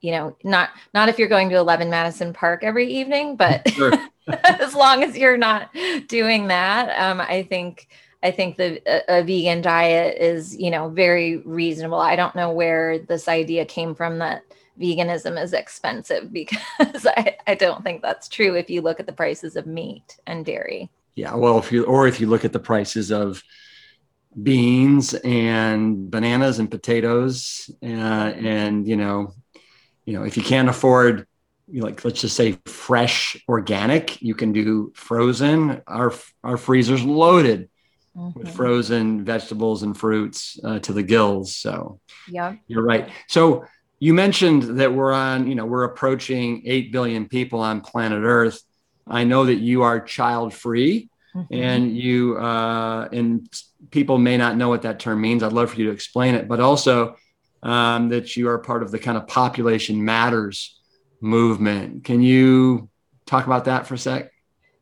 you 0.05 0.11
know 0.11 0.35
not 0.43 0.69
not 0.93 1.09
if 1.09 1.17
you're 1.17 1.27
going 1.27 1.49
to 1.49 1.55
11 1.55 1.89
madison 1.89 2.31
park 2.31 2.63
every 2.63 2.87
evening 2.87 3.35
but 3.35 3.67
sure. 3.69 3.91
as 4.43 4.75
long 4.75 5.03
as 5.03 5.17
you're 5.17 5.37
not 5.37 5.69
doing 6.07 6.47
that 6.47 6.89
um, 6.99 7.19
i 7.21 7.41
think 7.41 7.87
I 8.25 8.31
think 8.31 8.57
the 8.57 8.81
a, 8.87 9.19
a, 9.19 9.23
vegan 9.23 9.61
diet 9.61 10.17
is, 10.19 10.57
you 10.57 10.71
know, 10.71 10.89
very 10.89 11.37
reasonable. 11.37 11.99
I 11.99 12.15
don't 12.15 12.35
know 12.35 12.51
where 12.51 12.97
this 12.97 13.27
idea 13.27 13.65
came 13.65 13.93
from 13.93 14.17
that 14.17 14.41
veganism 14.81 15.41
is 15.41 15.53
expensive 15.53 16.33
because 16.39 17.05
I, 17.05 17.37
I 17.45 17.53
don't 17.53 17.83
think 17.83 18.01
that's 18.01 18.27
true 18.27 18.55
if 18.55 18.67
you 18.67 18.81
look 18.81 18.99
at 18.99 19.05
the 19.05 19.13
prices 19.13 19.55
of 19.55 19.67
meat 19.67 20.17
and 20.25 20.43
dairy. 20.43 20.89
Yeah, 21.13 21.35
well, 21.35 21.59
if 21.59 21.71
you 21.71 21.85
or 21.85 22.07
if 22.07 22.19
you 22.19 22.25
look 22.25 22.43
at 22.43 22.51
the 22.51 22.59
prices 22.59 23.11
of 23.11 23.43
beans 24.41 25.13
and 25.13 26.09
bananas 26.09 26.57
and 26.57 26.69
potatoes, 26.69 27.69
uh, 27.83 27.85
and 27.85 28.87
you 28.87 28.97
know, 28.97 29.35
you 30.05 30.13
know, 30.13 30.23
if 30.23 30.35
you 30.35 30.41
can't 30.41 30.67
afford 30.67 31.27
like 31.71 32.03
let's 32.03 32.21
just 32.21 32.35
say 32.35 32.57
fresh 32.65 33.43
organic 33.49 34.21
you 34.21 34.35
can 34.35 34.53
do 34.53 34.93
frozen 34.95 35.81
our 35.87 36.13
our 36.43 36.57
freezer's 36.57 37.03
loaded 37.03 37.69
mm-hmm. 38.15 38.39
with 38.39 38.55
frozen 38.55 39.23
vegetables 39.23 39.83
and 39.83 39.97
fruits 39.97 40.59
uh, 40.63 40.79
to 40.79 40.93
the 40.93 41.03
gills. 41.03 41.55
So 41.55 41.99
yeah, 42.27 42.55
you're 42.67 42.83
right. 42.83 43.09
So 43.27 43.65
you 43.99 44.13
mentioned 44.13 44.79
that 44.79 44.93
we're 44.93 45.13
on, 45.13 45.47
you 45.47 45.55
know, 45.55 45.65
we're 45.65 45.83
approaching 45.83 46.63
8 46.65 46.91
billion 46.91 47.27
people 47.27 47.59
on 47.59 47.81
planet 47.81 48.23
Earth. 48.23 48.61
I 49.07 49.23
know 49.23 49.45
that 49.45 49.55
you 49.55 49.83
are 49.83 49.99
child 49.99 50.53
free 50.53 51.09
mm-hmm. 51.35 51.53
and 51.53 51.95
you, 51.95 52.37
uh, 52.37 53.07
and 53.11 53.47
people 53.91 54.17
may 54.17 54.37
not 54.37 54.57
know 54.57 54.69
what 54.69 54.81
that 54.81 54.99
term 54.99 55.21
means. 55.21 55.43
I'd 55.43 55.53
love 55.53 55.71
for 55.71 55.77
you 55.77 55.85
to 55.85 55.91
explain 55.91 56.35
it, 56.35 56.47
but 56.47 56.59
also 56.59 57.15
um, 57.63 58.09
that 58.09 58.35
you 58.35 58.49
are 58.49 58.59
part 58.59 58.83
of 58.83 58.91
the 58.91 58.99
kind 58.99 59.17
of 59.17 59.27
population 59.27 60.03
matters 60.03 60.79
movement. 61.21 62.03
Can 62.03 62.21
you 62.21 62.89
talk 63.25 63.45
about 63.45 63.65
that 63.65 63.87
for 63.87 63.95
a 63.95 63.97
sec? 63.97 64.31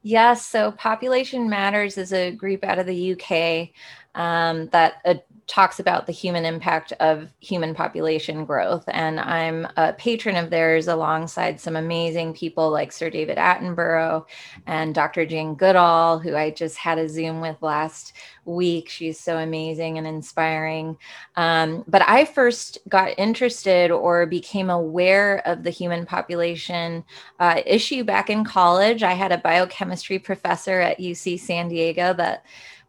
Yes. 0.03 0.45
So 0.45 0.71
Population 0.73 1.49
Matters 1.49 1.97
is 1.97 2.11
a 2.11 2.31
group 2.31 2.63
out 2.65 2.77
of 2.77 2.85
the 2.85 3.13
UK 3.13 3.69
um, 4.15 4.67
that 4.67 4.95
uh, 5.05 5.15
talks 5.53 5.79
about 5.79 6.07
the 6.07 6.11
human 6.11 6.45
impact 6.45 6.93
of 6.93 7.31
human 7.39 7.75
population 7.75 8.43
growth. 8.43 8.83
And 8.87 9.19
I'm 9.19 9.67
a 9.77 9.93
patron 9.93 10.35
of 10.35 10.49
theirs 10.49 10.87
alongside 10.87 11.59
some 11.59 11.75
amazing 11.75 12.33
people 12.33 12.71
like 12.71 12.91
Sir 12.91 13.11
David 13.11 13.37
Attenborough 13.37 14.25
and 14.65 14.95
Dr. 14.95 15.27
Jane 15.27 15.53
Goodall, 15.53 16.17
who 16.17 16.35
I 16.35 16.49
just 16.49 16.77
had 16.77 16.97
a 16.97 17.07
Zoom 17.07 17.39
with 17.39 17.61
last 17.61 18.13
week. 18.45 18.89
She's 18.89 19.19
so 19.19 19.37
amazing 19.37 19.99
and 19.99 20.07
inspiring. 20.07 20.97
Um, 21.35 21.83
but 21.87 22.01
I 22.07 22.25
first 22.25 22.79
got 22.89 23.13
interested 23.19 23.91
or 23.91 24.25
became 24.25 24.71
aware 24.71 25.47
of 25.47 25.61
the 25.61 25.69
human 25.69 26.07
population 26.07 27.03
uh, 27.39 27.61
issue 27.63 28.03
back 28.03 28.31
in 28.31 28.43
college. 28.43 29.03
I 29.03 29.13
had 29.13 29.31
a 29.31 29.37
biochemistry 29.37 30.17
professor 30.17 30.79
at 30.79 30.97
UC 30.97 31.39
San 31.39 31.67
Diego 31.67 32.11
that 32.15 32.43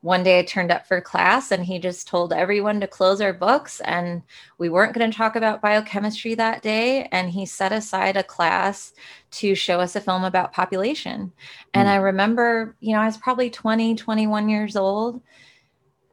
one 0.04 0.22
day 0.22 0.38
I 0.38 0.42
turned 0.42 0.70
up 0.70 0.86
for 0.86 1.00
class 1.00 1.50
and 1.50 1.64
he 1.64 1.78
just 1.78 2.06
told 2.06 2.34
everyone 2.34 2.78
to 2.80 2.86
close 2.86 3.22
our 3.22 3.32
books 3.32 3.80
and 3.86 4.20
we 4.58 4.68
weren't 4.68 4.92
going 4.92 5.10
to 5.10 5.16
talk 5.16 5.34
about 5.34 5.62
biochemistry 5.62 6.34
that 6.34 6.60
day. 6.60 7.08
And 7.10 7.30
he 7.30 7.46
set 7.46 7.72
aside 7.72 8.18
a 8.18 8.22
class 8.22 8.92
to 9.30 9.54
show 9.54 9.80
us 9.80 9.96
a 9.96 10.02
film 10.02 10.24
about 10.24 10.52
population. 10.52 11.32
And 11.72 11.88
mm. 11.88 11.90
I 11.90 11.96
remember, 11.96 12.76
you 12.80 12.92
know, 12.92 13.00
I 13.00 13.06
was 13.06 13.16
probably 13.16 13.48
20, 13.48 13.94
21 13.94 14.50
years 14.50 14.76
old. 14.76 15.22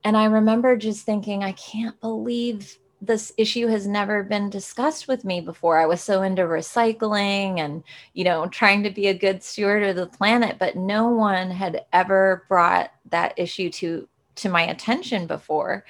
And 0.06 0.16
I 0.16 0.24
remember 0.24 0.78
just 0.78 1.06
thinking, 1.06 1.44
I 1.44 1.52
can't 1.52 2.00
believe 2.00 2.78
this 3.02 3.34
issue 3.38 3.68
has 3.68 3.88
never 3.88 4.24
been 4.24 4.50
discussed 4.50 5.08
with 5.08 5.26
me 5.26 5.42
before. 5.42 5.80
I 5.80 5.88
was 5.88 6.02
so 6.02 6.22
into 6.22 6.44
recycling 6.44 7.60
and, 7.60 7.84
you 8.14 8.24
know, 8.24 8.46
trying 8.48 8.84
to 8.84 8.92
be 8.92 9.08
a 9.08 9.14
good 9.14 9.44
steward 9.44 9.84
of 9.84 9.96
the 9.96 10.06
planet, 10.06 10.58
but 10.60 10.76
no 10.76 11.10
one 11.10 11.50
had 11.50 11.86
ever 11.92 12.46
brought 12.48 12.92
that 13.10 13.34
issue 13.38 13.70
to 13.72 14.08
to 14.36 14.50
my 14.50 14.64
attention 14.64 15.28
before. 15.28 15.84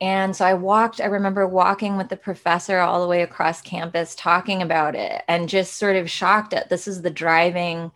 And 0.00 0.34
so 0.34 0.44
I 0.44 0.54
walked, 0.54 1.00
I 1.00 1.06
remember 1.06 1.46
walking 1.46 1.96
with 1.96 2.08
the 2.08 2.16
professor 2.16 2.80
all 2.80 3.00
the 3.00 3.08
way 3.08 3.22
across 3.22 3.62
campus 3.62 4.14
talking 4.14 4.60
about 4.60 4.94
it 4.96 5.22
and 5.28 5.48
just 5.48 5.78
sort 5.78 5.96
of 5.96 6.10
shocked 6.10 6.52
at 6.52 6.68
this 6.68 6.88
is 6.88 7.02
the 7.02 7.10
driving 7.10 7.92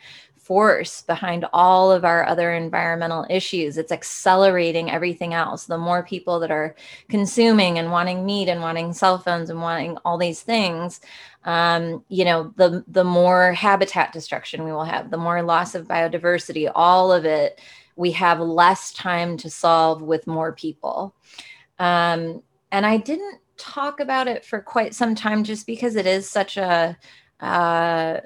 force 0.49 1.03
behind 1.03 1.45
all 1.53 1.93
of 1.93 2.07
our 2.07 2.25
other 2.25 2.55
environmental 2.55 3.27
issues. 3.29 3.77
It's 3.77 3.93
accelerating 3.93 4.91
everything 4.91 5.35
else. 5.35 5.67
The 5.67 5.77
more 5.77 6.03
people 6.03 6.41
that 6.41 6.51
are 6.51 6.75
consuming 7.11 7.79
and 7.79 7.93
wanting 7.93 8.25
meat 8.25 8.49
and 8.49 8.63
wanting 8.63 8.95
cell 8.95 9.19
phones 9.19 9.51
and 9.51 9.61
wanting 9.61 9.99
all 10.07 10.17
these 10.17 10.41
things, 10.41 11.03
um, 11.45 12.03
you 12.09 12.25
know, 12.25 12.55
the 12.57 12.83
the 12.89 13.05
more 13.05 13.53
habitat 13.53 14.11
destruction 14.15 14.65
we 14.65 14.73
will 14.73 14.85
have, 14.85 15.11
the 15.11 15.19
more 15.19 15.43
loss 15.43 15.75
of 15.75 15.87
biodiversity. 15.87 16.73
All 16.75 17.13
of 17.13 17.27
it, 17.27 17.61
we 17.97 18.11
have 18.13 18.41
less 18.41 18.95
time 18.95 19.37
to 19.37 19.51
solve 19.51 20.01
with 20.01 20.27
more 20.27 20.53
people. 20.55 21.15
Um, 21.79 22.43
and 22.73 22.87
I 22.87 22.97
didn't 22.97 23.41
talk 23.59 24.01
about 24.01 24.29
it 24.29 24.47
for 24.47 24.63
quite 24.63 24.95
some 24.95 25.15
time, 25.15 25.45
just 25.45 25.67
because 25.67 25.95
it 25.95 26.07
is 26.07 26.27
such 26.27 26.57
a 26.57 26.97
uh, 27.41 28.21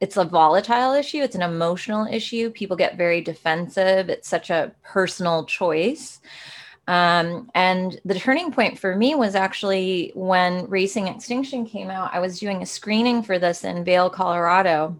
it's 0.00 0.16
a 0.16 0.24
volatile 0.24 0.92
issue 0.92 1.18
it's 1.18 1.34
an 1.34 1.42
emotional 1.42 2.06
issue 2.06 2.50
people 2.50 2.76
get 2.76 2.96
very 2.96 3.20
defensive 3.20 4.08
it's 4.08 4.28
such 4.28 4.50
a 4.50 4.72
personal 4.82 5.44
choice. 5.44 6.20
Um, 6.86 7.50
and 7.54 8.00
the 8.06 8.14
turning 8.14 8.50
point 8.50 8.78
for 8.78 8.96
me 8.96 9.14
was 9.14 9.34
actually 9.34 10.10
when 10.14 10.66
racing 10.70 11.06
extinction 11.06 11.66
came 11.66 11.90
out 11.90 12.14
i 12.14 12.18
was 12.20 12.38
doing 12.40 12.62
a 12.62 12.66
screening 12.66 13.22
for 13.22 13.38
this 13.38 13.64
in 13.64 13.84
vail 13.84 14.10
colorado. 14.10 14.98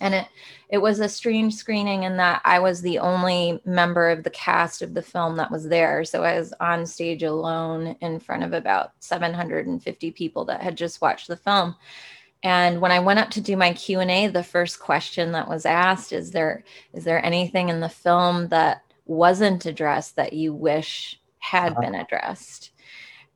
And 0.00 0.14
it 0.14 0.28
it 0.70 0.78
was 0.78 1.00
a 1.00 1.08
strange 1.08 1.54
screening 1.54 2.04
in 2.04 2.16
that 2.18 2.40
i 2.44 2.58
was 2.60 2.80
the 2.80 3.00
only 3.00 3.60
member 3.64 4.08
of 4.08 4.22
the 4.22 4.30
cast 4.30 4.80
of 4.80 4.94
the 4.94 5.02
film 5.02 5.36
that 5.36 5.50
was 5.50 5.68
there. 5.68 6.04
So 6.04 6.22
i 6.22 6.38
was 6.38 6.54
on 6.60 6.86
stage 6.86 7.24
alone 7.24 7.96
in 8.00 8.20
front 8.20 8.44
of 8.44 8.52
about 8.52 8.92
750 9.00 10.10
people 10.12 10.44
that 10.46 10.62
had 10.62 10.76
just 10.76 11.00
watched 11.00 11.28
the 11.28 11.36
film 11.36 11.74
and 12.42 12.80
when 12.80 12.90
i 12.90 12.98
went 12.98 13.18
up 13.18 13.30
to 13.30 13.40
do 13.40 13.56
my 13.56 13.72
q&a 13.72 14.26
the 14.28 14.42
first 14.42 14.78
question 14.78 15.32
that 15.32 15.48
was 15.48 15.66
asked 15.66 16.12
is 16.12 16.30
there 16.30 16.64
is 16.92 17.04
there 17.04 17.24
anything 17.24 17.68
in 17.68 17.80
the 17.80 17.88
film 17.88 18.48
that 18.48 18.82
wasn't 19.08 19.66
addressed 19.66 20.14
that 20.16 20.32
you 20.34 20.52
wish 20.52 21.18
had 21.38 21.72
uh-huh. 21.72 21.80
been 21.80 21.94
addressed? 21.94 22.70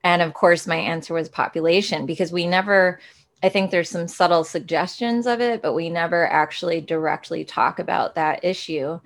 And 0.04 0.22
of 0.22 0.34
course 0.34 0.66
my 0.66 0.76
answer 0.76 1.14
was 1.14 1.28
population 1.28 2.06
because 2.06 2.32
we 2.32 2.46
never 2.46 3.00
i 3.42 3.48
think 3.48 3.70
there's 3.70 3.90
some 3.90 4.08
subtle 4.08 4.44
suggestions 4.44 5.26
of 5.26 5.40
it 5.40 5.62
but 5.62 5.74
we 5.74 5.88
never 5.88 6.26
actually 6.26 6.80
directly 6.80 7.44
talk 7.44 7.78
about 7.78 8.14
that 8.14 8.44
issue. 8.44 9.00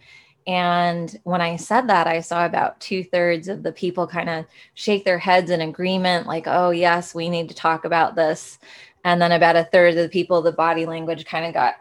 And 0.48 1.18
when 1.24 1.40
I 1.40 1.56
said 1.56 1.88
that, 1.88 2.06
I 2.06 2.20
saw 2.20 2.46
about 2.46 2.78
two 2.78 3.02
thirds 3.02 3.48
of 3.48 3.64
the 3.64 3.72
people 3.72 4.06
kind 4.06 4.28
of 4.28 4.46
shake 4.74 5.04
their 5.04 5.18
heads 5.18 5.50
in 5.50 5.60
agreement, 5.60 6.28
like, 6.28 6.44
oh, 6.46 6.70
yes, 6.70 7.16
we 7.16 7.28
need 7.28 7.48
to 7.48 7.54
talk 7.56 7.84
about 7.84 8.14
this 8.14 8.60
and 9.06 9.22
then 9.22 9.30
about 9.30 9.54
a 9.54 9.64
third 9.64 9.90
of 9.90 10.02
the 10.02 10.08
people 10.08 10.42
the 10.42 10.50
body 10.50 10.84
language 10.84 11.24
kind 11.24 11.46
of 11.46 11.54
got 11.54 11.76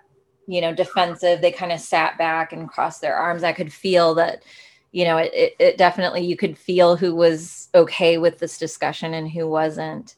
you 0.47 0.61
know 0.61 0.73
defensive. 0.73 1.41
They 1.41 1.51
kind 1.51 1.71
of 1.71 1.79
sat 1.79 2.17
back 2.17 2.53
and 2.53 2.69
crossed 2.69 3.01
their 3.01 3.17
arms. 3.17 3.43
I 3.43 3.51
could 3.51 3.73
feel 3.73 4.13
that 4.15 4.43
you 4.91 5.05
know 5.05 5.17
it, 5.17 5.33
it, 5.33 5.55
it, 5.59 5.77
definitely 5.77 6.21
you 6.21 6.37
could 6.37 6.57
feel 6.57 6.95
who 6.95 7.15
was 7.15 7.67
okay 7.73 8.19
with 8.19 8.37
this 8.37 8.57
discussion 8.57 9.15
and 9.15 9.29
who 9.29 9.49
wasn't. 9.49 10.15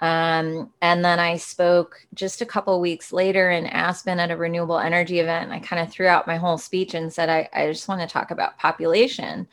Um, 0.00 0.72
and 0.80 1.04
then 1.04 1.18
i 1.18 1.36
spoke 1.36 2.06
just 2.14 2.40
a 2.40 2.46
couple 2.46 2.80
weeks 2.80 3.12
later 3.12 3.50
in 3.50 3.66
aspen 3.66 4.20
at 4.20 4.30
a 4.30 4.36
renewable 4.36 4.78
energy 4.78 5.18
event. 5.18 5.50
I 5.50 5.58
kind 5.58 5.82
of 5.82 5.90
threw 5.90 6.06
out 6.06 6.28
my 6.28 6.36
whole 6.36 6.58
speech 6.58 6.94
and 6.94 7.12
said 7.12 7.28
I, 7.28 7.48
I 7.52 7.66
just 7.66 7.88
want 7.88 8.00
to 8.00 8.06
talk 8.06 8.30
about 8.30 8.58
population. 8.58 9.48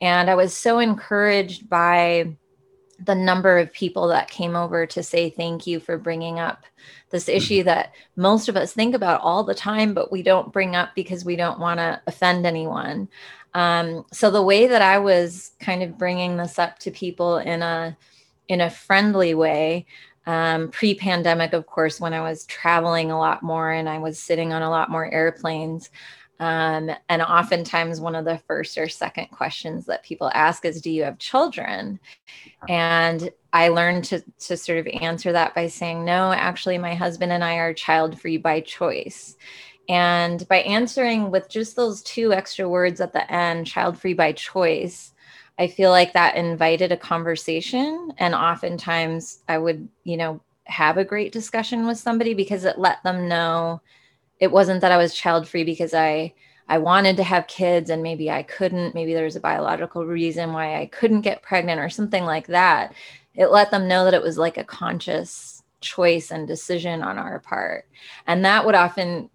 And 0.00 0.28
i 0.28 0.34
was 0.34 0.56
so 0.56 0.80
encouraged 0.80 1.68
by 1.68 2.36
the 3.02 3.14
number 3.14 3.58
of 3.58 3.72
people 3.72 4.08
that 4.08 4.30
came 4.30 4.56
over 4.56 4.86
to 4.86 5.02
say 5.02 5.30
thank 5.30 5.66
you 5.66 5.80
for 5.80 5.98
bringing 5.98 6.38
up 6.38 6.64
this 7.10 7.24
mm-hmm. 7.24 7.36
issue 7.36 7.62
that 7.64 7.94
most 8.16 8.48
of 8.48 8.56
us 8.56 8.72
think 8.72 8.94
about 8.94 9.20
all 9.20 9.44
the 9.44 9.54
time, 9.54 9.94
but 9.94 10.12
we 10.12 10.22
don't 10.22 10.52
bring 10.52 10.76
up 10.76 10.94
because 10.94 11.24
we 11.24 11.36
don't 11.36 11.58
want 11.58 11.78
to 11.78 12.00
offend 12.06 12.46
anyone. 12.46 13.08
Um, 13.54 14.04
so 14.12 14.30
the 14.30 14.42
way 14.42 14.66
that 14.66 14.82
I 14.82 14.98
was 14.98 15.52
kind 15.60 15.82
of 15.82 15.96
bringing 15.96 16.36
this 16.36 16.58
up 16.58 16.78
to 16.80 16.90
people 16.90 17.38
in 17.38 17.62
a 17.62 17.96
in 18.48 18.60
a 18.60 18.68
friendly 18.68 19.34
way, 19.34 19.86
um, 20.26 20.70
pre-pandemic, 20.70 21.54
of 21.54 21.66
course, 21.66 21.98
when 21.98 22.12
I 22.12 22.20
was 22.20 22.44
traveling 22.44 23.10
a 23.10 23.18
lot 23.18 23.42
more 23.42 23.70
and 23.70 23.88
I 23.88 23.98
was 23.98 24.18
sitting 24.18 24.52
on 24.52 24.60
a 24.60 24.68
lot 24.68 24.90
more 24.90 25.10
airplanes. 25.10 25.88
Um, 26.40 26.90
and 27.08 27.22
oftentimes, 27.22 28.00
one 28.00 28.14
of 28.14 28.24
the 28.24 28.38
first 28.46 28.76
or 28.76 28.88
second 28.88 29.28
questions 29.28 29.86
that 29.86 30.02
people 30.02 30.30
ask 30.34 30.64
is, 30.64 30.80
Do 30.80 30.90
you 30.90 31.04
have 31.04 31.18
children? 31.18 32.00
And 32.68 33.30
I 33.52 33.68
learned 33.68 34.04
to, 34.04 34.22
to 34.40 34.56
sort 34.56 34.78
of 34.78 34.86
answer 35.00 35.32
that 35.32 35.54
by 35.54 35.68
saying, 35.68 36.04
No, 36.04 36.32
actually, 36.32 36.78
my 36.78 36.94
husband 36.94 37.32
and 37.32 37.44
I 37.44 37.56
are 37.56 37.72
child 37.72 38.20
free 38.20 38.36
by 38.36 38.60
choice. 38.60 39.36
And 39.88 40.46
by 40.48 40.58
answering 40.58 41.30
with 41.30 41.48
just 41.48 41.76
those 41.76 42.02
two 42.02 42.32
extra 42.32 42.68
words 42.68 43.00
at 43.00 43.12
the 43.12 43.30
end, 43.30 43.66
child 43.66 43.98
free 43.98 44.14
by 44.14 44.32
choice, 44.32 45.12
I 45.58 45.68
feel 45.68 45.90
like 45.90 46.14
that 46.14 46.36
invited 46.36 46.90
a 46.90 46.96
conversation. 46.96 48.12
And 48.18 48.34
oftentimes 48.34 49.40
I 49.48 49.58
would, 49.58 49.88
you 50.02 50.16
know, 50.16 50.40
have 50.64 50.96
a 50.96 51.04
great 51.04 51.32
discussion 51.32 51.86
with 51.86 51.98
somebody 51.98 52.34
because 52.34 52.64
it 52.64 52.78
let 52.78 53.02
them 53.02 53.28
know 53.28 53.82
it 54.38 54.50
wasn't 54.50 54.80
that 54.80 54.92
I 54.92 54.96
was 54.96 55.14
child 55.14 55.48
free 55.48 55.64
because 55.64 55.94
I 55.94 56.34
I 56.68 56.78
wanted 56.78 57.16
to 57.18 57.22
have 57.24 57.46
kids 57.46 57.90
and 57.90 58.02
maybe 58.02 58.30
I 58.30 58.42
couldn't, 58.42 58.94
maybe 58.94 59.12
there 59.12 59.24
was 59.24 59.36
a 59.36 59.40
biological 59.40 60.06
reason 60.06 60.52
why 60.52 60.80
I 60.80 60.86
couldn't 60.86 61.20
get 61.20 61.42
pregnant 61.42 61.80
or 61.80 61.90
something 61.90 62.24
like 62.24 62.46
that. 62.46 62.94
It 63.34 63.48
let 63.48 63.70
them 63.70 63.86
know 63.86 64.04
that 64.04 64.14
it 64.14 64.22
was 64.22 64.38
like 64.38 64.56
a 64.56 64.64
conscious 64.64 65.62
choice 65.80 66.30
and 66.30 66.48
decision 66.48 67.02
on 67.02 67.18
our 67.18 67.38
part. 67.40 67.86
And 68.26 68.44
that 68.44 68.64
would 68.64 68.74
often, 68.74 69.28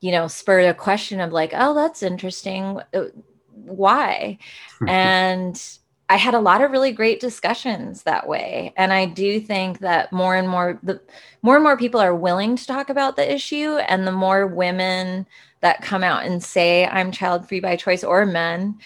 you 0.00 0.10
know, 0.12 0.26
spur 0.26 0.60
a 0.60 0.74
question 0.74 1.20
of 1.20 1.32
like, 1.32 1.52
oh, 1.54 1.74
that's 1.74 2.02
interesting. 2.02 2.80
Why? 3.52 4.38
and 4.88 5.62
I 6.10 6.16
had 6.16 6.34
a 6.34 6.40
lot 6.40 6.60
of 6.60 6.72
really 6.72 6.90
great 6.90 7.20
discussions 7.20 8.02
that 8.02 8.26
way. 8.26 8.74
And 8.76 8.92
I 8.92 9.06
do 9.06 9.38
think 9.38 9.78
that 9.78 10.12
more 10.12 10.34
and 10.34 10.48
more 10.48 10.80
the 10.82 11.00
more 11.40 11.54
and 11.54 11.62
more 11.62 11.76
people 11.76 12.00
are 12.00 12.16
willing 12.16 12.56
to 12.56 12.66
talk 12.66 12.90
about 12.90 13.14
the 13.14 13.32
issue 13.32 13.76
and 13.76 14.04
the 14.06 14.12
more 14.12 14.44
women 14.48 15.24
that 15.60 15.82
come 15.82 16.02
out 16.02 16.24
and 16.24 16.42
say 16.42 16.84
I'm 16.86 17.12
child 17.12 17.46
free 17.46 17.60
by 17.60 17.76
choice 17.76 18.02
or 18.02 18.26
men 18.26 18.76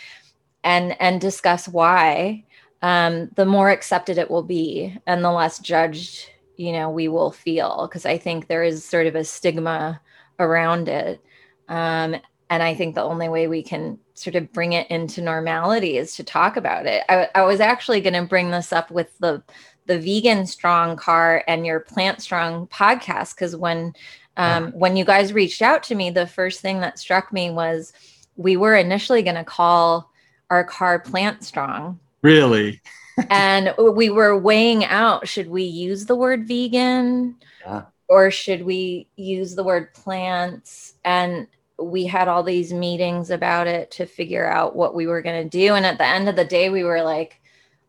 and 0.64 1.00
and 1.00 1.18
discuss 1.18 1.66
why 1.66 2.44
um, 2.82 3.30
the 3.36 3.46
more 3.46 3.70
accepted 3.70 4.18
it 4.18 4.30
will 4.30 4.42
be 4.42 4.94
and 5.06 5.24
the 5.24 5.32
less 5.32 5.58
judged 5.58 6.28
you 6.58 6.72
know 6.72 6.90
we 6.90 7.08
will 7.08 7.30
feel 7.30 7.88
because 7.88 8.04
I 8.04 8.18
think 8.18 8.48
there 8.48 8.64
is 8.64 8.84
sort 8.84 9.06
of 9.06 9.14
a 9.14 9.24
stigma 9.24 9.98
around 10.38 10.88
it 10.88 11.22
um, 11.68 12.16
and 12.54 12.62
I 12.62 12.72
think 12.72 12.94
the 12.94 13.02
only 13.02 13.28
way 13.28 13.48
we 13.48 13.64
can 13.64 13.98
sort 14.14 14.36
of 14.36 14.52
bring 14.52 14.74
it 14.74 14.88
into 14.88 15.20
normality 15.20 15.96
is 15.96 16.14
to 16.14 16.22
talk 16.22 16.56
about 16.56 16.86
it. 16.86 17.02
I, 17.08 17.28
I 17.34 17.42
was 17.42 17.58
actually 17.58 18.00
going 18.00 18.14
to 18.14 18.22
bring 18.22 18.52
this 18.52 18.72
up 18.72 18.92
with 18.92 19.18
the 19.18 19.42
the 19.86 19.98
vegan 19.98 20.46
strong 20.46 20.96
car 20.96 21.42
and 21.48 21.66
your 21.66 21.80
plant 21.80 22.22
strong 22.22 22.68
podcast 22.68 23.34
because 23.34 23.56
when 23.56 23.92
um, 24.36 24.70
when 24.70 24.96
you 24.96 25.04
guys 25.04 25.32
reached 25.32 25.62
out 25.62 25.82
to 25.84 25.96
me, 25.96 26.10
the 26.10 26.28
first 26.28 26.60
thing 26.60 26.78
that 26.78 26.96
struck 26.96 27.32
me 27.32 27.50
was 27.50 27.92
we 28.36 28.56
were 28.56 28.76
initially 28.76 29.24
going 29.24 29.34
to 29.34 29.44
call 29.44 30.12
our 30.48 30.62
car 30.62 31.00
plant 31.00 31.42
strong. 31.42 31.98
Really? 32.22 32.80
and 33.30 33.74
we 33.78 34.10
were 34.10 34.38
weighing 34.38 34.84
out 34.84 35.26
should 35.26 35.48
we 35.48 35.64
use 35.64 36.06
the 36.06 36.16
word 36.16 36.46
vegan 36.46 37.34
yeah. 37.66 37.82
or 38.08 38.30
should 38.30 38.64
we 38.64 39.08
use 39.16 39.56
the 39.56 39.64
word 39.64 39.92
plants 39.94 40.94
and 41.04 41.48
we 41.78 42.06
had 42.06 42.28
all 42.28 42.42
these 42.42 42.72
meetings 42.72 43.30
about 43.30 43.66
it 43.66 43.90
to 43.92 44.06
figure 44.06 44.46
out 44.46 44.76
what 44.76 44.94
we 44.94 45.06
were 45.06 45.22
going 45.22 45.42
to 45.42 45.48
do. 45.48 45.74
And 45.74 45.84
at 45.84 45.98
the 45.98 46.06
end 46.06 46.28
of 46.28 46.36
the 46.36 46.44
day, 46.44 46.70
we 46.70 46.84
were 46.84 47.02
like, 47.02 47.40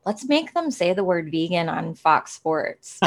let's 0.06 0.30
make 0.30 0.54
them 0.54 0.70
say 0.70 0.94
the 0.94 1.04
word 1.04 1.32
vegan 1.32 1.68
on 1.68 1.96
Fox 1.96 2.32
Sports. 2.32 3.00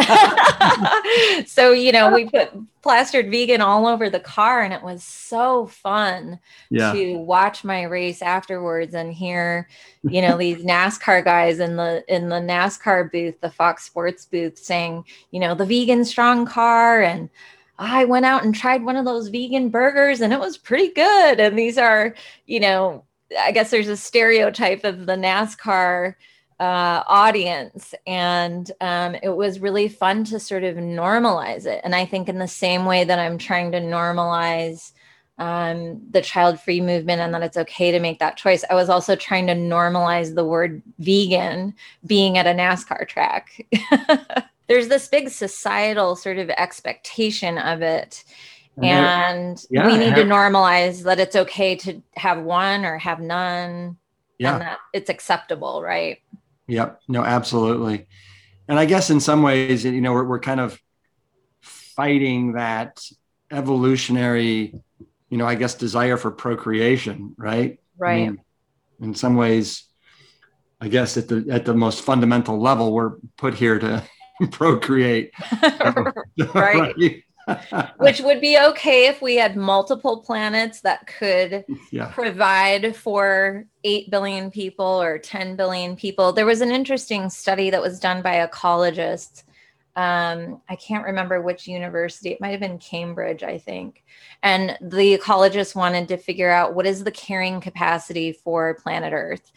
so, 1.47 1.73
you 1.73 1.93
know, 1.93 2.13
we 2.13 2.29
put 2.29 2.51
plastered 2.83 3.31
vegan 3.31 3.61
all 3.61 3.87
over 3.87 4.11
the 4.11 4.19
car 4.19 4.63
and 4.63 4.75
it 4.75 4.83
was 4.83 5.05
so 5.05 5.69
fun 5.69 6.41
yeah. 6.71 6.93
to 6.93 7.19
watch 7.19 7.63
my 7.63 7.83
race 7.83 8.21
afterwards 8.21 8.95
and 8.95 9.13
hear, 9.13 9.69
you 10.03 10.21
know, 10.21 10.37
these 10.37 10.65
NASCAR 10.65 11.23
guys 11.23 11.61
in 11.61 11.77
the 11.77 12.05
in 12.13 12.29
the 12.29 12.41
NASCAR 12.41 13.11
booth, 13.13 13.41
the 13.41 13.51
Fox 13.51 13.85
Sports 13.85 14.25
booth 14.25 14.59
saying, 14.59 15.05
you 15.31 15.39
know, 15.39 15.55
the 15.55 15.67
vegan 15.67 16.05
strong 16.05 16.47
car 16.47 17.01
and 17.01 17.31
I 17.79 18.05
went 18.05 18.27
out 18.27 18.45
and 18.45 18.55
tried 18.55 18.83
one 18.83 18.97
of 18.97 19.05
those 19.05 19.29
vegan 19.29 19.69
burgers 19.69 20.21
and 20.21 20.33
it 20.33 20.41
was 20.41 20.59
pretty 20.59 20.89
good. 20.93 21.41
And 21.41 21.59
these 21.59 21.79
are, 21.79 22.15
you 22.47 22.61
know, 22.61 23.05
I 23.39 23.53
guess 23.53 23.71
there's 23.71 23.89
a 23.89 23.97
stereotype 23.97 24.85
of 24.85 25.07
the 25.07 25.15
NASCAR 25.15 26.15
uh, 26.61 27.05
audience. 27.07 27.95
And 28.07 28.71
um, 28.81 29.15
it 29.23 29.37
was 29.37 29.61
really 29.61 29.89
fun 29.89 30.25
to 30.25 30.41
sort 30.41 30.65
of 30.65 30.77
normalize 30.77 31.67
it. 31.67 31.81
And 31.85 31.95
I 31.95 32.05
think, 32.05 32.29
in 32.29 32.39
the 32.39 32.49
same 32.49 32.85
way 32.85 33.05
that 33.05 33.19
I'm 33.19 33.39
trying 33.39 33.71
to 33.73 33.81
normalize 33.81 34.93
um, 35.39 36.03
the 36.11 36.21
child 36.21 36.59
free 36.61 36.81
movement 36.81 37.21
and 37.21 37.33
that 37.33 37.43
it's 37.43 37.57
okay 37.57 37.93
to 37.93 38.01
make 38.01 38.19
that 38.19 38.37
choice. 38.37 38.65
I 38.69 38.75
was 38.75 38.89
also 38.89 39.15
trying 39.15 39.47
to 39.47 39.55
normalize 39.55 40.35
the 40.35 40.45
word 40.45 40.83
vegan 40.99 41.75
being 42.05 42.39
at 42.39 42.47
a 42.47 42.51
NASCAR 42.51 43.07
track. 43.07 43.65
There's 44.69 44.89
this 44.89 45.09
big 45.09 45.31
societal 45.31 46.17
sort 46.17 46.39
of 46.39 46.51
expectation 46.51 47.59
of 47.59 47.83
it. 47.83 48.25
And 48.81 49.61
yeah, 49.71 49.87
we 49.89 49.97
need 49.97 50.15
to 50.15 50.23
normalize 50.23 51.03
that 51.03 51.19
it's 51.19 51.35
okay 51.35 51.75
to 51.77 52.01
have 52.15 52.41
one 52.43 52.85
or 52.85 52.97
have 52.99 53.19
none. 53.19 53.97
Yeah. 54.39 54.53
And 54.53 54.63
that 54.63 54.79
it's 54.93 55.11
acceptable, 55.11 55.83
right? 55.83 56.19
Yep. 56.69 57.01
No, 57.09 57.25
absolutely. 57.25 58.07
And 58.69 58.79
I 58.79 58.85
guess 58.85 59.11
in 59.11 59.19
some 59.19 59.43
ways, 59.43 59.85
you 59.85 60.01
know, 60.01 60.13
we're, 60.13 60.25
we're 60.25 60.39
kind 60.39 60.61
of 60.61 60.81
fighting 61.61 62.53
that 62.53 63.03
evolutionary 63.51 64.75
you 65.31 65.37
know, 65.37 65.47
I 65.47 65.55
guess 65.55 65.75
desire 65.75 66.17
for 66.17 66.31
procreation, 66.31 67.35
right? 67.37 67.79
Right. 67.97 68.13
I 68.13 68.27
mean, 68.31 68.41
in 69.01 69.15
some 69.15 69.37
ways, 69.37 69.85
I 70.81 70.89
guess 70.89 71.17
at 71.17 71.29
the 71.29 71.47
at 71.51 71.65
the 71.65 71.75
most 71.75 72.03
fundamental 72.03 72.61
level, 72.61 72.93
we're 72.93 73.17
put 73.37 73.55
here 73.55 73.79
to 73.79 74.03
procreate. 74.51 75.33
right. 76.55 76.95
Which 77.97 78.21
would 78.21 78.43
be 78.43 78.59
okay 78.59 79.07
if 79.07 79.23
we 79.23 79.37
had 79.37 79.57
multiple 79.57 80.21
planets 80.21 80.83
that 80.83 81.07
could 81.07 81.65
yeah. 81.91 82.11
provide 82.13 82.95
for 82.95 83.65
8 83.85 84.11
billion 84.11 84.51
people 84.51 84.85
or 84.85 85.19
10 85.19 85.57
billion 85.57 85.97
people. 85.97 86.33
There 86.33 86.45
was 86.45 86.61
an 86.61 86.71
interesting 86.71 87.31
study 87.31 87.71
that 87.71 87.81
was 87.81 87.99
done 87.99 88.21
by 88.21 88.47
ecologists 88.47 89.45
um, 89.99 90.63
I 90.69 90.77
can't 90.77 91.05
remember 91.05 91.43
which 91.43 91.67
university, 91.67 92.31
it 92.31 92.41
might 92.41 92.51
have 92.51 92.61
been 92.61 92.79
Cambridge, 92.79 93.43
I 93.43 93.59
think. 93.59 94.05
And 94.45 94.79
the 94.81 95.19
ecologists 95.19 95.75
wanted 95.75 96.07
to 96.07 96.17
figure 96.17 96.53
out 96.53 96.77
what 96.77 96.87
is 96.87 97.03
the 97.03 97.11
carrying 97.11 97.61
capacity 97.61 98.31
for 98.31 98.75
planet 98.75 99.13
Earth. 99.13 99.51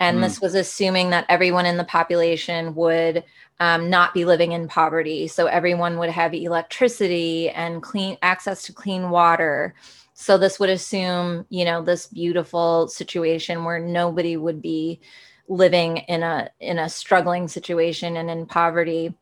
And 0.00 0.16
mm. 0.16 0.22
this 0.22 0.40
was 0.40 0.54
assuming 0.54 1.10
that 1.10 1.26
everyone 1.28 1.66
in 1.66 1.76
the 1.76 1.84
population 1.84 2.74
would 2.74 3.22
um, 3.62 3.88
not 3.88 4.12
be 4.12 4.24
living 4.24 4.50
in 4.50 4.66
poverty. 4.66 5.28
So 5.28 5.46
everyone 5.46 5.96
would 6.00 6.10
have 6.10 6.34
electricity 6.34 7.48
and 7.48 7.80
clean 7.80 8.18
access 8.20 8.64
to 8.64 8.72
clean 8.72 9.10
water. 9.10 9.76
So 10.14 10.36
this 10.36 10.58
would 10.58 10.68
assume, 10.68 11.46
you 11.48 11.64
know, 11.64 11.80
this 11.80 12.08
beautiful 12.08 12.88
situation 12.88 13.64
where 13.64 13.78
nobody 13.78 14.36
would 14.36 14.60
be 14.60 14.98
living 15.46 15.98
in 15.98 16.24
a 16.24 16.50
in 16.58 16.80
a 16.80 16.88
struggling 16.88 17.46
situation 17.46 18.16
and 18.16 18.28
in 18.28 18.46
poverty 18.46 19.14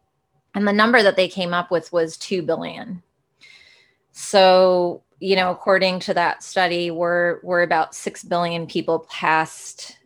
and 0.55 0.66
the 0.66 0.72
number 0.72 1.03
that 1.03 1.16
they 1.16 1.28
came 1.28 1.53
up 1.53 1.70
with 1.70 1.93
was 1.93 2.16
2 2.18 2.43
billion 2.43 3.03
so 4.12 5.03
you 5.18 5.34
know 5.34 5.51
according 5.51 5.99
to 5.99 6.12
that 6.12 6.43
study 6.43 6.91
we're 6.91 7.41
we're 7.43 7.62
about 7.62 7.95
6 7.95 8.22
billion 8.24 8.66
people 8.66 9.01
past 9.11 9.97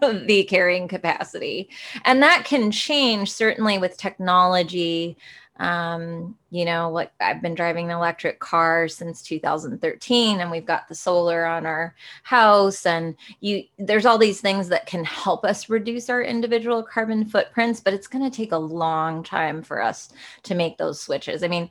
the 0.26 0.44
carrying 0.44 0.88
capacity 0.88 1.68
and 2.04 2.22
that 2.22 2.44
can 2.44 2.70
change 2.70 3.30
certainly 3.30 3.78
with 3.78 3.96
technology 3.96 5.16
um, 5.58 6.36
you 6.50 6.64
know, 6.64 6.90
like 6.90 7.12
I've 7.20 7.42
been 7.42 7.54
driving 7.54 7.84
an 7.86 7.96
electric 7.96 8.40
car 8.40 8.88
since 8.88 9.22
2013 9.22 10.40
and 10.40 10.50
we've 10.50 10.64
got 10.64 10.88
the 10.88 10.94
solar 10.94 11.44
on 11.44 11.66
our 11.66 11.94
house 12.24 12.86
and 12.86 13.14
you 13.40 13.64
there's 13.78 14.06
all 14.06 14.18
these 14.18 14.40
things 14.40 14.68
that 14.70 14.86
can 14.86 15.04
help 15.04 15.44
us 15.44 15.68
reduce 15.68 16.08
our 16.08 16.22
individual 16.22 16.82
carbon 16.82 17.24
footprints, 17.24 17.80
but 17.80 17.92
it's 17.92 18.08
going 18.08 18.28
to 18.28 18.36
take 18.36 18.52
a 18.52 18.56
long 18.56 19.22
time 19.22 19.62
for 19.62 19.80
us 19.80 20.10
to 20.44 20.54
make 20.54 20.78
those 20.78 21.00
switches. 21.00 21.44
I 21.44 21.48
mean, 21.48 21.70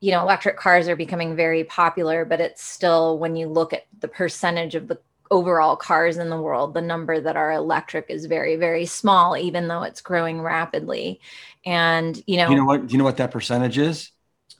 you 0.00 0.10
know, 0.10 0.22
electric 0.22 0.56
cars 0.56 0.88
are 0.88 0.96
becoming 0.96 1.36
very 1.36 1.64
popular, 1.64 2.24
but 2.24 2.40
it's 2.40 2.64
still 2.64 3.18
when 3.18 3.36
you 3.36 3.46
look 3.46 3.72
at 3.72 3.86
the 4.00 4.08
percentage 4.08 4.74
of 4.74 4.88
the 4.88 4.98
overall 5.32 5.76
cars 5.76 6.18
in 6.18 6.28
the 6.28 6.40
world, 6.40 6.74
the 6.74 6.82
number 6.82 7.18
that 7.18 7.36
are 7.36 7.50
electric 7.50 8.06
is 8.10 8.26
very, 8.26 8.56
very 8.56 8.84
small, 8.84 9.36
even 9.36 9.66
though 9.66 9.82
it's 9.82 10.02
growing 10.02 10.42
rapidly. 10.42 11.20
And 11.64 12.22
you 12.26 12.36
know, 12.36 12.50
you 12.50 12.56
know 12.56 12.66
what? 12.66 12.86
Do 12.86 12.92
you 12.92 12.98
know 12.98 13.04
what 13.04 13.16
that 13.16 13.30
percentage 13.30 13.78
is? 13.78 14.10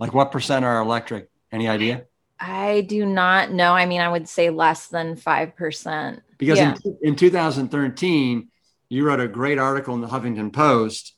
Like, 0.01 0.15
what 0.15 0.33
percent 0.33 0.65
are 0.65 0.81
electric? 0.81 1.29
Any 1.53 1.69
idea? 1.69 2.07
I 2.41 2.81
do 2.81 3.05
not 3.05 3.53
know. 3.53 3.75
I 3.75 3.87
mean, 3.87 4.01
I 4.01 4.09
would 4.09 4.29
say 4.29 4.51
less 4.51 4.89
than 4.89 5.17
five 5.17 5.55
percent. 5.55 6.23
Because 6.39 6.59
yeah. 6.59 6.75
in, 6.85 6.97
in 7.03 7.17
2013, 7.17 8.49
you 8.89 9.05
wrote 9.05 9.21
a 9.21 9.29
great 9.29 9.59
article 9.59 9.95
in 9.95 10.01
the 10.01 10.09
Huffington 10.09 10.53
Post. 10.53 11.15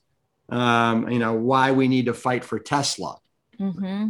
Um, 0.49 1.09
you 1.09 1.17
know 1.17 1.33
why 1.33 1.71
we 1.71 1.87
need 1.87 2.05
to 2.05 2.13
fight 2.13 2.43
for 2.43 2.59
Tesla, 2.59 3.17
mm-hmm. 3.59 4.09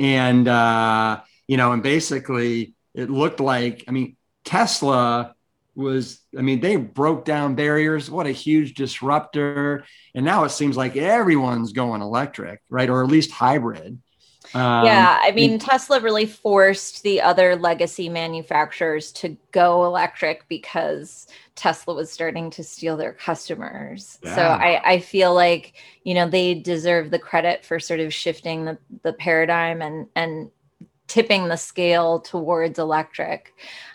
and 0.00 0.48
uh, 0.48 1.20
you 1.46 1.56
know, 1.56 1.72
and 1.72 1.82
basically, 1.82 2.74
it 2.94 3.10
looked 3.10 3.40
like. 3.40 3.84
I 3.88 3.90
mean, 3.90 4.16
Tesla 4.44 5.34
was, 5.74 6.20
I 6.36 6.42
mean, 6.42 6.60
they 6.60 6.76
broke 6.76 7.24
down 7.24 7.54
barriers. 7.54 8.10
What 8.10 8.26
a 8.26 8.32
huge 8.32 8.74
disruptor. 8.74 9.84
And 10.14 10.24
now 10.24 10.44
it 10.44 10.50
seems 10.50 10.76
like 10.76 10.96
everyone's 10.96 11.72
going 11.72 12.02
electric, 12.02 12.60
right? 12.68 12.88
Or 12.88 13.02
at 13.02 13.10
least 13.10 13.30
hybrid. 13.32 13.98
Um, 14.52 14.84
yeah, 14.84 15.18
I 15.20 15.32
mean, 15.32 15.58
Tesla 15.58 16.00
really 16.00 16.26
forced 16.26 17.02
the 17.02 17.22
other 17.22 17.56
legacy 17.56 18.08
manufacturers 18.08 19.10
to 19.12 19.36
go 19.50 19.84
electric 19.84 20.46
because 20.48 21.26
Tesla 21.56 21.94
was 21.94 22.12
starting 22.12 22.50
to 22.50 22.62
steal 22.62 22.96
their 22.96 23.14
customers. 23.14 24.18
Yeah. 24.22 24.34
So 24.36 24.42
I, 24.42 24.92
I 24.92 24.98
feel 25.00 25.34
like 25.34 25.74
you 26.04 26.14
know 26.14 26.28
they 26.28 26.54
deserve 26.54 27.10
the 27.10 27.18
credit 27.18 27.64
for 27.64 27.80
sort 27.80 28.00
of 28.00 28.14
shifting 28.14 28.64
the, 28.64 28.78
the 29.02 29.12
paradigm 29.14 29.82
and 29.82 30.06
and 30.14 30.50
tipping 31.06 31.48
the 31.48 31.56
scale 31.56 32.20
towards 32.20 32.78
electric. 32.78 33.54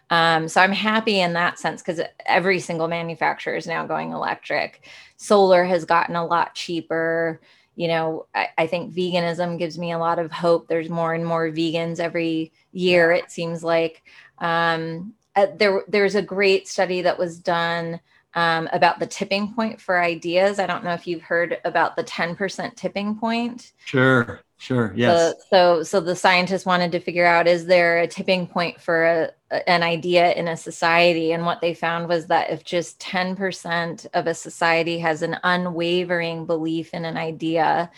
Um, 0.10 0.48
so 0.48 0.62
I'm 0.62 0.72
happy 0.72 1.20
in 1.20 1.34
that 1.34 1.60
sense 1.60 1.82
because 1.82 2.02
every 2.26 2.60
single 2.60 2.88
manufacturer 2.88 3.56
is 3.56 3.68
now 3.68 3.86
going 3.86 4.12
electric. 4.12 4.88
Solar 5.18 5.64
has 5.64 5.86
gotten 5.86 6.16
a 6.16 6.26
lot 6.26 6.56
cheaper. 6.56 7.40
You 7.76 7.88
know, 7.90 8.26
I, 8.34 8.48
I, 8.58 8.68
think 8.68 8.94
veganism 8.94 9.58
gives 9.58 9.78
me 9.78 9.92
a 9.92 10.00
lot 10.00 10.20
of 10.20 10.32
hope. 10.32 10.68
There's 10.68 10.90
more 10.90 11.14
and 11.14 11.26
more 11.26 11.50
vegans 11.50 12.00
every 12.00 12.52
year, 12.72 13.12
it 13.12 13.32
seems 13.32 13.64
like. 13.64 14.04
Um, 14.40 15.14
uh, 15.36 15.48
there, 15.56 15.84
there's 15.88 16.16
a 16.16 16.22
great 16.22 16.68
study 16.68 17.02
that 17.04 17.18
was 17.18 17.40
done 17.40 18.00
um, 18.34 18.68
about 18.72 19.00
the 19.00 19.08
tipping 19.08 19.54
point 19.54 19.80
for 19.80 20.02
ideas. 20.02 20.60
I 20.60 20.66
don't 20.66 20.84
know 20.84 20.94
if 20.94 21.08
you've 21.08 21.22
heard 21.22 21.58
about 21.64 21.96
the 21.96 22.04
10% 22.04 22.76
tipping 22.76 23.16
point. 23.16 23.74
Sure. 23.86 24.42
Sure. 24.60 24.92
Yes. 24.94 25.36
So, 25.36 25.40
so, 25.50 25.84
so 25.84 26.00
the 26.02 26.18
scientists 26.18 26.66
wanted 26.66 26.92
to 26.92 27.00
figure 27.00 27.26
out 27.26 27.48
is 27.48 27.66
there 27.66 28.00
a 28.00 28.08
tipping 28.08 28.46
point 28.46 28.80
for 28.82 29.06
a, 29.06 29.32
an 29.70 29.84
idea 29.84 30.34
in 30.34 30.50
a 30.50 30.58
society? 30.58 31.32
And 31.32 31.46
what 31.46 31.62
they 31.62 31.74
found 31.74 32.10
was 32.10 32.28
that 32.28 32.50
if 32.50 32.66
just 32.66 33.00
10% 33.00 34.06
of 34.14 34.28
a 34.28 34.34
society 34.34 35.00
has 35.00 35.22
an 35.22 35.38
unwavering 35.46 36.46
belief 36.46 36.94
in 36.94 37.06
an 37.06 37.16
idea, 37.16 37.90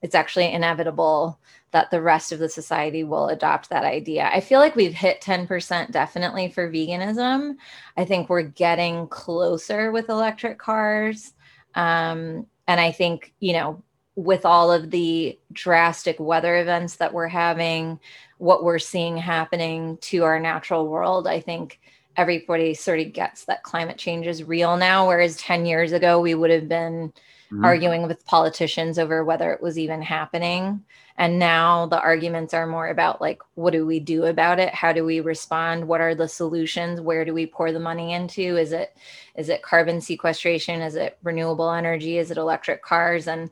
it's 0.00 0.14
actually 0.14 0.50
inevitable 0.50 1.38
that 1.72 1.90
the 1.90 2.00
rest 2.00 2.32
of 2.32 2.38
the 2.38 2.48
society 2.48 3.04
will 3.04 3.28
adopt 3.28 3.68
that 3.68 3.84
idea. 3.84 4.30
I 4.32 4.40
feel 4.40 4.60
like 4.60 4.76
we've 4.76 4.94
hit 4.94 5.20
10% 5.20 5.90
definitely 5.90 6.48
for 6.48 6.72
veganism. 6.72 7.56
I 7.98 8.06
think 8.06 8.30
we're 8.30 8.42
getting 8.44 9.08
closer 9.08 9.92
with 9.92 10.08
electric 10.08 10.58
cars. 10.58 11.34
Um, 11.74 12.46
and 12.66 12.80
I 12.80 12.92
think, 12.92 13.34
you 13.40 13.52
know, 13.52 13.82
with 14.18 14.44
all 14.44 14.72
of 14.72 14.90
the 14.90 15.38
drastic 15.52 16.18
weather 16.18 16.56
events 16.56 16.96
that 16.96 17.14
we're 17.14 17.28
having, 17.28 18.00
what 18.38 18.64
we're 18.64 18.80
seeing 18.80 19.16
happening 19.16 19.96
to 19.98 20.24
our 20.24 20.40
natural 20.40 20.88
world, 20.88 21.28
I 21.28 21.38
think 21.38 21.78
everybody 22.16 22.74
sort 22.74 22.98
of 22.98 23.12
gets 23.12 23.44
that 23.44 23.62
climate 23.62 23.96
change 23.96 24.26
is 24.26 24.42
real 24.42 24.76
now. 24.76 25.06
Whereas 25.06 25.36
10 25.36 25.66
years 25.66 25.92
ago, 25.92 26.20
we 26.20 26.34
would 26.34 26.50
have 26.50 26.68
been 26.68 27.12
mm-hmm. 27.52 27.64
arguing 27.64 28.08
with 28.08 28.26
politicians 28.26 28.98
over 28.98 29.24
whether 29.24 29.52
it 29.52 29.62
was 29.62 29.78
even 29.78 30.02
happening. 30.02 30.82
And 31.16 31.38
now 31.38 31.86
the 31.86 32.00
arguments 32.00 32.52
are 32.54 32.66
more 32.66 32.88
about 32.88 33.20
like, 33.20 33.40
what 33.54 33.72
do 33.72 33.86
we 33.86 34.00
do 34.00 34.24
about 34.24 34.58
it? 34.58 34.74
How 34.74 34.92
do 34.92 35.04
we 35.04 35.20
respond? 35.20 35.86
What 35.86 36.00
are 36.00 36.16
the 36.16 36.26
solutions? 36.26 37.00
Where 37.00 37.24
do 37.24 37.32
we 37.32 37.46
pour 37.46 37.70
the 37.70 37.78
money 37.78 38.14
into? 38.14 38.56
Is 38.56 38.72
it 38.72 38.96
is 39.36 39.48
it 39.48 39.62
carbon 39.62 40.00
sequestration? 40.00 40.80
Is 40.80 40.96
it 40.96 41.18
renewable 41.22 41.70
energy? 41.70 42.18
Is 42.18 42.32
it 42.32 42.36
electric 42.36 42.82
cars? 42.82 43.28
And 43.28 43.50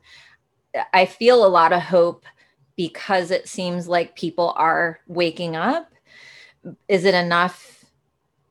I 0.93 1.05
feel 1.05 1.45
a 1.45 1.47
lot 1.47 1.73
of 1.73 1.81
hope 1.81 2.25
because 2.75 3.31
it 3.31 3.47
seems 3.47 3.87
like 3.87 4.15
people 4.15 4.53
are 4.55 4.99
waking 5.07 5.55
up. 5.55 5.91
Is 6.87 7.05
it 7.05 7.13
enough 7.13 7.85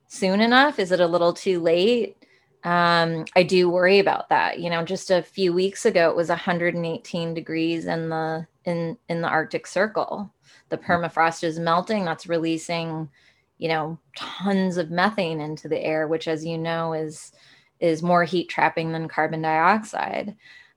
soon 0.09 0.41
enough? 0.41 0.79
Is 0.79 0.93
it 0.93 1.01
a 1.01 1.07
little 1.07 1.33
too 1.33 1.61
late? 1.61 2.17
Um, 2.65 3.25
I 3.37 3.45
do 3.45 3.71
worry 3.71 4.01
about 4.01 4.29
that. 4.31 4.59
You 4.59 4.71
know, 4.71 4.85
just 4.85 5.11
a 5.11 5.23
few 5.23 5.53
weeks 5.53 5.87
ago, 5.87 6.11
it 6.11 6.17
was 6.17 6.29
118 6.29 7.35
degrees 7.35 7.87
in 7.87 8.09
the 8.09 8.47
in 8.65 8.99
in 9.09 9.21
the 9.21 9.29
Arctic 9.29 9.67
Circle. 9.67 10.33
The 10.71 10.79
permafrost 10.79 11.45
is 11.45 11.61
melting. 11.61 12.05
That's 12.05 12.27
releasing, 12.27 13.09
you 13.59 13.69
know, 13.69 13.99
tons 14.17 14.79
of 14.79 14.91
methane 14.91 15.41
into 15.41 15.69
the 15.69 15.79
air, 15.79 16.09
which, 16.09 16.27
as 16.27 16.45
you 16.45 16.59
know, 16.59 16.93
is 16.93 17.33
is 17.79 18.03
more 18.03 18.25
heat 18.25 18.49
trapping 18.49 18.91
than 18.91 19.07
carbon 19.07 19.43
dioxide. 19.43 20.37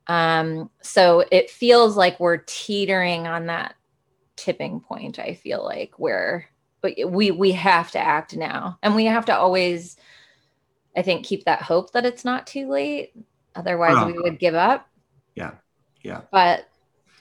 Um, 0.10 0.72
so 0.82 1.24
it 1.32 1.52
feels 1.52 1.96
like 1.96 2.20
we're 2.20 2.44
teetering 2.48 3.28
on 3.28 3.46
that 3.46 3.76
tipping 4.36 4.80
point. 4.80 5.20
I 5.20 5.36
feel 5.36 5.64
like 5.64 5.94
where 5.98 6.50
but 6.82 6.94
we 7.08 7.30
we 7.30 7.52
have 7.52 7.92
to 7.92 8.00
act 8.00 8.36
now. 8.36 8.80
And 8.82 8.96
we 8.96 9.06
have 9.06 9.26
to 9.26 9.38
always 9.38 9.96
i 10.98 11.04
think 11.04 11.24
keep 11.24 11.46
that 11.46 11.62
hope 11.62 11.92
that 11.92 12.06
it's 12.06 12.26
not 12.26 12.48
too 12.48 12.70
late. 12.70 13.14
Otherwise 13.56 13.96
oh. 13.98 14.08
we 14.08 14.14
would 14.14 14.40
give 14.40 14.56
up. 14.56 14.90
Yeah. 15.36 15.52
Yeah. 16.02 16.22
But 16.32 16.68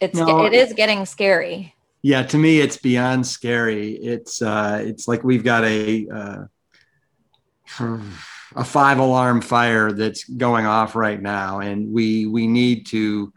it's 0.01 0.19
no, 0.19 0.47
it 0.47 0.55
is 0.55 0.73
getting 0.73 1.05
scary. 1.05 1.75
Yeah 2.01 2.23
to 2.23 2.39
me 2.39 2.61
it's 2.61 2.79
beyond 2.79 3.27
scary. 3.27 3.93
It's 3.97 4.41
uh 4.41 4.81
it's 4.83 5.07
like 5.07 5.23
we've 5.25 5.45
got 5.45 5.65
a 5.65 6.09
uh 6.09 6.45
a 8.57 8.65
five 8.65 8.99
alarm 8.99 9.41
fire 9.41 9.93
that's 9.93 10.25
going 10.25 10.67
off 10.67 10.95
right 10.95 11.21
now 11.21 11.61
and 11.61 11.93
we 11.93 12.27
we 12.27 12.47
need 12.47 12.87
to 12.87 13.33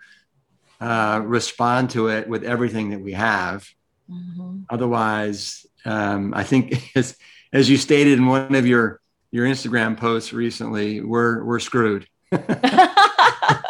uh, 0.80 1.22
respond 1.24 1.90
to 1.90 2.08
it 2.08 2.28
with 2.28 2.44
everything 2.44 2.90
that 2.90 3.02
we 3.02 3.14
have 3.14 3.68
mm-hmm. 4.10 4.62
otherwise 4.70 5.66
um, 5.86 6.34
I 6.34 6.44
think 6.44 6.92
as 6.96 7.18
as 7.54 7.70
you 7.70 7.78
stated 7.78 8.18
in 8.18 8.26
one 8.26 8.56
of 8.56 8.66
your 8.66 9.02
your 9.32 9.46
Instagram 9.48 9.98
posts 9.98 10.34
recently, 10.34 11.02
we're 11.02 11.44
we're 11.44 11.60
screwed. 11.60 12.08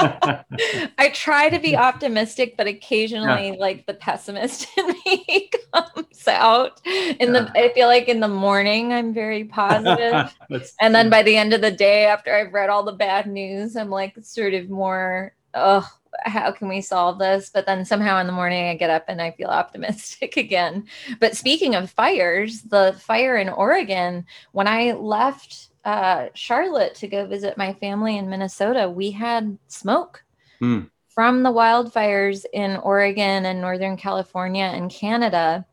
I 0.01 1.11
try 1.13 1.49
to 1.49 1.59
be 1.59 1.75
optimistic, 1.77 2.55
but 2.57 2.67
occasionally, 2.67 3.49
yeah. 3.49 3.55
like 3.59 3.85
the 3.85 3.93
pessimist 3.93 4.67
in 4.77 4.87
me 5.05 5.49
comes 5.73 6.27
out. 6.27 6.81
In 6.85 7.33
the, 7.33 7.51
I 7.55 7.73
feel 7.73 7.87
like 7.87 8.07
in 8.07 8.19
the 8.19 8.27
morning 8.27 8.93
I'm 8.93 9.13
very 9.13 9.43
positive, 9.43 10.35
and 10.81 10.95
then 10.95 11.09
by 11.09 11.23
the 11.23 11.37
end 11.37 11.53
of 11.53 11.61
the 11.61 11.71
day, 11.71 12.05
after 12.05 12.35
I've 12.35 12.53
read 12.53 12.69
all 12.69 12.83
the 12.83 12.91
bad 12.91 13.27
news, 13.27 13.75
I'm 13.75 13.89
like 13.89 14.15
sort 14.21 14.53
of 14.53 14.69
more, 14.69 15.33
oh, 15.53 15.87
how 16.23 16.51
can 16.51 16.67
we 16.67 16.81
solve 16.81 17.19
this? 17.19 17.49
But 17.53 17.65
then 17.65 17.85
somehow 17.85 18.19
in 18.19 18.27
the 18.27 18.33
morning 18.33 18.67
I 18.67 18.75
get 18.75 18.89
up 18.89 19.05
and 19.07 19.21
I 19.21 19.31
feel 19.31 19.47
optimistic 19.47 20.37
again. 20.37 20.85
But 21.19 21.37
speaking 21.37 21.75
of 21.75 21.89
fires, 21.89 22.61
the 22.63 22.95
fire 22.99 23.37
in 23.37 23.49
Oregon, 23.49 24.25
when 24.51 24.67
I 24.67 24.91
left 24.93 25.70
uh, 25.83 26.27
Charlotte 26.33 26.95
to 26.95 27.07
go 27.07 27.25
visit 27.25 27.57
my 27.57 27.73
family 27.73 28.17
in 28.17 28.29
Minnesota, 28.29 28.89
we 28.89 29.11
had 29.11 29.57
smoke 29.67 30.23
mm. 30.61 30.89
from 31.09 31.43
the 31.43 31.51
wildfires 31.51 32.45
in 32.53 32.77
Oregon 32.77 33.45
and 33.45 33.61
Northern 33.61 33.97
California 33.97 34.65
and 34.65 34.91
Canada 34.91 35.65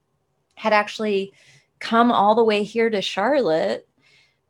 had 0.55 0.73
actually 0.73 1.33
come 1.79 2.11
all 2.11 2.35
the 2.35 2.45
way 2.45 2.63
here 2.63 2.91
to 2.91 3.03
Charlotte. 3.03 3.87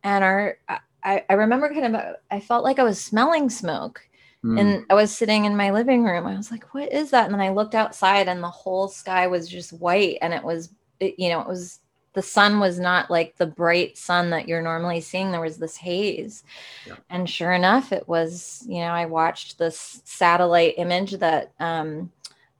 And 0.03 0.25
our, 0.25 0.59
I, 1.03 1.25
I 1.29 1.35
remember 1.35 1.73
kind 1.73 1.97
of, 1.97 2.17
I 2.31 2.41
felt 2.41 2.65
like 2.65 2.79
I 2.79 2.85
was 2.85 3.01
smelling 3.01 3.51
smoke 3.51 4.09
Mm. 4.45 4.61
And 4.61 4.87
I 4.89 4.95
was 4.95 5.15
sitting 5.15 5.45
in 5.45 5.57
my 5.57 5.71
living 5.71 6.05
room. 6.05 6.27
I 6.27 6.37
was 6.37 6.51
like, 6.51 6.73
what 6.73 6.93
is 6.93 7.11
that? 7.11 7.25
And 7.25 7.35
then 7.35 7.41
I 7.41 7.51
looked 7.51 7.75
outside 7.75 8.29
and 8.29 8.43
the 8.43 8.49
whole 8.49 8.89
sky 8.89 9.27
was 9.27 9.49
just 9.49 9.73
white. 9.73 10.19
And 10.23 10.33
it 10.33 10.43
was, 10.43 10.73
it, 11.01 11.19
you 11.19 11.29
know, 11.31 11.41
it 11.41 11.49
was, 11.49 11.81
the 12.15 12.23
sun 12.23 12.59
was 12.59 12.79
not 12.79 13.11
like 13.11 13.37
the 13.37 13.47
bright 13.47 13.97
sun 13.97 14.31
that 14.31 14.49
you're 14.49 14.63
normally 14.63 15.01
seeing. 15.01 15.31
There 15.31 15.41
was 15.41 15.59
this 15.59 15.77
haze. 15.77 16.43
Yeah. 16.87 16.97
And 17.11 17.29
sure 17.29 17.53
enough, 17.53 17.93
it 17.93 18.09
was, 18.09 18.65
you 18.67 18.81
know, 18.81 18.89
I 18.89 19.07
watched 19.07 19.59
this 19.59 20.01
satellite 20.05 20.75
image 20.79 21.13
that 21.13 21.53
um, 21.61 22.11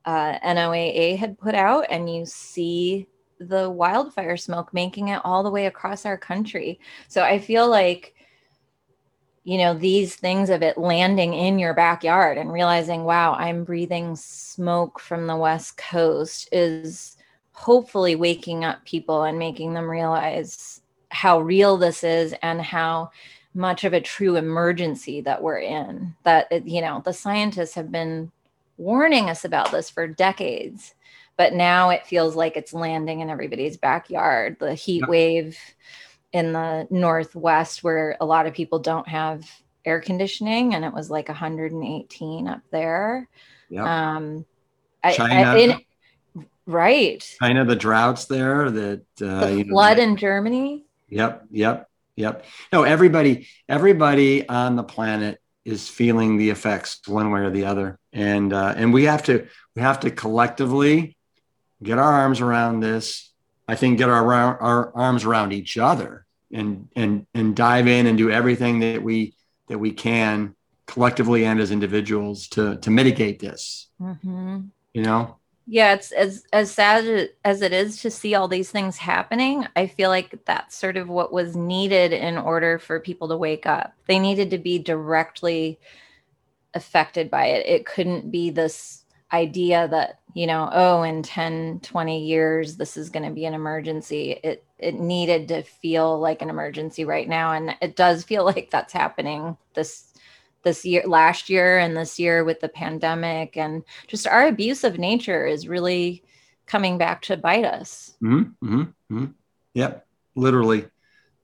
uh, 0.05 0.39
NOAA 0.41 1.17
had 1.17 1.39
put 1.39 1.55
out, 1.55 1.87
and 1.91 2.15
you 2.15 2.25
see 2.27 3.07
the 3.41 3.71
wildfire 3.71 4.37
smoke 4.37 4.75
making 4.75 5.09
it 5.09 5.21
all 5.25 5.43
the 5.43 5.51
way 5.51 5.67
across 5.67 6.05
our 6.05 6.19
country. 6.19 6.81
So 7.09 7.23
I 7.23 7.39
feel 7.39 7.69
like 7.69 8.15
you 9.45 9.57
know 9.57 9.73
these 9.73 10.15
things 10.15 10.51
of 10.51 10.63
it 10.63 10.77
landing 10.77 11.33
in 11.33 11.59
your 11.59 11.73
backyard 11.73 12.37
and 12.37 12.53
realizing 12.53 13.05
wow 13.05 13.33
i'm 13.33 13.65
breathing 13.65 14.15
smoke 14.15 15.01
from 15.01 15.27
the 15.27 15.37
west 15.37 15.79
coast 15.79 16.51
is 16.53 17.17
hopefully 17.59 18.15
waking 18.15 18.65
up 18.65 18.85
people 18.85 19.25
and 19.25 19.39
making 19.39 19.75
them 19.75 19.91
realize 19.91 20.81
how 21.11 21.41
real 21.41 21.77
this 21.77 22.05
is 22.05 22.35
and 22.43 22.63
how 22.63 23.11
much 23.55 23.83
of 23.83 23.93
a 23.93 24.01
true 24.01 24.37
emergency 24.37 25.21
that 25.21 25.43
we're 25.43 25.59
in 25.59 26.15
that 26.23 26.47
you 26.67 26.81
know 26.81 27.03
the 27.05 27.13
scientists 27.13 27.75
have 27.75 27.91
been 27.91 28.31
warning 28.77 29.29
us 29.29 29.45
about 29.45 29.73
this 29.73 29.91
for 29.91 30.07
decades 30.07 30.95
but 31.39 31.55
now 31.55 31.91
it 31.91 32.07
feels 32.07 32.35
like 32.35 32.57
it's 32.57 32.75
landing 32.75 33.21
in 33.21 33.31
everybody's 33.31 33.77
backyard. 33.77 34.57
The 34.59 34.75
heat 34.75 35.07
wave 35.09 35.57
in 36.33 36.53
the 36.53 36.87
northwest 36.91 37.85
where 37.85 38.17
a 38.21 38.27
lot 38.27 38.47
of 38.47 38.53
people 38.53 38.81
don't 38.81 39.09
have 39.09 39.49
air 39.85 40.01
conditioning 40.01 40.75
and 40.75 40.85
it 40.85 40.93
was 40.93 41.11
like 41.11 41.29
118 41.29 42.49
up 42.49 42.61
there. 42.71 43.29
Yeah 43.71 44.15
um 44.15 44.45
China. 45.13 45.35
I, 45.35 45.43
I, 45.43 45.57
in, 45.59 45.81
right 46.69 47.37
kind 47.41 47.59
of 47.59 47.67
the 47.67 47.77
droughts 47.77 48.27
there 48.27 48.71
that 48.71 49.03
uh, 49.21 49.47
the 49.47 49.65
flood 49.65 49.97
know, 49.97 50.05
in 50.05 50.17
Germany 50.17 50.85
yep 51.09 51.45
yep 51.51 51.89
yep 52.15 52.45
no 52.73 52.85
everybody 52.85 53.49
everybody 53.69 54.49
on 54.49 54.77
the 54.77 54.85
planet 54.85 55.41
is 55.65 55.89
feeling 55.89 56.37
the 56.37 56.51
effects 56.51 57.01
one 57.07 57.31
way 57.31 57.41
or 57.41 57.51
the 57.51 57.65
other 57.65 57.99
and 58.13 58.53
uh, 58.53 58.75
and 58.77 58.93
we 58.93 59.05
have 59.05 59.23
to 59.25 59.47
we 59.75 59.83
have 59.83 60.01
to 60.01 60.11
collectively 60.11 61.17
get 61.83 61.99
our 61.99 62.13
arms 62.13 62.41
around 62.41 62.81
this 62.81 63.29
I 63.69 63.75
think 63.75 63.99
get 63.99 64.09
our, 64.09 64.33
our 64.33 64.97
arms 64.97 65.25
around 65.25 65.53
each 65.53 65.77
other 65.77 66.25
and 66.51 66.89
and 66.97 67.27
and 67.35 67.55
dive 67.55 67.87
in 67.87 68.07
and 68.07 68.17
do 68.17 68.31
everything 68.31 68.81
that 68.81 69.03
we 69.03 69.35
that 69.69 69.79
we 69.79 69.93
can 69.93 70.57
collectively 70.87 71.45
and 71.45 71.61
as 71.61 71.71
individuals 71.71 72.49
to 72.49 72.79
to 72.79 72.91
mitigate 72.91 73.39
this. 73.39 73.89
Mm-hmm. 74.01 74.61
You 74.95 75.03
know. 75.03 75.37
Yeah, 75.71 75.93
it's 75.95 76.13
as 76.13 76.45
as 76.53 76.71
sad 76.73 77.29
as 77.45 77.61
it 77.61 77.75
is 77.75 78.01
to 78.01 78.11
see 78.11 78.35
all 78.35 78.49
these 78.49 78.71
things 78.71 78.97
happening. 78.97 79.67
I 79.77 79.87
feel 79.87 80.09
like 80.09 80.35
that's 80.47 80.75
sort 80.75 80.97
of 80.97 81.11
what 81.11 81.31
was 81.31 81.55
needed 81.57 82.13
in 82.15 82.39
order 82.39 82.79
for 82.79 82.99
people 83.01 83.29
to 83.29 83.37
wake 83.37 83.67
up. 83.67 83.93
They 84.07 84.19
needed 84.19 84.51
to 84.51 84.59
be 84.59 84.79
directly 84.79 85.79
affected 86.75 87.31
by 87.31 87.47
it. 87.47 87.67
It 87.67 87.87
couldn't 87.87 88.31
be 88.31 88.51
this 88.51 89.05
idea 89.33 89.89
that 89.89 90.21
you 90.35 90.47
know 90.47 90.71
oh 90.73 91.03
in 91.03 91.23
10 91.23 91.81
20 91.83 92.25
years 92.25 92.77
this 92.77 92.97
is 92.97 93.11
going 93.11 93.25
to 93.29 93.35
be 93.35 93.45
an 93.47 93.55
emergency 93.55 94.33
it 94.45 94.65
it 94.79 94.95
needed 94.95 95.49
to 95.49 95.63
feel 95.63 96.19
like 96.21 96.43
an 96.43 96.51
emergency 96.51 97.05
right 97.05 97.29
now 97.29 97.53
and 97.53 97.77
it 97.83 97.97
does 97.97 98.25
feel 98.25 98.45
like 98.47 98.71
that's 98.71 98.93
happening 98.93 99.57
this 99.75 100.08
this 100.69 100.85
year 100.85 101.03
last 101.07 101.49
year 101.49 101.79
and 101.79 101.97
this 101.97 102.19
year 102.19 102.45
with 102.45 102.61
the 102.61 102.69
pandemic 102.69 103.57
and 103.57 103.83
just 104.07 104.27
our 104.27 104.47
abuse 104.47 104.85
of 104.85 104.99
nature 104.99 105.47
is 105.47 105.67
really 105.67 106.23
coming 106.67 106.99
back 106.99 107.23
to 107.23 107.37
bite 107.39 107.65
us. 107.65 108.15
Mm-hmm, 108.23 108.67
mm-hmm, 108.67 109.17
mm-hmm. 109.17 109.33
yep 109.73 110.07
literally. 110.35 110.87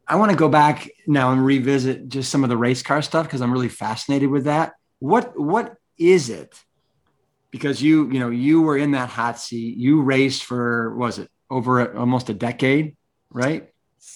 I 0.07 0.17
want 0.17 0.31
to 0.31 0.37
go 0.37 0.51
back 0.51 0.91
now 1.07 1.33
and 1.33 1.45
revisit 1.45 2.11
just 2.11 2.31
some 2.31 2.45
of 2.45 2.51
the 2.51 2.59
race 2.59 2.83
car 2.83 3.01
stuff 3.01 3.25
because 3.25 3.41
i'm 3.41 3.53
really 3.53 3.71
fascinated 3.71 4.29
with 4.29 4.45
that. 4.45 4.75
What 4.99 5.39
what 5.41 5.77
is 5.97 6.29
it? 6.29 6.63
Because 7.51 7.83
you 7.83 8.11
you 8.11 8.21
know 8.21 8.29
you 8.29 8.61
were 8.61 8.77
in 8.77 8.91
that 8.91 9.09
hot 9.09 9.39
seat. 9.39 9.79
You 9.79 10.03
raced 10.03 10.45
for 10.45 10.95
was 10.97 11.19
it 11.19 11.31
over 11.51 11.81
a, 11.81 11.99
almost 11.99 12.29
a 12.29 12.35
decade 12.35 12.97
right? 13.35 13.69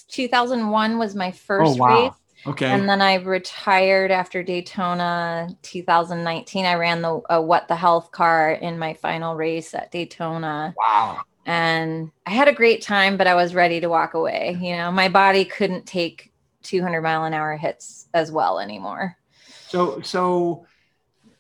2001 0.09 0.98
was 0.98 1.14
my 1.14 1.30
first 1.32 1.72
oh, 1.72 1.76
wow. 1.76 2.04
race 2.04 2.27
okay. 2.47 2.66
And 2.66 2.89
then 2.89 3.01
i 3.01 3.14
retired 3.14 4.11
after 4.11 4.43
daytona 4.43 5.49
2019 5.62 6.64
i 6.64 6.74
ran 6.74 7.03
the 7.03 7.20
uh, 7.30 7.41
what 7.41 7.68
the 7.68 7.76
health 7.76 8.11
car 8.11 8.53
in 8.53 8.78
my 8.78 8.95
final 8.95 9.36
race 9.36 9.74
at 9.74 9.91
daytona. 9.91 10.74
Wow. 10.76 11.22
And 11.47 12.11
i 12.26 12.30
had 12.30 12.49
a 12.49 12.53
great 12.53 12.82
time 12.82 13.16
but 13.16 13.26
i 13.26 13.34
was 13.34 13.55
ready 13.55 13.80
to 13.80 13.89
walk 13.89 14.14
away. 14.14 14.57
You 14.61 14.76
know 14.76 14.91
my 14.93 15.09
body 15.09 15.45
couldn't 15.45 15.86
take 15.86 16.32
200 16.62 17.01
mile 17.03 17.24
an 17.24 17.34
hour 17.34 17.57
hits 17.57 18.09
as 18.14 18.30
well 18.30 18.61
anymore. 18.61 19.16
So 19.68 20.01
so 20.03 20.66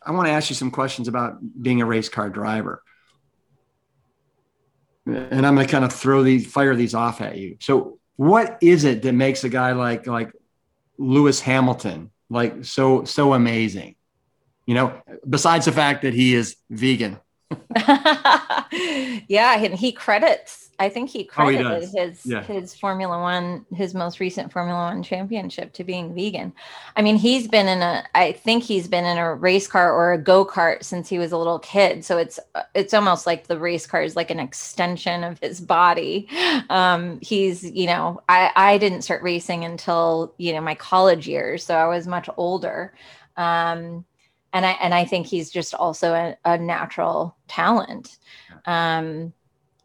I 0.08 0.12
want 0.12 0.26
to 0.26 0.32
ask 0.32 0.48
you 0.48 0.56
some 0.56 0.70
questions 0.70 1.06
about 1.06 1.38
being 1.62 1.82
a 1.82 1.86
race 1.86 2.08
car 2.08 2.30
driver. 2.30 2.82
And 5.06 5.46
I'm 5.46 5.54
going 5.54 5.66
to 5.66 5.70
kind 5.70 5.84
of 5.84 5.92
throw 5.92 6.22
these, 6.22 6.50
fire 6.50 6.74
these 6.74 6.94
off 6.94 7.20
at 7.20 7.36
you. 7.36 7.56
So, 7.60 7.98
what 8.16 8.58
is 8.60 8.84
it 8.84 9.02
that 9.02 9.12
makes 9.12 9.44
a 9.44 9.48
guy 9.48 9.72
like 9.72 10.06
like 10.06 10.32
Lewis 10.98 11.40
Hamilton 11.40 12.10
like 12.30 12.64
so 12.64 13.04
so 13.04 13.32
amazing? 13.32 13.94
You 14.66 14.74
know, 14.74 15.02
besides 15.28 15.64
the 15.64 15.72
fact 15.72 16.02
that 16.02 16.12
he 16.12 16.34
is 16.34 16.56
vegan. 16.68 17.18
yeah, 19.28 19.56
and 19.56 19.74
he 19.74 19.92
credits 19.92 20.67
I 20.80 20.88
think 20.88 21.10
he 21.10 21.24
credited 21.24 21.66
oh, 21.66 21.80
he 21.80 21.86
his 21.86 22.24
yeah. 22.24 22.42
his 22.42 22.74
Formula 22.74 23.18
One, 23.18 23.66
his 23.74 23.94
most 23.94 24.20
recent 24.20 24.52
Formula 24.52 24.78
One 24.78 25.02
championship 25.02 25.72
to 25.72 25.84
being 25.84 26.14
vegan. 26.14 26.52
I 26.96 27.02
mean, 27.02 27.16
he's 27.16 27.48
been 27.48 27.66
in 27.66 27.82
a 27.82 28.04
I 28.14 28.32
think 28.32 28.62
he's 28.62 28.86
been 28.86 29.04
in 29.04 29.18
a 29.18 29.34
race 29.34 29.66
car 29.66 29.92
or 29.92 30.12
a 30.12 30.18
go-kart 30.18 30.84
since 30.84 31.08
he 31.08 31.18
was 31.18 31.32
a 31.32 31.36
little 31.36 31.58
kid. 31.58 32.04
So 32.04 32.16
it's 32.16 32.38
it's 32.74 32.94
almost 32.94 33.26
like 33.26 33.46
the 33.46 33.58
race 33.58 33.86
car 33.86 34.02
is 34.02 34.14
like 34.14 34.30
an 34.30 34.40
extension 34.40 35.24
of 35.24 35.40
his 35.40 35.60
body. 35.60 36.28
Um, 36.70 37.18
he's, 37.22 37.64
you 37.64 37.86
know, 37.86 38.20
I, 38.28 38.52
I 38.54 38.78
didn't 38.78 39.02
start 39.02 39.22
racing 39.22 39.64
until, 39.64 40.34
you 40.38 40.52
know, 40.52 40.60
my 40.60 40.74
college 40.74 41.26
years. 41.26 41.64
So 41.64 41.74
I 41.74 41.86
was 41.86 42.06
much 42.06 42.28
older. 42.36 42.94
Um, 43.36 44.04
and 44.52 44.64
I 44.64 44.70
and 44.80 44.94
I 44.94 45.04
think 45.04 45.26
he's 45.26 45.50
just 45.50 45.74
also 45.74 46.14
a, 46.14 46.36
a 46.44 46.58
natural 46.58 47.36
talent. 47.48 48.18
Um, 48.64 49.32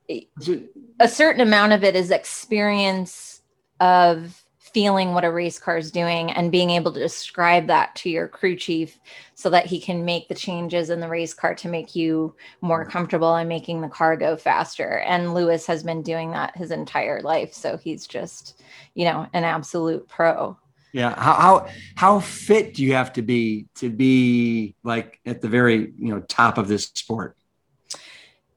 a 0.09 1.07
certain 1.07 1.41
amount 1.41 1.73
of 1.73 1.83
it 1.83 1.95
is 1.95 2.11
experience 2.11 3.41
of 3.79 4.43
feeling 4.73 5.13
what 5.13 5.23
a 5.23 5.31
race 5.31 5.59
car 5.59 5.77
is 5.77 5.91
doing 5.91 6.31
and 6.31 6.51
being 6.51 6.71
able 6.71 6.91
to 6.91 6.99
describe 6.99 7.67
that 7.67 7.95
to 7.95 8.09
your 8.09 8.27
crew 8.27 8.55
chief 8.55 8.99
so 9.35 9.49
that 9.49 9.67
he 9.67 9.79
can 9.79 10.03
make 10.03 10.27
the 10.27 10.35
changes 10.35 10.89
in 10.89 10.99
the 10.99 11.07
race 11.07 11.33
car 11.33 11.53
to 11.53 11.67
make 11.67 11.95
you 11.95 12.35
more 12.61 12.83
comfortable 12.83 13.35
and 13.35 13.47
making 13.47 13.81
the 13.81 13.87
car 13.87 14.17
go 14.17 14.35
faster. 14.35 14.99
And 14.99 15.35
Lewis 15.35 15.67
has 15.67 15.83
been 15.83 16.01
doing 16.01 16.31
that 16.31 16.57
his 16.57 16.71
entire 16.71 17.21
life. 17.21 17.53
So 17.53 17.77
he's 17.77 18.07
just, 18.07 18.61
you 18.95 19.05
know, 19.05 19.27
an 19.33 19.43
absolute 19.43 20.07
pro. 20.07 20.57
Yeah. 20.91 21.13
How, 21.19 21.33
how, 21.33 21.67
how 21.95 22.19
fit 22.19 22.73
do 22.73 22.83
you 22.83 22.93
have 22.93 23.13
to 23.13 23.21
be 23.21 23.67
to 23.75 23.89
be 23.89 24.75
like 24.83 25.19
at 25.25 25.41
the 25.41 25.49
very, 25.49 25.93
you 25.97 26.15
know, 26.15 26.21
top 26.21 26.57
of 26.57 26.67
this 26.67 26.85
sport? 26.85 27.37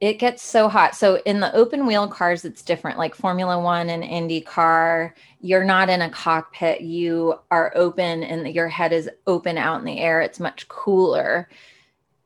It 0.01 0.15
gets 0.19 0.43
so 0.43 0.69
hot. 0.69 0.95
So 0.95 1.21
in 1.25 1.41
the 1.41 1.55
open 1.55 1.87
wheel 1.87 2.07
cars, 2.09 2.45
it's 2.45 2.63
different. 2.63 2.99
Like 2.99 3.15
Formula 3.15 3.59
One 3.59 3.89
and 3.89 4.03
IndyCar, 4.03 5.13
you're 5.41 5.65
not 5.65 5.89
in 5.89 6.03
a 6.03 6.11
cockpit. 6.11 6.83
You 6.83 7.39
are 7.51 7.73
open, 7.75 8.23
and 8.23 8.55
your 8.55 8.69
head 8.69 8.93
is 8.93 9.09
open 9.27 9.57
out 9.57 9.79
in 9.79 9.87
the 9.87 9.99
air. 9.99 10.21
It's 10.21 10.41
much 10.41 10.69
cooler. 10.69 11.49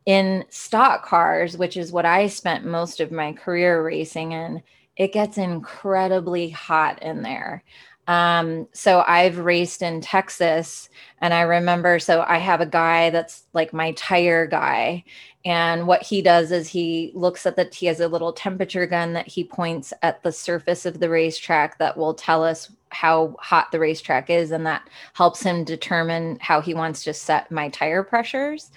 In 0.06 0.44
stock 0.48 1.04
cars, 1.04 1.56
which 1.56 1.76
is 1.76 1.92
what 1.92 2.06
I 2.06 2.26
spent 2.26 2.64
most 2.64 3.00
of 3.00 3.12
my 3.12 3.32
career 3.32 3.84
racing 3.84 4.32
in, 4.32 4.62
it 4.96 5.12
gets 5.12 5.38
incredibly 5.38 6.50
hot 6.50 7.02
in 7.02 7.22
there. 7.22 7.62
Um, 8.10 8.66
so 8.72 9.04
I've 9.06 9.38
raced 9.38 9.82
in 9.82 10.00
Texas, 10.00 10.88
and 11.20 11.32
I 11.32 11.42
remember. 11.42 12.00
So 12.00 12.24
I 12.26 12.38
have 12.38 12.60
a 12.60 12.66
guy 12.66 13.10
that's 13.10 13.44
like 13.52 13.72
my 13.72 13.92
tire 13.92 14.46
guy, 14.48 15.04
and 15.44 15.86
what 15.86 16.02
he 16.02 16.20
does 16.20 16.50
is 16.50 16.66
he 16.66 17.12
looks 17.14 17.46
at 17.46 17.54
the, 17.54 17.70
he 17.72 17.86
has 17.86 18.00
a 18.00 18.08
little 18.08 18.32
temperature 18.32 18.84
gun 18.84 19.12
that 19.12 19.28
he 19.28 19.44
points 19.44 19.92
at 20.02 20.24
the 20.24 20.32
surface 20.32 20.84
of 20.86 20.98
the 20.98 21.08
racetrack 21.08 21.78
that 21.78 21.96
will 21.96 22.12
tell 22.12 22.42
us 22.42 22.72
how 22.88 23.36
hot 23.38 23.70
the 23.70 23.78
racetrack 23.78 24.28
is. 24.28 24.50
And 24.50 24.66
that 24.66 24.88
helps 25.14 25.40
him 25.40 25.62
determine 25.62 26.36
how 26.40 26.60
he 26.60 26.74
wants 26.74 27.04
to 27.04 27.14
set 27.14 27.52
my 27.52 27.68
tire 27.68 28.02
pressures. 28.02 28.72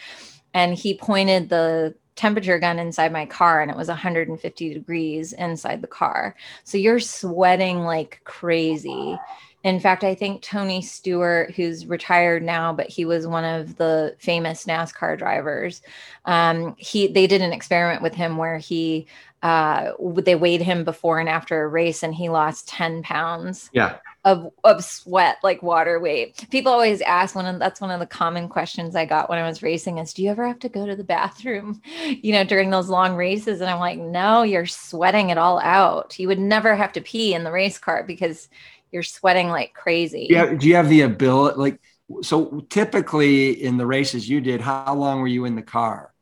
And 0.53 0.75
he 0.75 0.95
pointed 0.95 1.49
the 1.49 1.95
temperature 2.15 2.59
gun 2.59 2.79
inside 2.79 3.11
my 3.11 3.25
car 3.25 3.61
and 3.61 3.71
it 3.71 3.77
was 3.77 3.87
150 3.87 4.73
degrees 4.73 5.33
inside 5.33 5.81
the 5.81 5.87
car. 5.87 6.35
So 6.63 6.77
you're 6.77 6.99
sweating 6.99 7.79
like 7.79 8.21
crazy 8.23 9.17
in 9.63 9.79
fact, 9.79 10.03
I 10.03 10.13
think 10.13 10.41
Tony 10.41 10.81
Stewart, 10.81 11.51
who's 11.51 11.85
retired 11.85 12.43
now, 12.43 12.73
but 12.73 12.89
he 12.89 13.05
was 13.05 13.25
one 13.25 13.45
of 13.45 13.77
the 13.77 14.15
famous 14.19 14.65
NASCAR 14.65 15.17
drivers. 15.17 15.81
Um, 16.25 16.75
he 16.77 17.07
they 17.07 17.27
did 17.27 17.41
an 17.41 17.53
experiment 17.53 18.01
with 18.01 18.13
him 18.13 18.35
where 18.35 18.57
he 18.57 19.07
uh, 19.41 19.91
they 20.21 20.35
weighed 20.35 20.61
him 20.61 20.83
before 20.83 21.19
and 21.19 21.29
after 21.29 21.63
a 21.63 21.67
race, 21.67 22.03
and 22.03 22.13
he 22.13 22.27
lost 22.27 22.67
ten 22.67 23.03
pounds. 23.03 23.69
Yeah. 23.71 23.97
Of, 24.25 24.53
of 24.63 24.85
sweat 24.85 25.35
like 25.43 25.61
water 25.61 25.99
weight 25.99 26.47
people 26.49 26.71
always 26.71 27.01
ask 27.01 27.35
one 27.35 27.45
of 27.45 27.59
that's 27.59 27.81
one 27.81 27.91
of 27.91 27.99
the 27.99 28.05
common 28.05 28.47
questions 28.47 28.95
i 28.95 29.03
got 29.05 29.29
when 29.29 29.37
i 29.37 29.45
was 29.45 29.61
racing 29.61 29.97
is 29.97 30.13
do 30.13 30.23
you 30.23 30.31
ever 30.31 30.47
have 30.47 30.59
to 30.59 30.69
go 30.69 30.85
to 30.85 30.95
the 30.95 31.03
bathroom 31.03 31.81
you 32.05 32.31
know 32.31 32.45
during 32.45 32.69
those 32.69 32.87
long 32.87 33.17
races 33.17 33.59
and 33.59 33.69
i'm 33.69 33.79
like 33.79 33.99
no 33.99 34.43
you're 34.43 34.65
sweating 34.65 35.29
it 35.29 35.37
all 35.37 35.59
out 35.59 36.17
you 36.17 36.29
would 36.29 36.39
never 36.39 36.73
have 36.73 36.93
to 36.93 37.01
pee 37.01 37.33
in 37.33 37.43
the 37.43 37.51
race 37.51 37.77
car 37.77 38.01
because 38.01 38.47
you're 38.93 39.03
sweating 39.03 39.49
like 39.49 39.73
crazy. 39.73 40.27
Yeah. 40.29 40.53
Do 40.53 40.67
you 40.67 40.75
have 40.75 40.87
the 40.87 41.01
ability? 41.01 41.57
Like, 41.57 41.81
so 42.21 42.63
typically 42.69 43.51
in 43.63 43.75
the 43.75 43.85
races 43.85 44.29
you 44.29 44.39
did, 44.39 44.61
how 44.61 44.93
long 44.93 45.19
were 45.19 45.27
you 45.27 45.45
in 45.45 45.55
the 45.55 45.63
car 45.63 46.13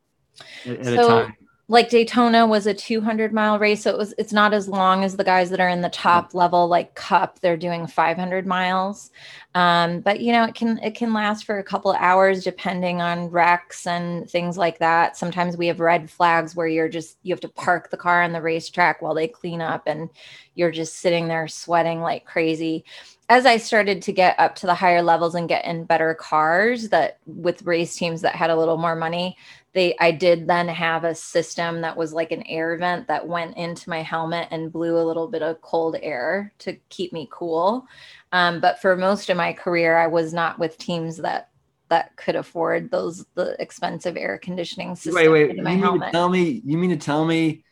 at, 0.64 0.78
at 0.78 0.84
so, 0.86 0.92
a 0.92 1.24
time? 1.24 1.36
Like 1.72 1.88
Daytona 1.88 2.46
was 2.46 2.66
a 2.66 2.74
200 2.74 3.32
mile 3.32 3.58
race. 3.58 3.84
So 3.84 3.90
it 3.90 3.96
was, 3.96 4.12
it's 4.18 4.32
not 4.32 4.52
as 4.52 4.68
long 4.68 5.04
as 5.04 5.16
the 5.16 5.24
guys 5.24 5.48
that 5.48 5.58
are 5.58 5.70
in 5.70 5.80
the 5.80 5.88
top 5.88 6.28
mm-hmm. 6.28 6.36
level, 6.36 6.68
like 6.68 6.94
Cup, 6.94 7.40
they're 7.40 7.56
doing 7.56 7.86
500 7.86 8.46
miles. 8.46 9.10
Um, 9.54 10.00
but 10.00 10.20
you 10.20 10.32
know, 10.32 10.44
it 10.44 10.54
can, 10.54 10.76
it 10.80 10.94
can 10.94 11.14
last 11.14 11.46
for 11.46 11.58
a 11.58 11.64
couple 11.64 11.90
hours 11.94 12.44
depending 12.44 13.00
on 13.00 13.30
wrecks 13.30 13.86
and 13.86 14.28
things 14.28 14.58
like 14.58 14.80
that. 14.80 15.16
Sometimes 15.16 15.56
we 15.56 15.66
have 15.68 15.80
red 15.80 16.10
flags 16.10 16.54
where 16.54 16.66
you're 16.66 16.90
just, 16.90 17.16
you 17.22 17.32
have 17.32 17.40
to 17.40 17.48
park 17.48 17.90
the 17.90 17.96
car 17.96 18.22
on 18.22 18.32
the 18.32 18.42
racetrack 18.42 19.00
while 19.00 19.14
they 19.14 19.26
clean 19.26 19.62
up 19.62 19.84
and 19.86 20.10
you're 20.54 20.70
just 20.70 20.98
sitting 20.98 21.28
there 21.28 21.48
sweating 21.48 22.02
like 22.02 22.26
crazy 22.26 22.84
as 23.32 23.46
I 23.46 23.56
started 23.56 24.02
to 24.02 24.12
get 24.12 24.38
up 24.38 24.56
to 24.56 24.66
the 24.66 24.74
higher 24.74 25.00
levels 25.00 25.34
and 25.34 25.48
get 25.48 25.64
in 25.64 25.84
better 25.84 26.12
cars 26.14 26.90
that 26.90 27.18
with 27.24 27.62
race 27.62 27.94
teams 27.94 28.20
that 28.20 28.34
had 28.34 28.50
a 28.50 28.56
little 28.56 28.76
more 28.76 28.94
money, 28.94 29.38
they 29.74 29.96
I 29.98 30.10
did 30.10 30.46
then 30.46 30.68
have 30.68 31.04
a 31.04 31.14
system 31.14 31.80
that 31.80 31.96
was 31.96 32.12
like 32.12 32.30
an 32.30 32.42
air 32.46 32.76
vent 32.76 33.08
that 33.08 33.26
went 33.26 33.56
into 33.56 33.88
my 33.88 34.02
helmet 34.02 34.48
and 34.50 34.72
blew 34.72 34.98
a 34.98 35.04
little 35.04 35.28
bit 35.28 35.42
of 35.42 35.60
cold 35.62 35.96
air 36.00 36.52
to 36.58 36.76
keep 36.88 37.12
me 37.12 37.28
cool. 37.30 37.86
Um, 38.32 38.60
but 38.60 38.80
for 38.80 38.96
most 38.96 39.30
of 39.30 39.36
my 39.36 39.52
career, 39.52 39.96
I 39.96 40.06
was 40.06 40.34
not 40.34 40.58
with 40.58 40.78
teams 40.78 41.18
that 41.18 41.48
that 41.88 42.16
could 42.16 42.36
afford 42.36 42.90
those 42.90 43.24
the 43.34 43.54
expensive 43.60 44.16
air 44.16 44.38
conditioning 44.38 44.94
systems. 44.94 45.14
Wait, 45.14 45.28
wait, 45.28 45.56
you 45.56 45.62
mean 45.62 45.78
helmet. 45.78 46.08
to 46.08 46.12
tell 46.12 46.28
me 46.28 46.62
you 46.64 46.78
mean 46.78 46.90
to 46.90 46.96
tell 46.96 47.24
me 47.24 47.64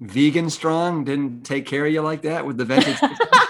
vegan 0.00 0.48
strong 0.48 1.04
didn't 1.04 1.42
take 1.42 1.66
care 1.66 1.86
of 1.86 1.92
you 1.92 2.00
like 2.00 2.22
that 2.22 2.46
with 2.46 2.56
the 2.56 2.64
vented 2.64 2.96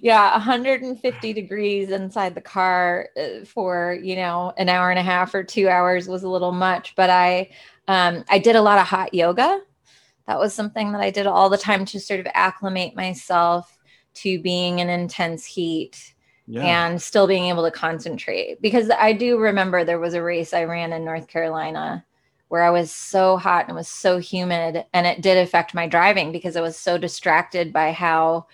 yeah 0.00 0.32
150 0.32 1.32
degrees 1.32 1.90
inside 1.90 2.34
the 2.34 2.40
car 2.40 3.08
uh, 3.16 3.44
for 3.44 3.98
you 4.02 4.16
know 4.16 4.52
an 4.56 4.68
hour 4.68 4.90
and 4.90 4.98
a 4.98 5.02
half 5.02 5.34
or 5.34 5.42
two 5.42 5.68
hours 5.68 6.08
was 6.08 6.22
a 6.22 6.28
little 6.28 6.52
much 6.52 6.94
but 6.96 7.10
i 7.10 7.48
um, 7.88 8.24
i 8.28 8.38
did 8.38 8.56
a 8.56 8.62
lot 8.62 8.78
of 8.78 8.86
hot 8.86 9.12
yoga 9.12 9.60
that 10.26 10.38
was 10.38 10.54
something 10.54 10.92
that 10.92 11.00
i 11.00 11.10
did 11.10 11.26
all 11.26 11.48
the 11.48 11.58
time 11.58 11.84
to 11.84 12.00
sort 12.00 12.20
of 12.20 12.26
acclimate 12.34 12.94
myself 12.94 13.78
to 14.14 14.40
being 14.40 14.78
in 14.78 14.88
intense 14.88 15.44
heat 15.44 16.14
yeah. 16.46 16.62
and 16.62 17.00
still 17.00 17.26
being 17.26 17.46
able 17.46 17.64
to 17.64 17.70
concentrate 17.70 18.60
because 18.60 18.90
i 18.98 19.12
do 19.12 19.38
remember 19.38 19.84
there 19.84 20.00
was 20.00 20.14
a 20.14 20.22
race 20.22 20.52
i 20.52 20.64
ran 20.64 20.92
in 20.92 21.04
north 21.04 21.28
carolina 21.28 22.04
where 22.50 22.64
I 22.64 22.70
was 22.70 22.90
so 22.90 23.36
hot 23.36 23.66
and 23.66 23.70
it 23.70 23.78
was 23.78 23.86
so 23.86 24.18
humid 24.18 24.84
and 24.92 25.06
it 25.06 25.20
did 25.20 25.38
affect 25.38 25.72
my 25.72 25.86
driving 25.86 26.32
because 26.32 26.56
I 26.56 26.60
was 26.60 26.76
so 26.76 26.98
distracted 26.98 27.72
by 27.72 27.92
how 27.92 28.48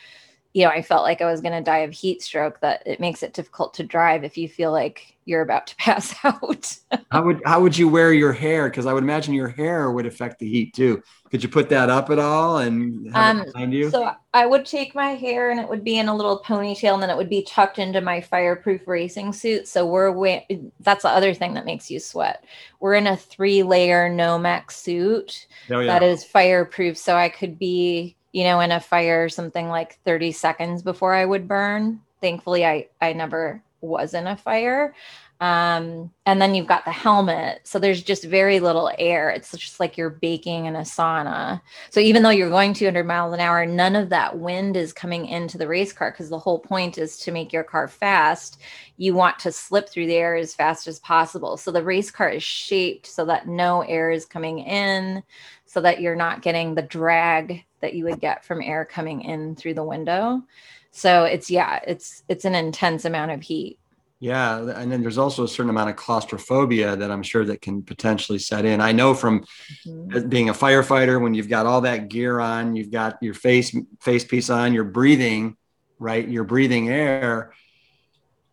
you 0.57 0.65
know, 0.65 0.71
I 0.71 0.81
felt 0.81 1.03
like 1.03 1.21
I 1.21 1.31
was 1.31 1.43
going 1.43 1.53
to 1.53 1.61
die 1.61 1.81
of 1.81 1.93
heat 1.93 2.23
stroke 2.23 2.61
that 2.61 2.83
it 2.87 2.99
makes 2.99 3.23
it 3.23 3.35
difficult 3.35 3.75
to 3.75 3.85
drive 3.85 4.25
if 4.25 4.39
you 4.39 4.49
feel 4.49 4.73
like 4.73 5.15
you're 5.27 5.43
about 5.43 5.67
to 5.67 5.77
pass 5.77 6.15
out. 6.25 6.75
how 7.11 7.25
would 7.25 7.43
how 7.45 7.61
would 7.61 7.77
you 7.77 7.91
wear 7.91 8.15
your 8.15 8.33
hair? 8.33 8.71
Because 8.71 8.87
I 8.87 8.95
would 8.95 9.03
imagine 9.03 9.35
your 9.35 9.49
hair 9.49 9.91
would 9.91 10.07
affect 10.07 10.39
the 10.39 10.49
heat 10.49 10.73
too. 10.73 11.03
Could 11.31 11.43
you 11.43 11.51
put 11.51 11.69
that 11.69 11.91
up 11.91 12.09
at 12.09 12.19
all 12.19 12.57
and 12.59 13.13
have 13.13 13.37
um, 13.37 13.43
it 13.43 13.53
behind 13.53 13.75
you? 13.75 13.91
So 13.91 14.11
I 14.33 14.47
would 14.47 14.65
take 14.65 14.95
my 14.95 15.11
hair 15.11 15.51
and 15.51 15.61
it 15.61 15.69
would 15.69 15.85
be 15.85 15.99
in 15.99 16.09
a 16.09 16.17
little 16.17 16.41
ponytail 16.43 16.95
and 16.95 17.03
then 17.03 17.11
it 17.11 17.19
would 17.19 17.29
be 17.29 17.43
tucked 17.43 17.79
into 17.79 18.01
my 18.01 18.23
fireproof 18.23 18.89
racing 18.89 19.35
suit. 19.35 19.69
So 19.69 19.85
we're 19.85 20.41
that's 20.81 21.03
the 21.03 21.11
other 21.11 21.35
thing 21.35 21.53
that 21.53 21.67
makes 21.67 21.91
you 21.91 22.01
sweat. 22.01 22.47
We're 22.81 22.95
in 22.95 23.09
a 23.09 23.17
three 23.19 23.63
layer 23.63 24.09
Nomex 24.09 24.71
suit 24.71 25.49
oh, 25.71 25.81
yeah. 25.81 25.93
that 25.93 26.03
is 26.03 26.25
fireproof. 26.25 26.97
So 26.97 27.15
I 27.15 27.29
could 27.29 27.59
be 27.59 28.16
you 28.37 28.45
know, 28.45 28.61
in 28.61 28.71
a 28.71 28.79
fire 28.79 29.31
something 29.31 29.69
like 29.69 29.99
30 30.05 30.31
seconds 30.31 30.83
before 30.83 31.15
I 31.15 31.25
would 31.25 31.49
burn. 31.49 32.03
Thankfully, 32.21 32.67
I, 32.67 32.87
I 33.01 33.15
never 33.15 33.63
was 33.81 34.13
in 34.13 34.27
a 34.27 34.37
fire. 34.37 34.95
Um, 35.41 36.11
and 36.27 36.41
then 36.41 36.55
you've 36.55 36.67
got 36.67 36.85
the 36.85 36.93
helmet. 36.93 37.63
So 37.65 37.79
there's 37.79 38.03
just 38.03 38.25
very 38.25 38.61
little 38.61 38.91
air. 38.99 39.31
It's 39.31 39.53
just 39.53 39.81
like 39.81 39.97
you're 39.97 40.11
baking 40.11 40.67
in 40.67 40.77
a 40.77 40.81
sauna. 40.81 41.63
So 41.89 41.99
even 41.99 42.23
though 42.23 42.29
you're 42.29 42.51
going 42.51 42.75
200 42.75 43.07
miles 43.07 43.33
an 43.33 43.41
hour, 43.41 43.65
none 43.65 43.97
of 43.97 44.11
that 44.11 44.39
wind 44.39 44.77
is 44.77 44.93
coming 44.93 45.25
into 45.25 45.57
the 45.57 45.69
race 45.69 45.95
car 45.95 46.11
because 46.11 46.29
the 46.29 46.39
whole 46.39 46.59
point 46.59 46.99
is 46.99 47.17
to 47.21 47.33
make 47.33 47.55
your 47.55 47.65
car 47.65 47.89
fast. 47.89 48.61
You 48.99 49.15
want 49.15 49.39
to 49.41 49.53
slip 49.53 49.89
through 49.89 50.09
the 50.09 50.17
air 50.17 50.37
as 50.37 50.55
fast 50.55 50.87
as 50.89 50.99
possible. 50.99 51.57
So 51.57 51.73
the 51.73 51.83
race 51.83 52.11
car 52.11 52.29
is 52.29 52.43
shaped 52.43 53.07
so 53.07 53.25
that 53.25 53.49
no 53.49 53.81
air 53.81 54.11
is 54.11 54.27
coming 54.27 54.59
in, 54.59 55.23
so 55.65 55.81
that 55.81 56.03
you're 56.03 56.17
not 56.17 56.43
getting 56.43 56.75
the 56.75 56.83
drag 56.83 57.65
that 57.87 57.95
you 57.95 58.03
would 58.03 58.21
get 58.21 58.45
from 58.45 58.61
air 58.61 58.85
coming 58.85 59.21
in 59.23 59.55
through 59.55 59.75
the 59.75 59.85
window. 59.85 60.43
So 60.91 61.23
it's 61.23 61.49
yeah, 61.49 61.79
it's 61.87 62.25
it's 62.29 62.45
an 62.45 62.57
intense 62.57 63.05
amount 63.05 63.31
of 63.31 63.43
heat. 63.43 63.79
Yeah, 64.19 64.59
and 64.71 64.91
then 64.91 65.03
there's 65.03 65.19
also 65.19 65.45
a 65.45 65.49
certain 65.49 65.71
amount 65.71 65.91
of 65.91 65.97
claustrophobia 65.97 66.97
that 66.97 67.11
I'm 67.13 67.23
sure 67.23 67.45
that 67.45 67.61
can 67.61 67.83
potentially 67.83 68.41
set 68.41 68.65
in. 68.65 68.81
I 68.81 68.91
know 68.91 69.15
from 69.15 69.45
mm-hmm. 69.87 70.29
being 70.29 70.49
a 70.49 70.55
firefighter 70.55 71.21
when 71.21 71.35
you've 71.35 71.49
got 71.49 71.67
all 71.67 71.83
that 71.83 72.09
gear 72.09 72.41
on, 72.41 72.75
you've 72.75 72.91
got 72.91 73.23
your 73.23 73.35
face 73.35 73.77
face 74.01 74.25
piece 74.25 74.51
on, 74.51 74.73
you're 74.75 74.85
breathing, 74.85 75.57
right? 76.01 76.27
You're 76.27 76.45
breathing 76.45 76.89
air 76.89 77.53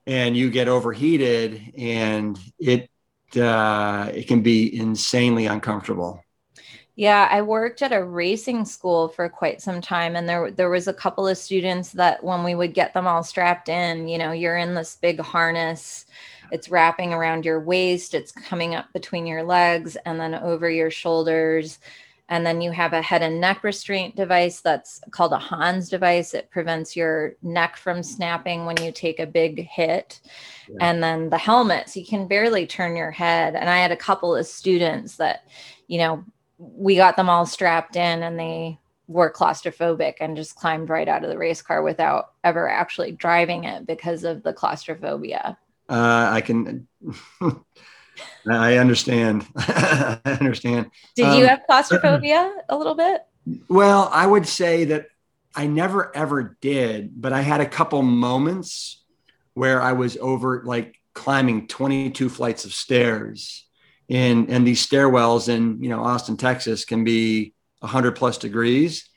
and 0.06 0.38
you 0.38 0.52
get 0.52 0.68
overheated 0.68 1.74
and 1.76 2.38
it 2.60 2.88
uh, 3.36 4.12
it 4.14 4.28
can 4.28 4.44
be 4.44 4.78
insanely 4.78 5.48
uncomfortable. 5.48 6.24
Yeah, 6.96 7.28
I 7.32 7.42
worked 7.42 7.82
at 7.82 7.92
a 7.92 8.04
racing 8.04 8.66
school 8.66 9.08
for 9.10 9.28
quite 9.28 9.62
some 9.62 9.82
time 9.82 10.16
and 10.16 10.30
there 10.30 10.52
there 10.52 10.70
was 10.70 10.88
a 10.88 10.94
couple 10.94 11.28
of 11.28 11.38
students 11.40 11.92
that 11.94 12.24
when 12.24 12.44
we 12.44 12.54
would 12.54 12.76
get 12.76 12.94
them 12.94 13.08
all 13.08 13.24
strapped 13.24 13.68
in, 13.68 14.08
you 14.08 14.18
know, 14.20 14.32
you're 14.32 14.58
in 14.58 14.76
this 14.76 14.96
big 15.02 15.20
harness, 15.20 16.06
it's 16.52 16.70
wrapping 16.70 17.12
around 17.12 17.46
your 17.46 17.60
waist, 17.60 18.14
it's 18.14 18.32
coming 18.32 18.76
up 18.76 18.94
between 18.94 19.26
your 19.26 19.42
legs 19.44 19.96
and 20.06 20.20
then 20.20 20.36
over 20.36 20.70
your 20.70 20.92
shoulders 20.92 21.80
And 22.30 22.46
then 22.46 22.62
you 22.62 22.72
have 22.72 22.94
a 22.94 23.02
head 23.02 23.22
and 23.22 23.42
neck 23.42 23.64
restraint 23.64 24.16
device 24.16 24.62
that's 24.62 25.02
called 25.12 25.34
a 25.34 25.38
Hans 25.38 25.90
device. 25.90 26.34
It 26.34 26.50
prevents 26.50 26.96
your 26.96 27.36
neck 27.44 27.76
from 27.78 28.02
snapping 28.02 28.66
when 28.66 28.82
you 28.82 28.92
take 28.92 29.20
a 29.20 29.28
big 29.28 29.68
hit. 29.68 30.22
Yeah. 30.68 30.78
And 30.80 31.04
then 31.04 31.30
the 31.30 31.38
helmet, 31.38 31.90
so 31.90 32.00
you 32.00 32.06
can 32.06 32.28
barely 32.28 32.66
turn 32.66 32.96
your 32.96 33.12
head. 33.12 33.56
And 33.56 33.70
I 33.70 33.78
had 33.78 33.92
a 33.92 33.98
couple 33.98 34.36
of 34.36 34.48
students 34.48 35.18
that, 35.18 35.46
you 35.88 35.98
know, 36.00 36.24
we 36.76 36.96
got 36.96 37.16
them 37.16 37.30
all 37.30 37.46
strapped 37.46 37.96
in 37.96 38.24
and 38.24 38.40
they 38.40 38.80
were 39.08 39.32
claustrophobic 39.32 40.16
and 40.22 40.38
just 40.38 40.56
climbed 40.56 40.90
right 40.90 41.08
out 41.08 41.24
of 41.24 41.30
the 41.30 41.38
race 41.38 41.62
car 41.62 41.82
without 41.82 42.34
ever 42.44 42.70
actually 42.70 43.12
driving 43.12 43.66
it 43.66 43.86
because 43.86 44.24
of 44.24 44.44
the 44.44 44.54
claustrophobia. 44.54 45.58
Uh, 45.90 46.30
I 46.32 46.42
can. 46.42 46.88
I 48.50 48.78
understand. 48.78 49.46
I 49.58 50.20
understand. 50.40 50.92
Did 51.16 51.26
um, 51.26 51.38
you 51.38 51.46
have 51.46 51.62
claustrophobia 51.66 52.54
a 52.70 52.78
little 52.78 52.96
bit? 52.96 53.26
Well, 53.68 54.10
I 54.12 54.26
would 54.26 54.48
say 54.48 54.86
that 54.86 55.08
I 55.56 55.68
never 55.68 56.16
ever 56.16 56.58
did, 56.62 57.22
but 57.22 57.34
I 57.34 57.42
had 57.42 57.62
a 57.62 57.66
couple 57.66 58.02
moments 58.02 59.04
where 59.54 59.82
I 59.82 59.94
was 59.94 60.18
over 60.18 60.64
like 60.66 60.96
climbing 61.14 61.68
22 61.68 62.30
flights 62.30 62.66
of 62.66 62.74
stairs 62.74 63.66
in 64.08 64.50
and 64.50 64.68
these 64.68 64.86
stairwells 64.86 65.50
in, 65.50 65.82
you 65.82 65.90
know, 65.90 66.04
Austin, 66.04 66.38
Texas 66.38 66.86
can 66.86 67.04
be 67.04 67.54
100 67.80 68.14
plus 68.14 68.38
degrees. 68.38 69.10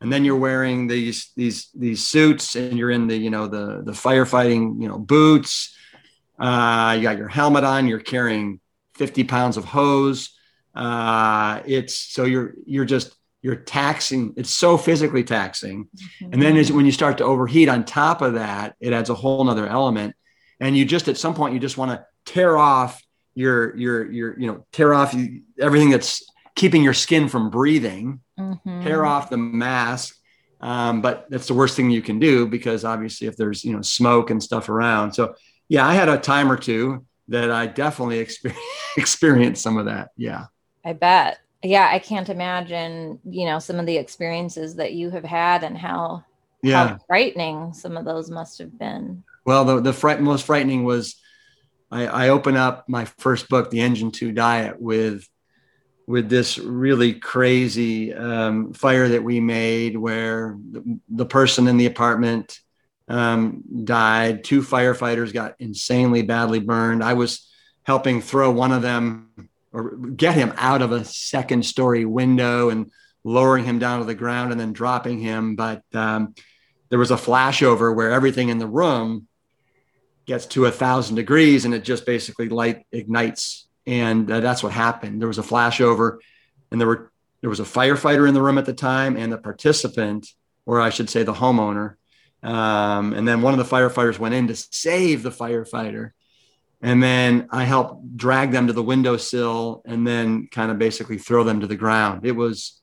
And 0.00 0.12
then 0.12 0.24
you're 0.24 0.36
wearing 0.36 0.88
these 0.88 1.30
these 1.36 1.70
these 1.74 2.04
suits 2.04 2.56
and 2.56 2.76
you're 2.76 2.90
in 2.90 3.06
the 3.06 3.16
you 3.16 3.30
know 3.30 3.46
the 3.46 3.82
the 3.84 3.92
firefighting 3.92 4.82
you 4.82 4.88
know 4.88 4.98
boots. 4.98 5.76
Uh, 6.38 6.94
you 6.96 7.02
got 7.04 7.18
your 7.18 7.28
helmet 7.28 7.62
on 7.62 7.86
you're 7.86 8.00
carrying 8.00 8.58
50 8.94 9.24
pounds 9.24 9.56
of 9.56 9.64
hose. 9.64 10.36
Uh, 10.74 11.60
it's 11.66 11.94
so 11.94 12.24
you're 12.24 12.54
you're 12.66 12.84
just 12.84 13.14
you're 13.42 13.56
taxing. 13.56 14.34
It's 14.36 14.50
so 14.50 14.76
physically 14.76 15.22
taxing. 15.22 15.84
Mm-hmm. 15.84 16.32
and 16.32 16.42
then 16.42 16.56
as, 16.56 16.72
when 16.72 16.84
you 16.84 16.92
start 16.92 17.18
to 17.18 17.24
overheat 17.24 17.68
on 17.68 17.84
top 17.84 18.22
of 18.22 18.34
that 18.34 18.74
it 18.80 18.92
adds 18.92 19.08
a 19.08 19.14
whole 19.14 19.44
nother 19.44 19.68
element. 19.68 20.16
And 20.58 20.76
you 20.76 20.84
just 20.84 21.06
at 21.06 21.16
some 21.16 21.34
point 21.34 21.54
you 21.54 21.60
just 21.60 21.78
want 21.78 21.92
to 21.92 22.04
tear 22.24 22.58
off 22.58 23.00
your 23.34 23.76
your 23.76 24.10
your 24.10 24.38
you 24.38 24.46
know 24.46 24.66
tear 24.72 24.94
off 24.94 25.14
everything 25.58 25.90
that's 25.90 26.24
keeping 26.54 26.82
your 26.82 26.94
skin 26.94 27.28
from 27.28 27.50
breathing, 27.50 28.20
mm-hmm. 28.38 28.82
tear 28.82 29.04
off 29.04 29.30
the 29.30 29.36
mask. 29.36 30.16
Um, 30.60 31.02
but 31.02 31.26
that's 31.28 31.48
the 31.48 31.54
worst 31.54 31.74
thing 31.74 31.90
you 31.90 32.02
can 32.02 32.20
do 32.20 32.46
because 32.46 32.84
obviously 32.84 33.26
if 33.26 33.36
there's 33.36 33.64
you 33.64 33.72
know 33.72 33.82
smoke 33.82 34.30
and 34.30 34.42
stuff 34.42 34.68
around. 34.68 35.12
So 35.12 35.34
yeah, 35.68 35.86
I 35.86 35.94
had 35.94 36.08
a 36.08 36.18
time 36.18 36.50
or 36.52 36.56
two 36.56 37.04
that 37.28 37.50
I 37.50 37.66
definitely 37.66 38.18
experienced 38.18 38.62
experienced 38.96 39.62
some 39.62 39.78
of 39.78 39.86
that. 39.86 40.10
Yeah. 40.16 40.46
I 40.84 40.92
bet. 40.92 41.38
Yeah, 41.62 41.88
I 41.90 42.00
can't 42.00 42.28
imagine, 42.28 43.20
you 43.24 43.46
know, 43.46 43.60
some 43.60 43.78
of 43.78 43.86
the 43.86 43.96
experiences 43.96 44.74
that 44.76 44.94
you 44.94 45.10
have 45.10 45.24
had 45.24 45.62
and 45.62 45.78
how 45.78 46.24
yeah 46.62 46.88
how 46.88 46.98
frightening 47.08 47.72
some 47.72 47.96
of 47.96 48.04
those 48.04 48.30
must 48.30 48.58
have 48.58 48.78
been. 48.78 49.22
Well, 49.44 49.64
the 49.64 49.80
the 49.80 49.92
fright, 49.92 50.20
most 50.20 50.46
frightening 50.46 50.84
was 50.84 51.16
I, 51.92 52.06
I 52.06 52.28
open 52.30 52.56
up 52.56 52.88
my 52.88 53.04
first 53.04 53.50
book, 53.50 53.70
The 53.70 53.80
Engine 53.80 54.10
Two 54.10 54.32
Diet, 54.32 54.80
with 54.80 55.28
with 56.06 56.28
this 56.28 56.58
really 56.58 57.14
crazy 57.14 58.12
um, 58.12 58.72
fire 58.72 59.08
that 59.08 59.22
we 59.22 59.38
made 59.38 59.96
where 59.96 60.58
the, 60.70 60.98
the 61.08 61.26
person 61.26 61.68
in 61.68 61.76
the 61.76 61.86
apartment 61.86 62.58
um, 63.08 63.62
died. 63.84 64.42
Two 64.42 64.62
firefighters 64.62 65.32
got 65.32 65.54
insanely 65.60 66.22
badly 66.22 66.58
burned. 66.58 67.04
I 67.04 67.12
was 67.12 67.48
helping 67.84 68.20
throw 68.20 68.50
one 68.50 68.72
of 68.72 68.82
them 68.82 69.48
or 69.72 69.96
get 69.96 70.34
him 70.34 70.52
out 70.56 70.82
of 70.82 70.92
a 70.92 71.04
second 71.04 71.64
story 71.64 72.04
window 72.04 72.68
and 72.70 72.90
lowering 73.22 73.64
him 73.64 73.78
down 73.78 74.00
to 74.00 74.04
the 74.04 74.14
ground 74.14 74.50
and 74.50 74.60
then 74.60 74.72
dropping 74.72 75.20
him. 75.20 75.54
But 75.54 75.82
um, 75.94 76.34
there 76.88 76.98
was 76.98 77.10
a 77.10 77.16
flashover 77.16 77.94
where 77.94 78.10
everything 78.10 78.48
in 78.48 78.58
the 78.58 78.66
room 78.66 79.28
gets 80.26 80.46
to 80.46 80.66
a 80.66 80.70
thousand 80.70 81.16
degrees 81.16 81.64
and 81.64 81.74
it 81.74 81.84
just 81.84 82.06
basically 82.06 82.48
light 82.48 82.86
ignites 82.92 83.66
and 83.86 84.30
uh, 84.30 84.40
that's 84.40 84.62
what 84.62 84.72
happened. 84.72 85.20
There 85.20 85.28
was 85.28 85.38
a 85.38 85.42
flashover, 85.42 86.18
and 86.70 86.80
there 86.80 86.88
were 86.88 87.12
there 87.40 87.50
was 87.50 87.60
a 87.60 87.64
firefighter 87.64 88.28
in 88.28 88.34
the 88.34 88.42
room 88.42 88.58
at 88.58 88.66
the 88.66 88.72
time, 88.72 89.16
and 89.16 89.32
the 89.32 89.38
participant, 89.38 90.28
or 90.64 90.80
I 90.80 90.90
should 90.90 91.10
say, 91.10 91.24
the 91.24 91.34
homeowner. 91.34 91.96
Um, 92.42 93.12
and 93.12 93.26
then 93.26 93.42
one 93.42 93.58
of 93.58 93.58
the 93.58 93.76
firefighters 93.76 94.18
went 94.18 94.34
in 94.34 94.48
to 94.48 94.54
save 94.56 95.22
the 95.22 95.30
firefighter, 95.30 96.12
and 96.80 97.02
then 97.02 97.48
I 97.50 97.64
helped 97.64 98.16
drag 98.16 98.52
them 98.52 98.68
to 98.68 98.72
the 98.72 98.82
windowsill, 98.82 99.82
and 99.84 100.06
then 100.06 100.48
kind 100.48 100.70
of 100.70 100.78
basically 100.78 101.18
throw 101.18 101.44
them 101.44 101.60
to 101.60 101.66
the 101.66 101.76
ground. 101.76 102.24
It 102.24 102.32
was 102.32 102.80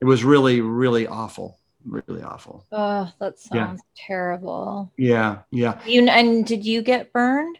it 0.00 0.04
was 0.04 0.24
really 0.24 0.60
really 0.60 1.06
awful 1.06 1.58
really 1.86 2.22
awful. 2.22 2.66
Oh, 2.72 3.10
that 3.20 3.38
sounds 3.38 3.80
yeah. 3.80 4.06
terrible. 4.06 4.92
Yeah, 4.96 5.38
yeah. 5.50 5.80
You 5.86 6.08
and 6.08 6.46
did 6.46 6.64
you 6.64 6.82
get 6.82 7.12
burned? 7.12 7.58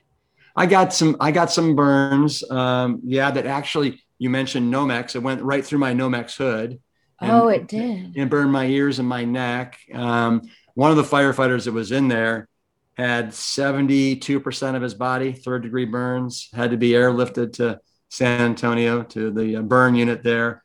I 0.55 0.67
got 0.67 0.93
some 0.93 1.17
I 1.21 1.31
got 1.33 1.51
some 1.51 1.77
burns. 1.77 2.49
Um, 2.51 3.01
yeah, 3.05 3.31
that 3.31 3.47
actually 3.47 4.03
you 4.19 4.31
mentioned 4.31 4.73
Nomex. 4.73 5.15
It 5.15 5.23
went 5.23 5.43
right 5.43 5.65
through 5.65 5.79
my 5.79 5.93
Nomex 5.93 6.37
hood. 6.37 6.81
And, 7.21 7.33
oh, 7.33 7.49
it 7.49 7.67
did. 7.67 8.17
And 8.17 8.31
burned 8.31 8.53
my 8.53 8.67
ears 8.67 8.99
and 8.99 9.09
my 9.09 9.25
neck. 9.25 9.79
Um, 9.93 10.43
one 10.75 10.91
of 10.91 10.97
the 10.97 11.03
firefighters 11.03 11.65
that 11.65 11.73
was 11.73 11.93
in 11.93 12.09
there 12.09 12.49
had 12.97 13.29
72% 13.29 14.75
of 14.75 14.83
his 14.83 14.95
body, 14.95 15.33
third 15.33 15.63
degree 15.63 15.85
burns, 15.85 16.49
had 16.53 16.71
to 16.71 16.77
be 16.77 16.91
airlifted 16.91 17.55
to 17.55 17.81
San 18.11 18.41
Antonio 18.41 19.03
to 19.03 19.31
the 19.31 19.57
uh, 19.57 19.63
burn 19.63 19.95
unit 19.95 20.23
there. 20.23 20.63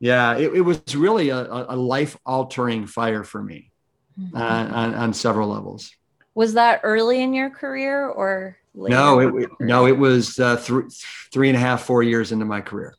Yeah, 0.00 0.36
it, 0.36 0.54
it 0.54 0.60
was 0.62 0.82
really 0.94 1.28
a, 1.28 1.40
a 1.40 1.76
life 1.76 2.16
altering 2.24 2.86
fire 2.86 3.22
for 3.22 3.42
me 3.42 3.70
mm-hmm. 4.18 4.36
uh, 4.36 4.40
on, 4.40 4.94
on 4.94 5.12
several 5.12 5.48
levels. 5.48 5.92
Was 6.34 6.54
that 6.54 6.80
early 6.82 7.22
in 7.22 7.34
your 7.34 7.50
career 7.50 8.08
or? 8.08 8.56
No, 8.74 9.18
it, 9.18 9.50
no, 9.58 9.86
it 9.86 9.98
was 9.98 10.38
uh, 10.38 10.56
three, 10.56 10.84
three 11.32 11.48
and 11.48 11.56
a 11.56 11.60
half, 11.60 11.82
four 11.82 12.02
years 12.02 12.32
into 12.32 12.44
my 12.44 12.60
career. 12.60 12.94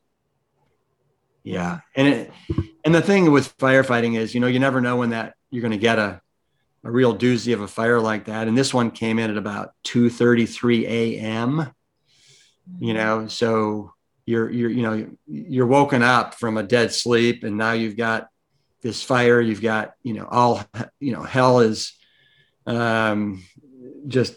Yeah, 1.43 1.79
and 1.95 2.07
it, 2.07 2.31
and 2.85 2.93
the 2.93 3.01
thing 3.01 3.31
with 3.31 3.57
firefighting 3.57 4.15
is, 4.17 4.35
you 4.35 4.41
know, 4.41 4.47
you 4.47 4.59
never 4.59 4.81
know 4.81 4.97
when 4.97 5.09
that 5.11 5.35
you're 5.49 5.61
going 5.61 5.71
to 5.71 5.77
get 5.77 5.97
a 5.97 6.21
a 6.83 6.91
real 6.91 7.15
doozy 7.15 7.53
of 7.53 7.61
a 7.61 7.67
fire 7.67 7.99
like 7.99 8.25
that. 8.25 8.47
And 8.47 8.57
this 8.57 8.73
one 8.73 8.91
came 8.91 9.19
in 9.19 9.29
at 9.29 9.37
about 9.37 9.71
2:33 9.85 10.83
a.m. 10.83 11.71
You 12.79 12.93
know, 12.93 13.27
so 13.27 13.93
you're 14.25 14.49
you're 14.49 14.69
you 14.69 14.81
know 14.83 15.07
you're 15.27 15.67
woken 15.67 16.03
up 16.03 16.35
from 16.35 16.57
a 16.57 16.63
dead 16.63 16.93
sleep, 16.93 17.43
and 17.43 17.57
now 17.57 17.73
you've 17.73 17.97
got 17.97 18.29
this 18.81 19.03
fire. 19.03 19.41
You've 19.41 19.61
got 19.61 19.93
you 20.03 20.13
know 20.13 20.27
all 20.29 20.63
you 20.99 21.13
know 21.13 21.23
hell 21.23 21.59
is 21.59 21.93
um, 22.65 23.43
just 24.07 24.35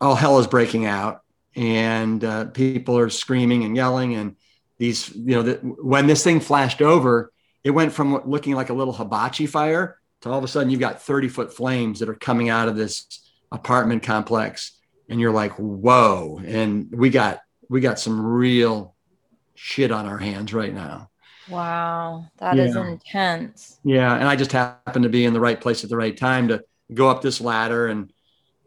all 0.00 0.14
hell 0.14 0.38
is 0.38 0.46
breaking 0.46 0.86
out 0.86 1.22
and 1.56 2.24
uh, 2.24 2.46
people 2.46 2.96
are 2.98 3.10
screaming 3.10 3.64
and 3.64 3.76
yelling 3.76 4.14
and 4.14 4.36
these 4.78 5.14
you 5.14 5.34
know 5.34 5.42
the, 5.42 5.54
when 5.54 6.06
this 6.06 6.24
thing 6.24 6.40
flashed 6.40 6.80
over 6.80 7.32
it 7.64 7.70
went 7.70 7.92
from 7.92 8.22
looking 8.24 8.54
like 8.54 8.70
a 8.70 8.74
little 8.74 8.94
hibachi 8.94 9.46
fire 9.46 9.98
to 10.20 10.30
all 10.30 10.38
of 10.38 10.44
a 10.44 10.48
sudden 10.48 10.70
you've 10.70 10.80
got 10.80 11.02
30 11.02 11.28
foot 11.28 11.54
flames 11.54 12.00
that 12.00 12.08
are 12.08 12.14
coming 12.14 12.48
out 12.48 12.68
of 12.68 12.76
this 12.76 13.30
apartment 13.52 14.02
complex 14.02 14.78
and 15.08 15.20
you're 15.20 15.32
like 15.32 15.52
whoa 15.52 16.40
and 16.44 16.90
we 16.92 17.10
got 17.10 17.40
we 17.70 17.80
got 17.80 17.98
some 17.98 18.20
real 18.20 18.94
shit 19.54 19.90
on 19.90 20.04
our 20.04 20.18
hands 20.18 20.52
right 20.52 20.74
now. 20.74 21.08
Wow 21.48 22.26
that 22.38 22.56
yeah. 22.56 22.64
is 22.64 22.76
intense. 22.76 23.80
Yeah 23.82 24.14
and 24.14 24.28
i 24.28 24.36
just 24.36 24.52
happened 24.52 25.04
to 25.04 25.08
be 25.08 25.24
in 25.24 25.32
the 25.32 25.40
right 25.40 25.60
place 25.60 25.82
at 25.82 25.90
the 25.90 25.96
right 25.96 26.16
time 26.16 26.48
to 26.48 26.62
go 26.92 27.08
up 27.08 27.22
this 27.22 27.40
ladder 27.40 27.86
and 27.86 28.12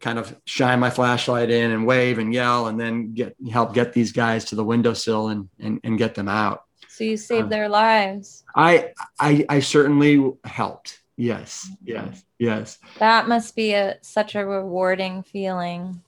kind 0.03 0.19
of 0.19 0.35
shine 0.45 0.79
my 0.79 0.89
flashlight 0.89 1.49
in 1.49 1.71
and 1.71 1.85
wave 1.85 2.19
and 2.19 2.33
yell 2.33 2.67
and 2.67 2.79
then 2.79 3.13
get 3.13 3.35
help 3.51 3.73
get 3.73 3.93
these 3.93 4.11
guys 4.11 4.45
to 4.45 4.55
the 4.55 4.63
windowsill 4.63 5.29
and 5.29 5.49
and, 5.59 5.79
and 5.83 5.97
get 5.97 6.13
them 6.15 6.27
out. 6.27 6.63
So 6.89 7.03
you 7.05 7.17
saved 7.17 7.45
uh, 7.45 7.49
their 7.49 7.69
lives. 7.69 8.43
I, 8.55 8.91
I 9.19 9.45
i 9.49 9.59
certainly 9.59 10.31
helped. 10.43 10.99
Yes 11.15 11.69
yes 11.83 12.23
yes. 12.37 12.79
That 12.99 13.27
must 13.27 13.55
be 13.55 13.73
a 13.73 13.97
such 14.01 14.35
a 14.35 14.45
rewarding 14.45 15.23
feeling. 15.23 16.01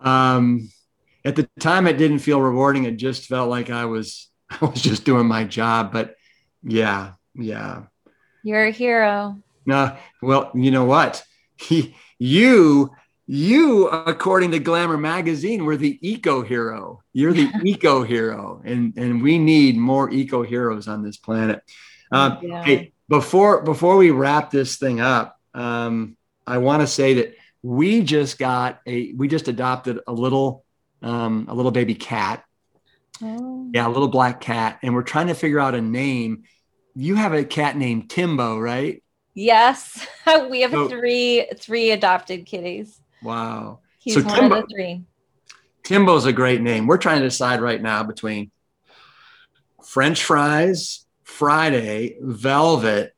Um 0.00 0.70
at 1.24 1.36
the 1.36 1.48
time 1.60 1.86
it 1.86 1.98
didn't 1.98 2.18
feel 2.18 2.40
rewarding 2.40 2.84
it 2.84 2.96
just 2.96 3.26
felt 3.26 3.48
like 3.48 3.70
i 3.70 3.84
was 3.84 4.28
i 4.50 4.64
was 4.64 4.82
just 4.82 5.04
doing 5.04 5.26
my 5.26 5.44
job 5.44 5.92
but 5.92 6.16
yeah 6.62 7.12
yeah 7.34 7.82
you're 8.42 8.66
a 8.66 8.70
hero 8.70 9.36
no 9.66 9.96
well 10.20 10.50
you 10.54 10.70
know 10.70 10.84
what 10.84 11.24
he, 11.56 11.94
you 12.18 12.90
you, 13.26 13.88
according 13.88 14.50
to 14.50 14.58
Glamour 14.58 14.98
magazine, 14.98 15.64
were 15.64 15.76
the 15.76 15.98
eco 16.06 16.42
hero. 16.42 17.02
You're 17.12 17.32
the 17.32 17.50
eco 17.64 18.02
hero, 18.02 18.60
and 18.64 18.92
and 18.98 19.22
we 19.22 19.38
need 19.38 19.76
more 19.76 20.10
eco 20.10 20.42
heroes 20.42 20.88
on 20.88 21.02
this 21.02 21.16
planet. 21.16 21.62
Um, 22.10 22.38
yeah. 22.42 22.62
Hey, 22.62 22.92
before 23.08 23.62
before 23.62 23.96
we 23.96 24.10
wrap 24.10 24.50
this 24.50 24.76
thing 24.76 25.00
up, 25.00 25.40
um, 25.54 26.16
I 26.46 26.58
want 26.58 26.82
to 26.82 26.86
say 26.86 27.14
that 27.14 27.34
we 27.62 28.02
just 28.02 28.38
got 28.38 28.80
a 28.86 29.12
we 29.12 29.28
just 29.28 29.48
adopted 29.48 30.00
a 30.06 30.12
little 30.12 30.61
um, 31.02 31.46
a 31.48 31.54
little 31.54 31.70
baby 31.70 31.94
cat. 31.94 32.44
Oh. 33.22 33.70
Yeah, 33.72 33.86
a 33.86 33.90
little 33.90 34.08
black 34.08 34.40
cat, 34.40 34.78
and 34.82 34.94
we're 34.94 35.02
trying 35.02 35.28
to 35.28 35.34
figure 35.34 35.60
out 35.60 35.74
a 35.74 35.80
name. 35.80 36.44
you 36.94 37.14
have 37.14 37.32
a 37.32 37.44
cat 37.44 37.76
named 37.76 38.10
Timbo, 38.10 38.58
right? 38.58 39.02
Yes, 39.34 40.06
we 40.50 40.62
have 40.62 40.72
so, 40.72 40.88
three 40.88 41.46
three 41.56 41.90
adopted 41.90 42.46
kitties. 42.46 43.00
Wow, 43.22 43.80
he's 43.98 44.14
so 44.14 44.22
one 44.22 44.34
Timbo, 44.34 44.56
of 44.56 44.68
the 44.68 44.74
three. 44.74 45.04
Timbo's 45.84 46.26
a 46.26 46.32
great 46.32 46.60
name. 46.60 46.86
We're 46.86 46.98
trying 46.98 47.20
to 47.20 47.26
decide 47.26 47.60
right 47.60 47.80
now 47.80 48.02
between 48.02 48.50
French 49.84 50.22
fries, 50.22 51.06
Friday, 51.24 52.16
Velvet, 52.20 53.14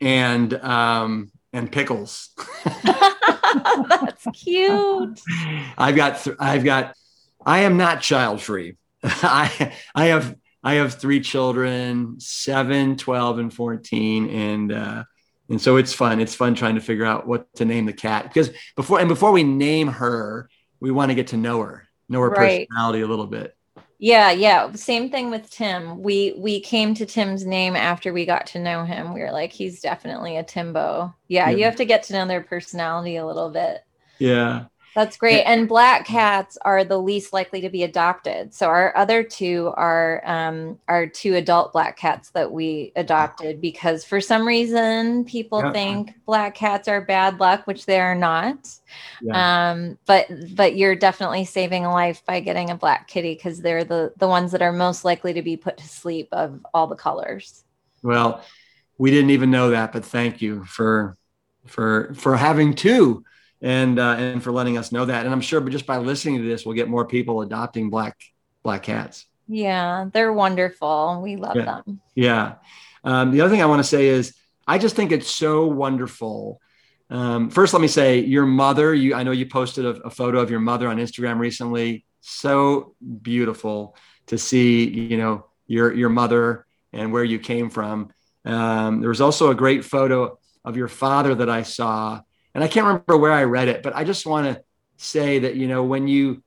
and 0.00 0.52
um, 0.54 1.30
and 1.52 1.70
pickles. 1.70 2.30
That's 3.88 4.26
cute. 4.34 5.20
I've 5.76 5.96
got 5.96 6.22
th- 6.22 6.36
I've 6.38 6.64
got 6.64 6.94
I 7.44 7.60
am 7.60 7.76
not 7.76 8.00
child 8.00 8.40
free. 8.40 8.76
I 9.02 9.74
I 9.94 10.06
have 10.06 10.36
I 10.62 10.74
have 10.74 10.94
three 10.94 11.20
children, 11.20 12.18
7, 12.18 12.96
12 12.96 13.38
and 13.38 13.54
14 13.54 14.30
and 14.30 14.72
uh 14.72 15.04
and 15.50 15.60
so 15.60 15.76
it's 15.76 15.94
fun. 15.94 16.20
It's 16.20 16.34
fun 16.34 16.54
trying 16.54 16.74
to 16.74 16.80
figure 16.80 17.06
out 17.06 17.26
what 17.26 17.52
to 17.56 17.64
name 17.64 17.86
the 17.86 17.92
cat 17.92 18.24
because 18.24 18.50
before 18.76 19.00
and 19.00 19.08
before 19.08 19.32
we 19.32 19.44
name 19.44 19.88
her, 19.88 20.50
we 20.80 20.90
want 20.90 21.10
to 21.10 21.14
get 21.14 21.28
to 21.28 21.36
know 21.36 21.60
her, 21.60 21.88
know 22.08 22.20
her 22.20 22.30
right. 22.30 22.68
personality 22.68 23.00
a 23.02 23.06
little 23.06 23.26
bit. 23.26 23.56
Yeah, 23.98 24.30
yeah. 24.30 24.72
Same 24.72 25.10
thing 25.10 25.30
with 25.30 25.50
Tim. 25.50 26.02
We 26.02 26.34
we 26.38 26.60
came 26.60 26.94
to 26.94 27.06
Tim's 27.06 27.44
name 27.44 27.74
after 27.74 28.12
we 28.12 28.26
got 28.26 28.46
to 28.48 28.60
know 28.60 28.84
him. 28.84 29.12
We 29.12 29.20
were 29.20 29.32
like, 29.32 29.52
he's 29.52 29.80
definitely 29.80 30.36
a 30.36 30.44
Timbo. 30.44 31.14
Yeah, 31.26 31.50
yeah. 31.50 31.56
you 31.56 31.64
have 31.64 31.76
to 31.76 31.84
get 31.84 32.04
to 32.04 32.12
know 32.12 32.26
their 32.26 32.42
personality 32.42 33.16
a 33.16 33.26
little 33.26 33.50
bit. 33.50 33.84
Yeah. 34.18 34.66
That's 34.98 35.16
great. 35.16 35.44
And 35.44 35.68
black 35.68 36.06
cats 36.06 36.58
are 36.62 36.82
the 36.82 36.98
least 36.98 37.32
likely 37.32 37.60
to 37.60 37.70
be 37.70 37.84
adopted. 37.84 38.52
So 38.52 38.66
our 38.66 38.92
other 38.96 39.22
two 39.22 39.72
are 39.76 40.20
um, 40.24 40.76
are 40.88 41.06
two 41.06 41.36
adult 41.36 41.72
black 41.72 41.96
cats 41.96 42.30
that 42.30 42.50
we 42.50 42.90
adopted 42.96 43.60
because 43.60 44.04
for 44.04 44.20
some 44.20 44.44
reason 44.44 45.24
people 45.24 45.62
yeah. 45.62 45.70
think 45.70 46.14
black 46.26 46.56
cats 46.56 46.88
are 46.88 47.00
bad 47.00 47.38
luck, 47.38 47.64
which 47.68 47.86
they 47.86 48.00
are 48.00 48.16
not. 48.16 48.68
Yeah. 49.22 49.70
Um, 49.70 49.98
but 50.04 50.26
but 50.56 50.74
you're 50.74 50.96
definitely 50.96 51.44
saving 51.44 51.84
a 51.84 51.92
life 51.92 52.24
by 52.26 52.40
getting 52.40 52.70
a 52.70 52.74
black 52.74 53.06
kitty 53.06 53.34
because 53.34 53.60
they're 53.60 53.84
the 53.84 54.12
the 54.16 54.26
ones 54.26 54.50
that 54.50 54.62
are 54.62 54.72
most 54.72 55.04
likely 55.04 55.32
to 55.32 55.42
be 55.42 55.56
put 55.56 55.76
to 55.76 55.86
sleep 55.86 56.26
of 56.32 56.58
all 56.74 56.88
the 56.88 56.96
colors. 56.96 57.62
Well, 58.02 58.42
we 58.98 59.12
didn't 59.12 59.30
even 59.30 59.52
know 59.52 59.70
that, 59.70 59.92
but 59.92 60.04
thank 60.04 60.42
you 60.42 60.64
for 60.64 61.16
for 61.66 62.12
for 62.14 62.36
having 62.36 62.74
two 62.74 63.24
and 63.60 63.98
uh, 63.98 64.16
and 64.18 64.42
for 64.42 64.52
letting 64.52 64.78
us 64.78 64.92
know 64.92 65.04
that. 65.04 65.24
And 65.24 65.34
I'm 65.34 65.40
sure, 65.40 65.60
but 65.60 65.72
just 65.72 65.86
by 65.86 65.98
listening 65.98 66.38
to 66.38 66.48
this, 66.48 66.64
we'll 66.64 66.76
get 66.76 66.88
more 66.88 67.06
people 67.06 67.42
adopting 67.42 67.90
black 67.90 68.16
black 68.62 68.82
cats. 68.82 69.26
Yeah, 69.48 70.08
they're 70.12 70.32
wonderful. 70.32 71.20
We 71.22 71.36
love 71.36 71.56
yeah. 71.56 71.64
them. 71.64 72.00
Yeah. 72.14 72.54
Um, 73.04 73.30
the 73.30 73.40
other 73.40 73.50
thing 73.50 73.62
I 73.62 73.66
want 73.66 73.80
to 73.80 73.88
say 73.88 74.08
is, 74.08 74.34
I 74.66 74.78
just 74.78 74.94
think 74.94 75.12
it's 75.12 75.30
so 75.30 75.66
wonderful. 75.66 76.60
Um, 77.10 77.48
first, 77.48 77.72
let 77.72 77.80
me 77.80 77.88
say, 77.88 78.20
your 78.20 78.44
mother. 78.44 78.92
You, 78.94 79.14
I 79.14 79.22
know 79.22 79.30
you 79.30 79.46
posted 79.46 79.86
a, 79.86 79.90
a 80.02 80.10
photo 80.10 80.40
of 80.40 80.50
your 80.50 80.60
mother 80.60 80.88
on 80.88 80.98
Instagram 80.98 81.38
recently. 81.38 82.04
So 82.20 82.94
beautiful 83.22 83.96
to 84.26 84.36
see, 84.36 84.86
you 84.88 85.16
know, 85.16 85.46
your 85.66 85.94
your 85.94 86.10
mother 86.10 86.66
and 86.92 87.12
where 87.12 87.24
you 87.24 87.38
came 87.38 87.70
from. 87.70 88.12
Um, 88.44 89.00
there 89.00 89.08
was 89.08 89.20
also 89.20 89.50
a 89.50 89.54
great 89.54 89.84
photo 89.84 90.38
of 90.64 90.76
your 90.76 90.88
father 90.88 91.34
that 91.36 91.48
I 91.48 91.62
saw 91.62 92.20
and 92.58 92.64
I 92.64 92.66
can't 92.66 92.86
remember 92.86 93.16
where 93.16 93.30
I 93.30 93.44
read 93.44 93.68
it, 93.68 93.84
but 93.84 93.94
I 93.94 94.02
just 94.02 94.26
want 94.26 94.46
to 94.48 94.60
say 94.96 95.38
that, 95.38 95.54
you 95.54 95.68
know, 95.68 95.84
when 95.84 96.08
you, 96.08 96.42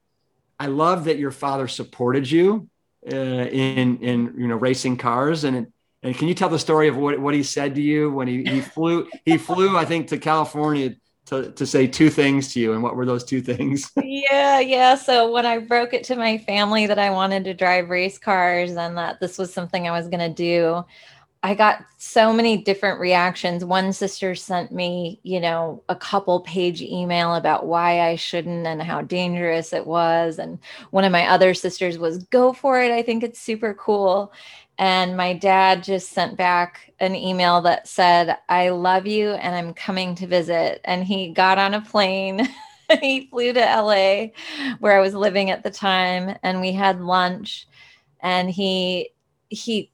I 0.59 0.66
love 0.66 1.05
that 1.05 1.18
your 1.18 1.32
father 1.32 1.70
supported 1.70 2.30
you 2.30 2.68
uh, 3.09 3.16
in, 3.16 3.99
in, 3.99 4.34
you 4.38 4.47
know, 4.49 4.57
racing 4.57 4.97
cars. 4.97 5.45
And, 5.45 5.72
and 6.03 6.14
can 6.14 6.28
you 6.28 6.34
tell 6.34 6.49
the 6.49 6.59
story 6.59 6.89
of 6.89 6.97
what, 6.97 7.18
what 7.18 7.34
he 7.34 7.43
said 7.43 7.76
to 7.76 7.82
you 7.82 8.12
when 8.12 8.28
he, 8.28 8.43
he 8.43 8.59
flew, 8.59 9.07
he 9.24 9.38
flew, 9.38 9.78
I 9.78 9.86
think 9.86 10.09
to 10.09 10.18
California 10.18 10.97
to, 11.28 11.49
to 11.53 11.66
say 11.66 11.88
two 11.88 12.09
things 12.09 12.51
to 12.55 12.59
you. 12.59 12.74
And 12.74 12.84
what 12.84 12.97
were 12.97 13.05
those 13.05 13.24
two 13.24 13.39
things? 13.39 13.89
yeah. 14.03 14.59
Yeah. 14.59 14.95
So 14.95 15.32
when 15.32 15.45
I 15.45 15.59
broke 15.59 15.93
it 15.93 16.03
to 16.05 16.18
my 16.18 16.39
family 16.39 16.88
that 16.88 16.99
I 16.99 17.12
wanted 17.12 17.45
to 17.45 17.53
drive 17.53 17.89
race 17.89 18.18
cars 18.18 18.72
and 18.72 18.97
that 18.97 19.22
this 19.22 19.38
was 19.38 19.53
something 19.53 19.88
I 19.88 19.91
was 19.91 20.09
going 20.09 20.20
to 20.20 20.28
do, 20.28 20.84
I 21.44 21.56
got 21.56 21.84
so 21.98 22.32
many 22.32 22.58
different 22.58 23.00
reactions. 23.00 23.66
One 23.66 23.94
sister 23.94 24.36
sent 24.36 24.72
me, 24.72 25.20
you 25.24 25.39
know, 25.39 25.84
a 25.89 25.96
couple 25.96 26.42
page 26.42 26.84
email 26.84 27.34
about 27.34 27.66
why 27.66 28.02
I 28.02 28.16
shouldn't 28.16 28.68
and 28.68 28.80
how 28.82 29.02
dangerous 29.02 29.74
it 29.74 29.88
was. 29.88 30.38
And 30.38 30.60
one 30.92 31.04
of 31.04 31.12
my 31.12 31.28
other 31.28 31.56
sisters 31.56 31.98
was, 31.98 32.26
go 32.26 32.54
for 32.54 32.80
it. 32.80 32.92
I 32.92 33.02
think 33.02 33.24
it's 33.24 33.42
super 33.42 33.74
cool. 33.74 34.32
And 34.78 35.18
my 35.18 35.34
dad 35.34 35.84
just 35.84 36.10
sent 36.10 36.38
back 36.38 36.94
an 37.00 37.16
email 37.16 37.60
that 37.62 37.88
said, 37.88 38.38
I 38.48 38.70
love 38.70 39.08
you 39.08 39.32
and 39.32 39.56
I'm 39.56 39.74
coming 39.74 40.14
to 40.16 40.28
visit. 40.28 40.82
And 40.86 41.04
he 41.04 41.32
got 41.32 41.58
on 41.58 41.74
a 41.74 41.82
plane. 41.82 42.48
he 43.02 43.28
flew 43.28 43.54
to 43.54 43.60
LA 43.60 44.28
where 44.80 44.96
I 44.96 45.02
was 45.02 45.16
living 45.16 45.50
at 45.50 45.64
the 45.64 45.72
time 45.72 46.38
and 46.44 46.62
we 46.62 46.72
had 46.72 47.02
lunch 47.02 47.68
and 48.20 48.50
he 48.50 49.10
he 49.50 49.91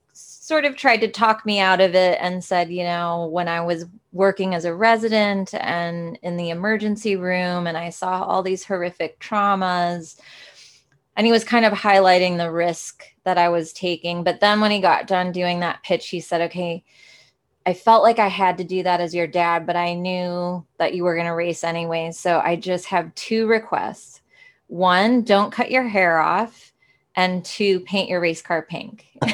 sort 0.47 0.63
of 0.63 0.77
tried 0.77 1.01
to 1.01 1.09
talk 1.09 1.45
me 1.45 1.59
out 1.59 1.81
of 1.81 1.93
it 1.93 2.17
and 2.21 2.41
said, 2.41 2.71
you 2.71 2.81
know, 2.81 3.27
when 3.33 3.49
I 3.49 3.59
was 3.59 3.83
working 4.13 4.55
as 4.55 4.63
a 4.63 4.73
resident 4.73 5.53
and 5.53 6.17
in 6.23 6.37
the 6.37 6.51
emergency 6.51 7.17
room 7.17 7.67
and 7.67 7.77
I 7.77 7.89
saw 7.89 8.23
all 8.23 8.41
these 8.41 8.63
horrific 8.63 9.19
traumas, 9.19 10.17
and 11.17 11.25
he 11.25 11.33
was 11.33 11.43
kind 11.43 11.65
of 11.65 11.73
highlighting 11.73 12.37
the 12.37 12.49
risk 12.49 13.03
that 13.25 13.37
I 13.37 13.49
was 13.49 13.73
taking. 13.73 14.23
But 14.23 14.39
then 14.39 14.61
when 14.61 14.71
he 14.71 14.79
got 14.79 15.05
done 15.05 15.33
doing 15.33 15.59
that 15.59 15.83
pitch, 15.83 16.07
he 16.07 16.21
said, 16.21 16.39
okay, 16.43 16.85
I 17.65 17.73
felt 17.73 18.03
like 18.03 18.19
I 18.19 18.29
had 18.29 18.57
to 18.59 18.63
do 18.63 18.83
that 18.83 19.01
as 19.01 19.13
your 19.13 19.27
dad, 19.27 19.67
but 19.67 19.75
I 19.75 19.95
knew 19.95 20.65
that 20.77 20.93
you 20.93 21.03
were 21.03 21.15
going 21.15 21.27
to 21.27 21.33
race 21.33 21.65
anyway. 21.65 22.13
So 22.13 22.39
I 22.39 22.55
just 22.55 22.85
have 22.85 23.13
two 23.15 23.47
requests. 23.47 24.21
One, 24.67 25.23
don't 25.23 25.51
cut 25.51 25.71
your 25.71 25.89
hair 25.89 26.19
off. 26.19 26.71
And 27.17 27.43
two, 27.43 27.81
paint 27.81 28.07
your 28.07 28.21
race 28.21 28.41
car 28.41 28.61
pink. 28.61 29.07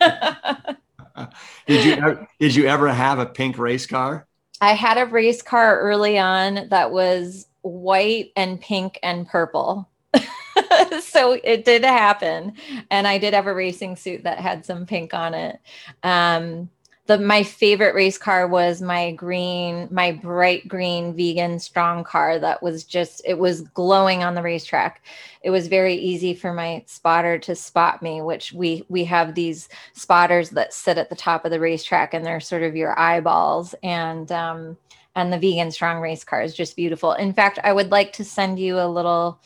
did 1.66 1.84
you 1.84 2.26
did 2.38 2.54
you 2.54 2.66
ever 2.66 2.88
have 2.88 3.18
a 3.18 3.26
pink 3.26 3.58
race 3.58 3.86
car? 3.86 4.26
I 4.60 4.72
had 4.72 4.98
a 4.98 5.06
race 5.06 5.42
car 5.42 5.80
early 5.80 6.18
on 6.18 6.68
that 6.70 6.90
was 6.90 7.46
white 7.62 8.32
and 8.36 8.60
pink 8.60 8.98
and 9.02 9.26
purple. 9.26 9.88
so 11.00 11.32
it 11.32 11.64
did 11.64 11.84
happen 11.84 12.54
and 12.90 13.06
I 13.06 13.18
did 13.18 13.34
have 13.34 13.46
a 13.46 13.54
racing 13.54 13.96
suit 13.96 14.24
that 14.24 14.38
had 14.38 14.64
some 14.64 14.86
pink 14.86 15.12
on 15.12 15.34
it. 15.34 15.58
Um, 16.02 16.70
the 17.06 17.18
my 17.18 17.42
favorite 17.42 17.94
race 17.94 18.16
car 18.16 18.48
was 18.48 18.80
my 18.80 19.12
green 19.12 19.88
my 19.90 20.12
bright 20.12 20.66
green 20.66 21.14
vegan 21.14 21.58
strong 21.58 22.02
car 22.02 22.38
that 22.38 22.62
was 22.62 22.82
just 22.84 23.20
it 23.26 23.38
was 23.38 23.60
glowing 23.60 24.22
on 24.22 24.34
the 24.34 24.42
racetrack. 24.42 25.02
It 25.42 25.50
was 25.50 25.68
very 25.68 25.94
easy 25.94 26.34
for 26.34 26.52
my 26.54 26.82
spotter 26.86 27.38
to 27.40 27.54
spot 27.54 28.02
me 28.02 28.22
which 28.22 28.52
we 28.54 28.84
we 28.88 29.04
have 29.04 29.34
these 29.34 29.68
spotters 29.92 30.50
that 30.50 30.72
sit 30.72 30.96
at 30.96 31.10
the 31.10 31.16
top 31.16 31.44
of 31.44 31.50
the 31.50 31.60
racetrack 31.60 32.14
and 32.14 32.24
they're 32.24 32.40
sort 32.40 32.62
of 32.62 32.76
your 32.76 32.98
eyeballs. 32.98 33.74
And 33.82 34.32
um 34.32 34.76
and 35.14 35.32
the 35.32 35.38
vegan 35.38 35.70
strong 35.70 36.00
race 36.00 36.24
car 36.24 36.42
is 36.42 36.54
just 36.54 36.74
beautiful. 36.74 37.12
In 37.12 37.34
fact 37.34 37.58
i 37.64 37.72
would 37.72 37.90
like 37.90 38.14
to 38.14 38.24
send 38.24 38.58
you 38.58 38.80
a 38.80 38.88
little 38.88 39.38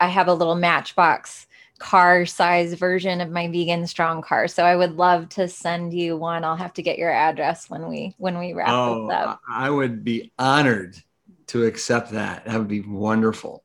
i 0.00 0.08
have 0.08 0.28
a 0.28 0.34
little 0.34 0.54
matchbox 0.54 1.46
car 1.78 2.24
size 2.24 2.74
version 2.74 3.20
of 3.20 3.30
my 3.30 3.48
vegan 3.48 3.86
strong 3.86 4.22
car. 4.22 4.48
So 4.48 4.64
I 4.64 4.76
would 4.76 4.96
love 4.96 5.28
to 5.30 5.48
send 5.48 5.92
you 5.92 6.16
one. 6.16 6.44
I'll 6.44 6.56
have 6.56 6.72
to 6.74 6.82
get 6.82 6.98
your 6.98 7.10
address 7.10 7.68
when 7.68 7.88
we 7.88 8.14
when 8.18 8.38
we 8.38 8.52
wrap 8.52 8.70
oh, 8.70 9.06
this 9.06 9.14
up. 9.14 9.40
I 9.48 9.70
would 9.70 10.04
be 10.04 10.32
honored 10.38 10.96
to 11.48 11.64
accept 11.64 12.12
that. 12.12 12.44
That 12.44 12.58
would 12.58 12.68
be 12.68 12.80
wonderful. 12.80 13.64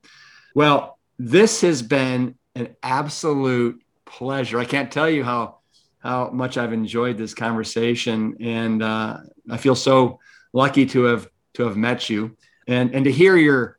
Well, 0.56 0.98
this 1.18 1.62
has 1.62 1.82
been 1.82 2.36
an 2.56 2.76
absolute 2.84 3.82
pleasure. 4.06 4.60
I 4.60 4.66
can't 4.66 4.92
tell 4.92 5.10
you 5.10 5.24
how 5.24 5.60
how 6.00 6.30
much 6.30 6.58
I've 6.58 6.74
enjoyed 6.74 7.18
this 7.18 7.34
conversation, 7.34 8.38
and 8.40 8.82
uh, 8.82 9.18
I 9.50 9.58
feel 9.58 9.76
so 9.76 10.20
lucky 10.54 10.86
to 10.88 11.04
have 11.04 11.30
to 11.56 11.64
have 11.64 11.78
met 11.78 12.10
you 12.10 12.36
and 12.68 12.94
and 12.94 13.06
to 13.06 13.12
hear 13.12 13.36
your 13.36 13.79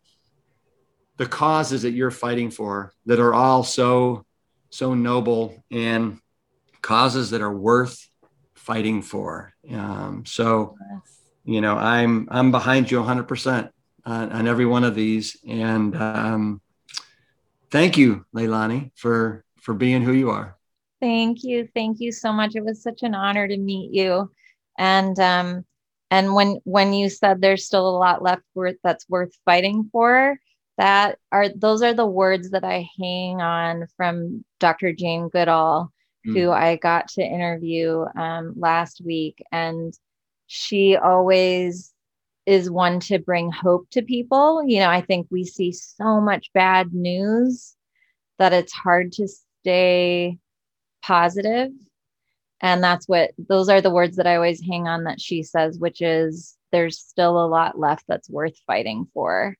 the 1.20 1.26
causes 1.26 1.82
that 1.82 1.90
you're 1.90 2.10
fighting 2.10 2.50
for 2.50 2.94
that 3.04 3.20
are 3.20 3.34
all 3.34 3.62
so 3.62 4.24
so 4.70 4.94
noble 4.94 5.62
and 5.70 6.18
causes 6.80 7.32
that 7.32 7.42
are 7.42 7.54
worth 7.54 8.08
fighting 8.54 9.02
for. 9.02 9.52
Um, 9.70 10.24
so, 10.24 10.78
you 11.44 11.60
know, 11.60 11.76
I'm 11.76 12.26
I'm 12.30 12.50
behind 12.50 12.90
you 12.90 13.02
100% 13.02 13.68
on, 14.06 14.32
on 14.32 14.48
every 14.48 14.64
one 14.64 14.82
of 14.82 14.94
these, 14.94 15.36
and 15.46 15.94
um, 15.94 16.62
thank 17.70 17.98
you, 17.98 18.24
Leilani, 18.34 18.90
for 18.94 19.44
for 19.60 19.74
being 19.74 20.00
who 20.00 20.12
you 20.12 20.30
are. 20.30 20.56
Thank 21.02 21.44
you, 21.44 21.68
thank 21.74 22.00
you 22.00 22.12
so 22.12 22.32
much. 22.32 22.56
It 22.56 22.64
was 22.64 22.82
such 22.82 23.02
an 23.02 23.14
honor 23.14 23.46
to 23.46 23.58
meet 23.58 23.92
you, 23.92 24.30
and 24.78 25.20
um, 25.20 25.66
and 26.10 26.34
when 26.34 26.60
when 26.64 26.94
you 26.94 27.10
said 27.10 27.42
there's 27.42 27.66
still 27.66 27.86
a 27.86 27.98
lot 27.98 28.22
left 28.22 28.44
worth 28.54 28.76
that's 28.82 29.06
worth 29.06 29.36
fighting 29.44 29.90
for, 29.92 30.38
that 30.80 31.18
are 31.30 31.50
those 31.50 31.82
are 31.82 31.92
the 31.92 32.06
words 32.06 32.50
that 32.50 32.64
I 32.64 32.88
hang 32.98 33.42
on 33.42 33.86
from 33.98 34.46
Dr. 34.60 34.94
Jane 34.94 35.28
Goodall 35.28 35.92
mm. 36.26 36.34
who 36.34 36.50
I 36.50 36.76
got 36.76 37.08
to 37.08 37.22
interview 37.22 38.04
um, 38.16 38.54
last 38.56 39.02
week. 39.04 39.42
And 39.52 39.92
she 40.46 40.96
always 40.96 41.92
is 42.46 42.70
one 42.70 42.98
to 43.00 43.18
bring 43.18 43.50
hope 43.50 43.88
to 43.90 44.00
people. 44.00 44.64
You 44.66 44.80
know, 44.80 44.88
I 44.88 45.02
think 45.02 45.26
we 45.30 45.44
see 45.44 45.70
so 45.72 46.18
much 46.18 46.50
bad 46.54 46.94
news 46.94 47.76
that 48.38 48.54
it's 48.54 48.72
hard 48.72 49.12
to 49.12 49.28
stay 49.62 50.38
positive. 51.02 51.72
And 52.62 52.82
that's 52.82 53.06
what 53.06 53.32
those 53.38 53.68
are 53.68 53.82
the 53.82 53.90
words 53.90 54.16
that 54.16 54.26
I 54.26 54.36
always 54.36 54.62
hang 54.66 54.88
on 54.88 55.04
that 55.04 55.20
she 55.20 55.42
says, 55.42 55.78
which 55.78 56.00
is 56.00 56.56
there's 56.72 56.98
still 56.98 57.42
a 57.42 57.46
lot 57.46 57.78
left 57.78 58.04
that's 58.08 58.30
worth 58.30 58.56
fighting 58.66 59.06
for. 59.12 59.56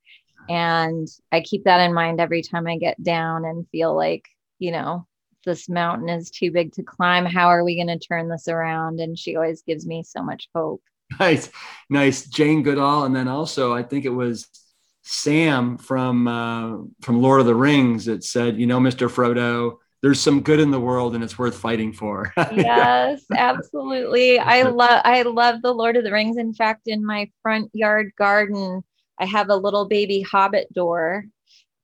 And 0.51 1.06
I 1.31 1.43
keep 1.43 1.62
that 1.64 1.81
in 1.81 1.94
mind 1.94 2.20
every 2.20 2.43
time 2.43 2.66
I 2.66 2.77
get 2.77 3.01
down 3.01 3.44
and 3.44 3.68
feel 3.68 3.94
like, 3.94 4.24
you 4.59 4.72
know, 4.72 5.06
this 5.44 5.68
mountain 5.68 6.09
is 6.09 6.28
too 6.28 6.51
big 6.51 6.72
to 6.72 6.82
climb. 6.82 7.24
How 7.24 7.47
are 7.47 7.62
we 7.62 7.77
going 7.77 7.97
to 7.97 8.05
turn 8.05 8.28
this 8.28 8.48
around? 8.48 8.98
And 8.98 9.16
she 9.16 9.36
always 9.36 9.62
gives 9.62 9.86
me 9.86 10.02
so 10.02 10.24
much 10.24 10.48
hope. 10.52 10.82
Nice, 11.20 11.51
nice. 11.89 12.27
Jane 12.27 12.64
Goodall, 12.64 13.05
and 13.05 13.14
then 13.14 13.28
also 13.28 13.72
I 13.72 13.85
think 13.85 14.05
it 14.05 14.10
was 14.10 14.48
Sam 15.02 15.78
from 15.78 16.27
uh, 16.27 16.78
from 17.01 17.22
Lord 17.22 17.40
of 17.40 17.47
the 17.47 17.55
Rings 17.55 18.06
that 18.06 18.24
said, 18.24 18.59
you 18.59 18.66
know, 18.66 18.81
Mister 18.81 19.09
Frodo, 19.09 19.78
there's 20.02 20.20
some 20.20 20.40
good 20.40 20.60
in 20.60 20.70
the 20.70 20.81
world 20.81 21.14
and 21.14 21.22
it's 21.22 21.39
worth 21.39 21.56
fighting 21.56 21.93
for. 21.93 22.32
yes, 22.52 23.22
absolutely. 23.36 24.39
I 24.39 24.62
love 24.70 25.02
I 25.05 25.22
love 25.22 25.62
the 25.62 25.74
Lord 25.74 25.97
of 25.97 26.05
the 26.05 26.12
Rings. 26.12 26.36
In 26.36 26.55
fact, 26.55 26.82
in 26.86 27.05
my 27.05 27.31
front 27.43 27.70
yard 27.72 28.12
garden, 28.16 28.82
I 29.21 29.27
have 29.27 29.51
a 29.51 29.57
little 29.57 29.87
baby 29.87 30.23
hobbit 30.23 30.73
door 30.73 31.25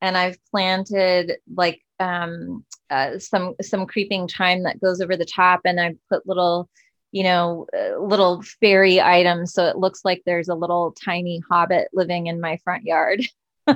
and 0.00 0.16
I've 0.16 0.38
planted 0.50 1.36
like 1.54 1.80
um, 1.98 2.64
uh, 2.90 3.18
some 3.18 3.54
some 3.60 3.86
creeping 3.86 4.28
thyme 4.28 4.62
that 4.64 4.80
goes 4.80 5.00
over 5.00 5.16
the 5.16 5.24
top, 5.24 5.60
and 5.64 5.80
I 5.80 5.94
put 6.10 6.26
little, 6.26 6.68
you 7.12 7.24
know, 7.24 7.66
uh, 7.76 7.98
little 7.98 8.42
fairy 8.60 9.00
items, 9.00 9.52
so 9.52 9.66
it 9.66 9.76
looks 9.76 10.00
like 10.04 10.22
there's 10.24 10.48
a 10.48 10.54
little 10.54 10.94
tiny 11.04 11.42
hobbit 11.50 11.88
living 11.92 12.26
in 12.26 12.40
my 12.40 12.58
front 12.64 12.84
yard. 12.84 13.22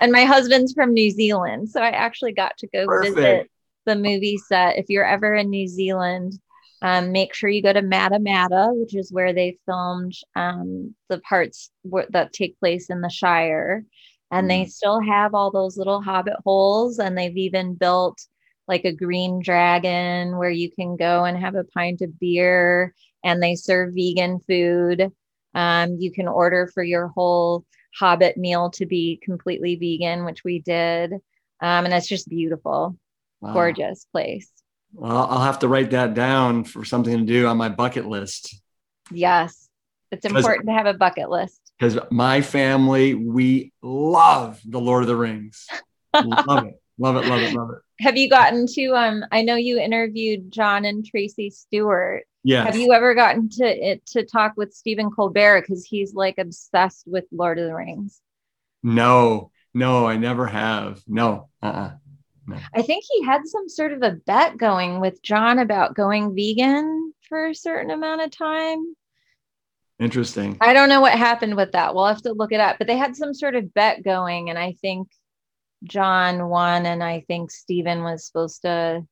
and 0.00 0.10
my 0.10 0.24
husband's 0.24 0.72
from 0.72 0.92
New 0.92 1.10
Zealand, 1.10 1.68
so 1.68 1.80
I 1.80 1.90
actually 1.90 2.32
got 2.32 2.56
to 2.58 2.66
go 2.68 2.86
Perfect. 2.86 3.16
visit 3.16 3.50
the 3.86 3.96
movie 3.96 4.38
set. 4.38 4.78
If 4.78 4.86
you're 4.88 5.04
ever 5.04 5.34
in 5.34 5.50
New 5.50 5.68
Zealand, 5.68 6.40
um, 6.82 7.12
make 7.12 7.32
sure 7.32 7.48
you 7.48 7.62
go 7.62 7.72
to 7.72 7.80
Matamata, 7.80 8.74
which 8.74 8.94
is 8.96 9.12
where 9.12 9.32
they 9.32 9.56
filmed 9.66 10.14
um, 10.34 10.94
the 11.08 11.20
parts 11.20 11.70
w- 11.84 12.08
that 12.10 12.32
take 12.32 12.58
place 12.58 12.90
in 12.90 13.00
the 13.00 13.08
Shire. 13.08 13.84
And 14.32 14.50
they 14.50 14.62
mm-hmm. 14.62 14.70
still 14.70 15.00
have 15.00 15.34
all 15.34 15.52
those 15.52 15.76
little 15.76 16.02
hobbit 16.02 16.34
holes 16.44 16.98
and 16.98 17.16
they've 17.16 17.36
even 17.36 17.74
built 17.74 18.26
like 18.66 18.84
a 18.84 18.92
green 18.92 19.40
dragon 19.40 20.36
where 20.38 20.50
you 20.50 20.70
can 20.72 20.96
go 20.96 21.24
and 21.24 21.38
have 21.38 21.54
a 21.54 21.64
pint 21.64 22.00
of 22.00 22.18
beer 22.18 22.94
and 23.22 23.40
they 23.40 23.54
serve 23.54 23.94
vegan 23.94 24.40
food. 24.40 25.12
Um, 25.54 25.96
you 26.00 26.10
can 26.10 26.26
order 26.26 26.68
for 26.72 26.82
your 26.82 27.08
whole 27.08 27.64
hobbit 27.94 28.36
meal 28.36 28.70
to 28.70 28.86
be 28.86 29.20
completely 29.22 29.76
vegan 29.76 30.24
which 30.24 30.42
we 30.44 30.60
did. 30.60 31.12
Um, 31.12 31.84
and 31.84 31.94
it's 31.94 32.08
just 32.08 32.28
beautiful. 32.28 32.96
Wow. 33.42 33.54
gorgeous 33.54 34.06
place 34.12 34.51
well 34.92 35.26
i'll 35.30 35.42
have 35.42 35.58
to 35.58 35.68
write 35.68 35.90
that 35.90 36.14
down 36.14 36.64
for 36.64 36.84
something 36.84 37.18
to 37.18 37.24
do 37.24 37.46
on 37.46 37.56
my 37.56 37.68
bucket 37.68 38.06
list 38.06 38.60
yes 39.10 39.68
it's 40.10 40.26
important 40.26 40.66
to 40.66 40.72
have 40.72 40.86
a 40.86 40.94
bucket 40.94 41.30
list 41.30 41.62
because 41.82 41.98
my 42.12 42.42
family 42.42 43.14
we 43.14 43.72
love 43.82 44.60
the 44.64 44.78
Lord 44.78 45.02
of 45.02 45.08
the 45.08 45.16
Rings. 45.16 45.66
love 46.14 46.66
it, 46.66 46.80
love 46.96 47.16
it, 47.16 47.26
love 47.26 47.40
it, 47.40 47.54
love 47.54 47.70
it. 47.70 48.04
Have 48.04 48.16
you 48.16 48.30
gotten 48.30 48.66
to? 48.68 48.90
Um, 48.90 49.24
I 49.32 49.42
know 49.42 49.56
you 49.56 49.80
interviewed 49.80 50.52
Jon 50.52 50.84
and 50.84 51.04
Tracey 51.04 51.50
Stewart. 51.50 52.24
Yeah. 52.44 52.64
Have 52.64 52.76
you 52.76 52.92
ever 52.92 53.14
gotten 53.14 53.48
to 53.50 53.64
it 53.64 54.06
to 54.06 54.24
talk 54.24 54.52
with 54.56 54.72
Stephen 54.72 55.10
Colbert 55.10 55.62
because 55.62 55.84
he's 55.84 56.14
like 56.14 56.38
obsessed 56.38 57.04
with 57.06 57.24
Lord 57.32 57.58
of 57.58 57.66
the 57.66 57.74
Rings? 57.74 58.20
No, 58.84 59.50
no, 59.74 60.06
I 60.06 60.16
never 60.18 60.46
have. 60.46 61.02
No, 61.08 61.48
uh-uh. 61.62 61.92
No. 62.46 62.58
I 62.74 62.82
think 62.82 63.04
he 63.10 63.24
had 63.24 63.46
some 63.46 63.68
sort 63.68 63.92
of 63.92 64.02
a 64.02 64.12
bet 64.12 64.56
going 64.56 65.00
with 65.00 65.22
Jon 65.22 65.58
about 65.58 65.94
going 65.94 66.34
vegan 66.34 67.12
for 67.28 67.48
a 67.48 67.54
certain 67.54 67.90
amount 67.90 68.22
of 68.22 68.30
time. 68.30 68.96
Interesting. 69.98 70.56
I 70.60 70.72
don't 70.72 70.88
know 70.88 71.00
what 71.00 71.16
happened 71.16 71.56
with 71.56 71.72
that. 71.72 71.94
We'll 71.94 72.06
have 72.06 72.22
to 72.22 72.32
look 72.32 72.52
it 72.52 72.60
up. 72.60 72.78
But 72.78 72.88
they 72.88 72.96
had 72.96 73.14
some 73.14 73.32
sort 73.32 73.54
of 73.54 73.72
bet 73.72 74.02
going, 74.02 74.50
and 74.50 74.58
I 74.58 74.74
think 74.80 75.08
Jon 75.84 76.48
won, 76.48 76.86
and 76.86 77.02
I 77.02 77.24
think 77.28 77.50
Stephen 77.50 78.02
was 78.02 78.26
supposed 78.26 78.62
to 78.62 79.06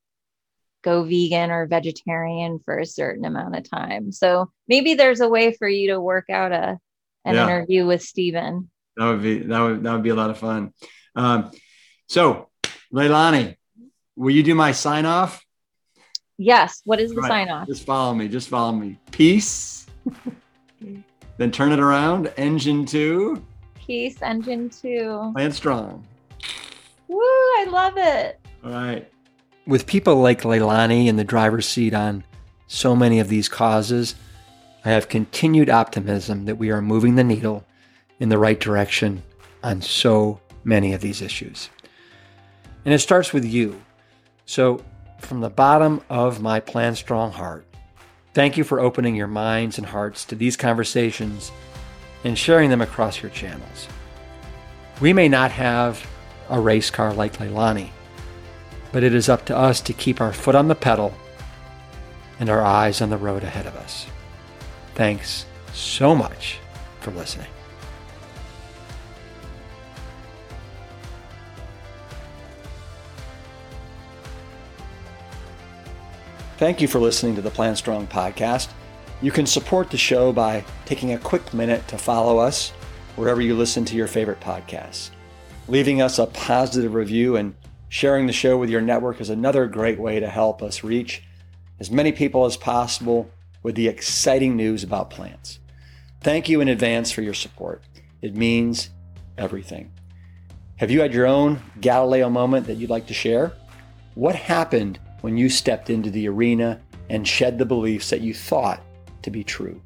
go 0.83 1.05
vegan 1.05 1.51
or 1.51 1.67
vegetarian 1.67 2.59
for 2.65 2.79
a 2.79 2.87
certain 2.87 3.25
amount 3.25 3.57
of 3.57 3.71
time. 3.71 4.13
So 4.13 4.51
maybe 4.67 4.95
there's 4.95 5.21
a 5.21 5.29
way 5.29 5.53
for 5.53 5.69
you 5.69 5.91
to 5.91 6.01
work 6.01 6.31
out 6.31 6.53
a 6.53 6.79
an 7.25 7.35
yeah. 7.35 7.45
interview 7.45 7.87
with 7.87 8.03
Stephen. 8.03 8.71
That 8.97 9.07
would 9.07 9.23
be 9.23 9.39
that 9.41 9.61
would 9.61 9.83
that 9.83 9.93
would 9.93 10.03
be 10.03 10.11
a 10.11 10.15
lot 10.15 10.31
of 10.31 10.39
fun. 10.39 10.73
Um, 11.15 11.51
so 12.09 12.50
Leilani, 12.93 13.57
will 14.17 14.35
you 14.35 14.43
do 14.43 14.55
my 14.55 14.73
sign 14.73 15.07
off? 15.07 15.45
Yes. 16.39 16.81
What 16.85 17.01
is 17.01 17.13
the 17.15 17.21
right. 17.21 17.29
sign 17.29 17.51
off? 17.51 17.67
Just 17.67 17.85
follow 17.85 18.15
me. 18.15 18.29
Just 18.29 18.49
follow 18.49 18.73
me. 18.73 18.99
Peace. 19.11 19.87
Then 21.41 21.51
turn 21.51 21.73
it 21.73 21.81
around. 21.81 22.31
Engine 22.37 22.85
two. 22.85 23.43
Peace. 23.75 24.21
Engine 24.21 24.69
two. 24.69 25.33
Plant 25.35 25.55
strong. 25.55 26.07
Woo! 27.09 27.19
I 27.19 27.67
love 27.71 27.95
it. 27.97 28.39
All 28.63 28.73
right. 28.73 29.11
With 29.67 29.87
people 29.87 30.17
like 30.17 30.43
Leilani 30.43 31.07
in 31.07 31.17
the 31.17 31.25
driver's 31.25 31.67
seat 31.67 31.95
on 31.95 32.25
so 32.67 32.95
many 32.95 33.21
of 33.21 33.29
these 33.29 33.49
causes, 33.49 34.17
I 34.85 34.91
have 34.91 35.09
continued 35.09 35.71
optimism 35.71 36.45
that 36.45 36.57
we 36.57 36.71
are 36.71 36.83
moving 36.83 37.15
the 37.15 37.25
needle 37.25 37.65
in 38.19 38.29
the 38.29 38.37
right 38.37 38.61
direction 38.61 39.23
on 39.63 39.81
so 39.81 40.43
many 40.63 40.93
of 40.93 41.01
these 41.01 41.23
issues. 41.23 41.71
And 42.85 42.95
it 42.95 42.99
starts 42.99 43.33
with 43.33 43.45
you. 43.45 43.81
So, 44.47 44.83
from 45.19 45.41
the 45.41 45.51
bottom 45.51 46.03
of 46.09 46.41
my 46.41 46.61
Plant 46.61 46.97
Strong 46.97 47.33
heart, 47.33 47.67
Thank 48.33 48.57
you 48.57 48.63
for 48.63 48.79
opening 48.79 49.17
your 49.17 49.27
minds 49.27 49.77
and 49.77 49.87
hearts 49.87 50.25
to 50.27 50.37
these 50.37 50.57
conversations 50.57 51.51
and 52.23 52.39
sharing 52.39 52.71
them 52.71 52.81
across 52.81 53.21
your 53.23 53.31
channels. 53.31 53.89
We 55.01 55.13
may 55.13 55.29
not 55.29 55.51
have 55.51 56.07
a 56.49 56.61
race 56.61 56.91
car 56.91 57.13
like 57.13 57.39
Leilani, 57.39 57.91
but 58.93 59.03
it 59.03 59.15
is 59.15 59.29
up 59.29 59.47
to 59.47 59.57
us 59.57 59.81
to 59.81 59.93
keep 59.93 60.21
our 60.21 60.33
foot 60.33 60.55
on 60.55 60.69
the 60.69 60.75
pedal 60.77 61.13
and 62.39 62.49
our 62.49 62.63
eyes 62.63 63.01
on 63.01 63.11
the 63.11 63.17
road 63.17 63.43
ahead 63.43 63.67
of 63.67 63.75
us. 63.77 64.07
Thanks 64.95 65.45
so 65.73 66.15
much 66.15 66.59
for 67.01 67.11
listening. 67.11 67.49
Thank 76.61 76.83
you 76.83 76.89
for 76.89 76.99
listening 76.99 77.35
to 77.37 77.41
the 77.41 77.49
Plant 77.49 77.79
Strong 77.79 78.09
podcast. 78.09 78.69
You 79.23 79.31
can 79.33 79.47
support 79.47 79.91
the 79.91 79.97
show 79.97 80.31
by 80.31 80.63
taking 80.85 81.15
a 81.15 81.19
quick 81.19 81.55
minute 81.55 81.89
to 81.89 81.97
follow 81.97 82.37
us 82.37 82.69
wherever 83.17 83.41
you 83.41 83.57
listen 83.57 83.87
to 83.87 83.97
your 83.97 84.07
favorite 84.07 84.41
podcasts. 84.41 85.09
Leaving 85.69 86.03
us 86.03 86.19
a 86.19 86.27
positive 86.27 86.93
review 86.93 87.37
and 87.37 87.55
sharing 87.89 88.27
the 88.27 88.35
show 88.35 88.59
with 88.59 88.69
your 88.69 88.83
network 88.83 89.23
is 89.23 89.31
another 89.31 89.67
great 89.67 89.99
way 89.99 90.21
to 90.21 90.29
help 90.29 90.63
us 90.63 90.85
reach 90.85 91.23
as 91.79 91.91
many 91.91 92.13
people 92.13 92.45
as 92.45 92.59
possible 92.59 93.31
with 93.63 93.75
the 93.75 93.89
exciting 93.89 94.55
news 94.55 94.85
about 94.85 95.09
plants. 95.09 95.61
Thank 96.21 96.51
you 96.51 96.61
in 96.61 96.69
advance 96.69 97.11
for 97.11 97.23
your 97.23 97.33
support. 97.33 97.83
It 98.21 98.37
means 98.37 98.91
everything. 99.39 99.93
Have 100.77 100.91
you 100.91 101.01
had 101.01 101.15
your 101.15 101.27
own 101.27 101.63
Galileo 101.81 102.29
moment 102.29 102.67
that 102.67 102.77
you'd 102.77 102.91
like 102.91 103.07
to 103.07 103.15
share? 103.15 103.55
What 104.15 104.35
happened 104.35 104.99
when 105.21 105.37
you 105.37 105.49
stepped 105.49 105.91
into 105.91 106.11
the 106.11 106.29
arena 106.29 106.81
and 107.09 107.27
shed 107.27 107.59
the 107.59 107.67
beliefs 107.67 108.11
that 108.11 108.21
you 108.21 108.33
thought 108.33 108.81
to 109.23 109.31
be 109.31 109.45
true. 109.45 109.81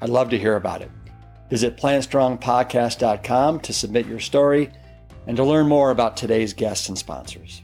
I'd 0.00 0.08
love 0.08 0.30
to 0.30 0.38
hear 0.38 0.56
about 0.56 0.82
it. 0.82 0.90
Visit 1.50 1.76
plantstrongpodcast.com 1.76 3.60
to 3.60 3.72
submit 3.72 4.06
your 4.06 4.20
story 4.20 4.70
and 5.26 5.36
to 5.36 5.44
learn 5.44 5.68
more 5.68 5.90
about 5.90 6.16
today's 6.16 6.54
guests 6.54 6.88
and 6.88 6.96
sponsors. 6.96 7.62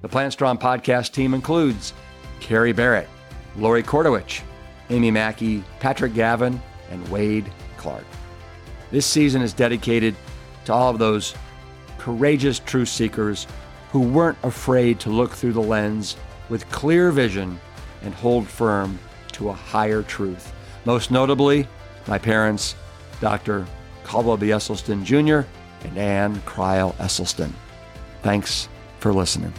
The 0.00 0.08
Plant 0.08 0.32
Strong 0.32 0.58
podcast 0.58 1.12
team 1.12 1.34
includes 1.34 1.92
Carrie 2.40 2.72
Barrett, 2.72 3.08
Lori 3.56 3.82
Kordowich, 3.82 4.42
Amy 4.90 5.10
Mackey, 5.10 5.62
Patrick 5.80 6.14
Gavin, 6.14 6.60
and 6.90 7.06
Wade 7.08 7.50
Clark. 7.76 8.04
This 8.90 9.06
season 9.06 9.42
is 9.42 9.52
dedicated 9.52 10.16
to 10.64 10.72
all 10.72 10.90
of 10.90 10.98
those 10.98 11.34
courageous 11.98 12.58
truth 12.60 12.88
seekers 12.88 13.46
who 13.90 14.00
weren't 14.00 14.38
afraid 14.42 15.00
to 15.00 15.10
look 15.10 15.32
through 15.32 15.52
the 15.52 15.60
lens 15.60 16.16
with 16.48 16.68
clear 16.70 17.10
vision 17.10 17.58
and 18.02 18.14
hold 18.14 18.46
firm 18.46 18.98
to 19.32 19.48
a 19.48 19.52
higher 19.52 20.02
truth. 20.02 20.52
Most 20.84 21.10
notably, 21.10 21.66
my 22.06 22.18
parents, 22.18 22.74
Dr. 23.20 23.66
Caldwell 24.04 24.36
B. 24.36 24.48
Esselstyn 24.48 25.04
Jr. 25.04 25.46
and 25.86 25.98
Ann 25.98 26.40
Crile 26.42 26.94
Esselstyn. 26.98 27.52
Thanks 28.22 28.68
for 29.00 29.12
listening. 29.12 29.52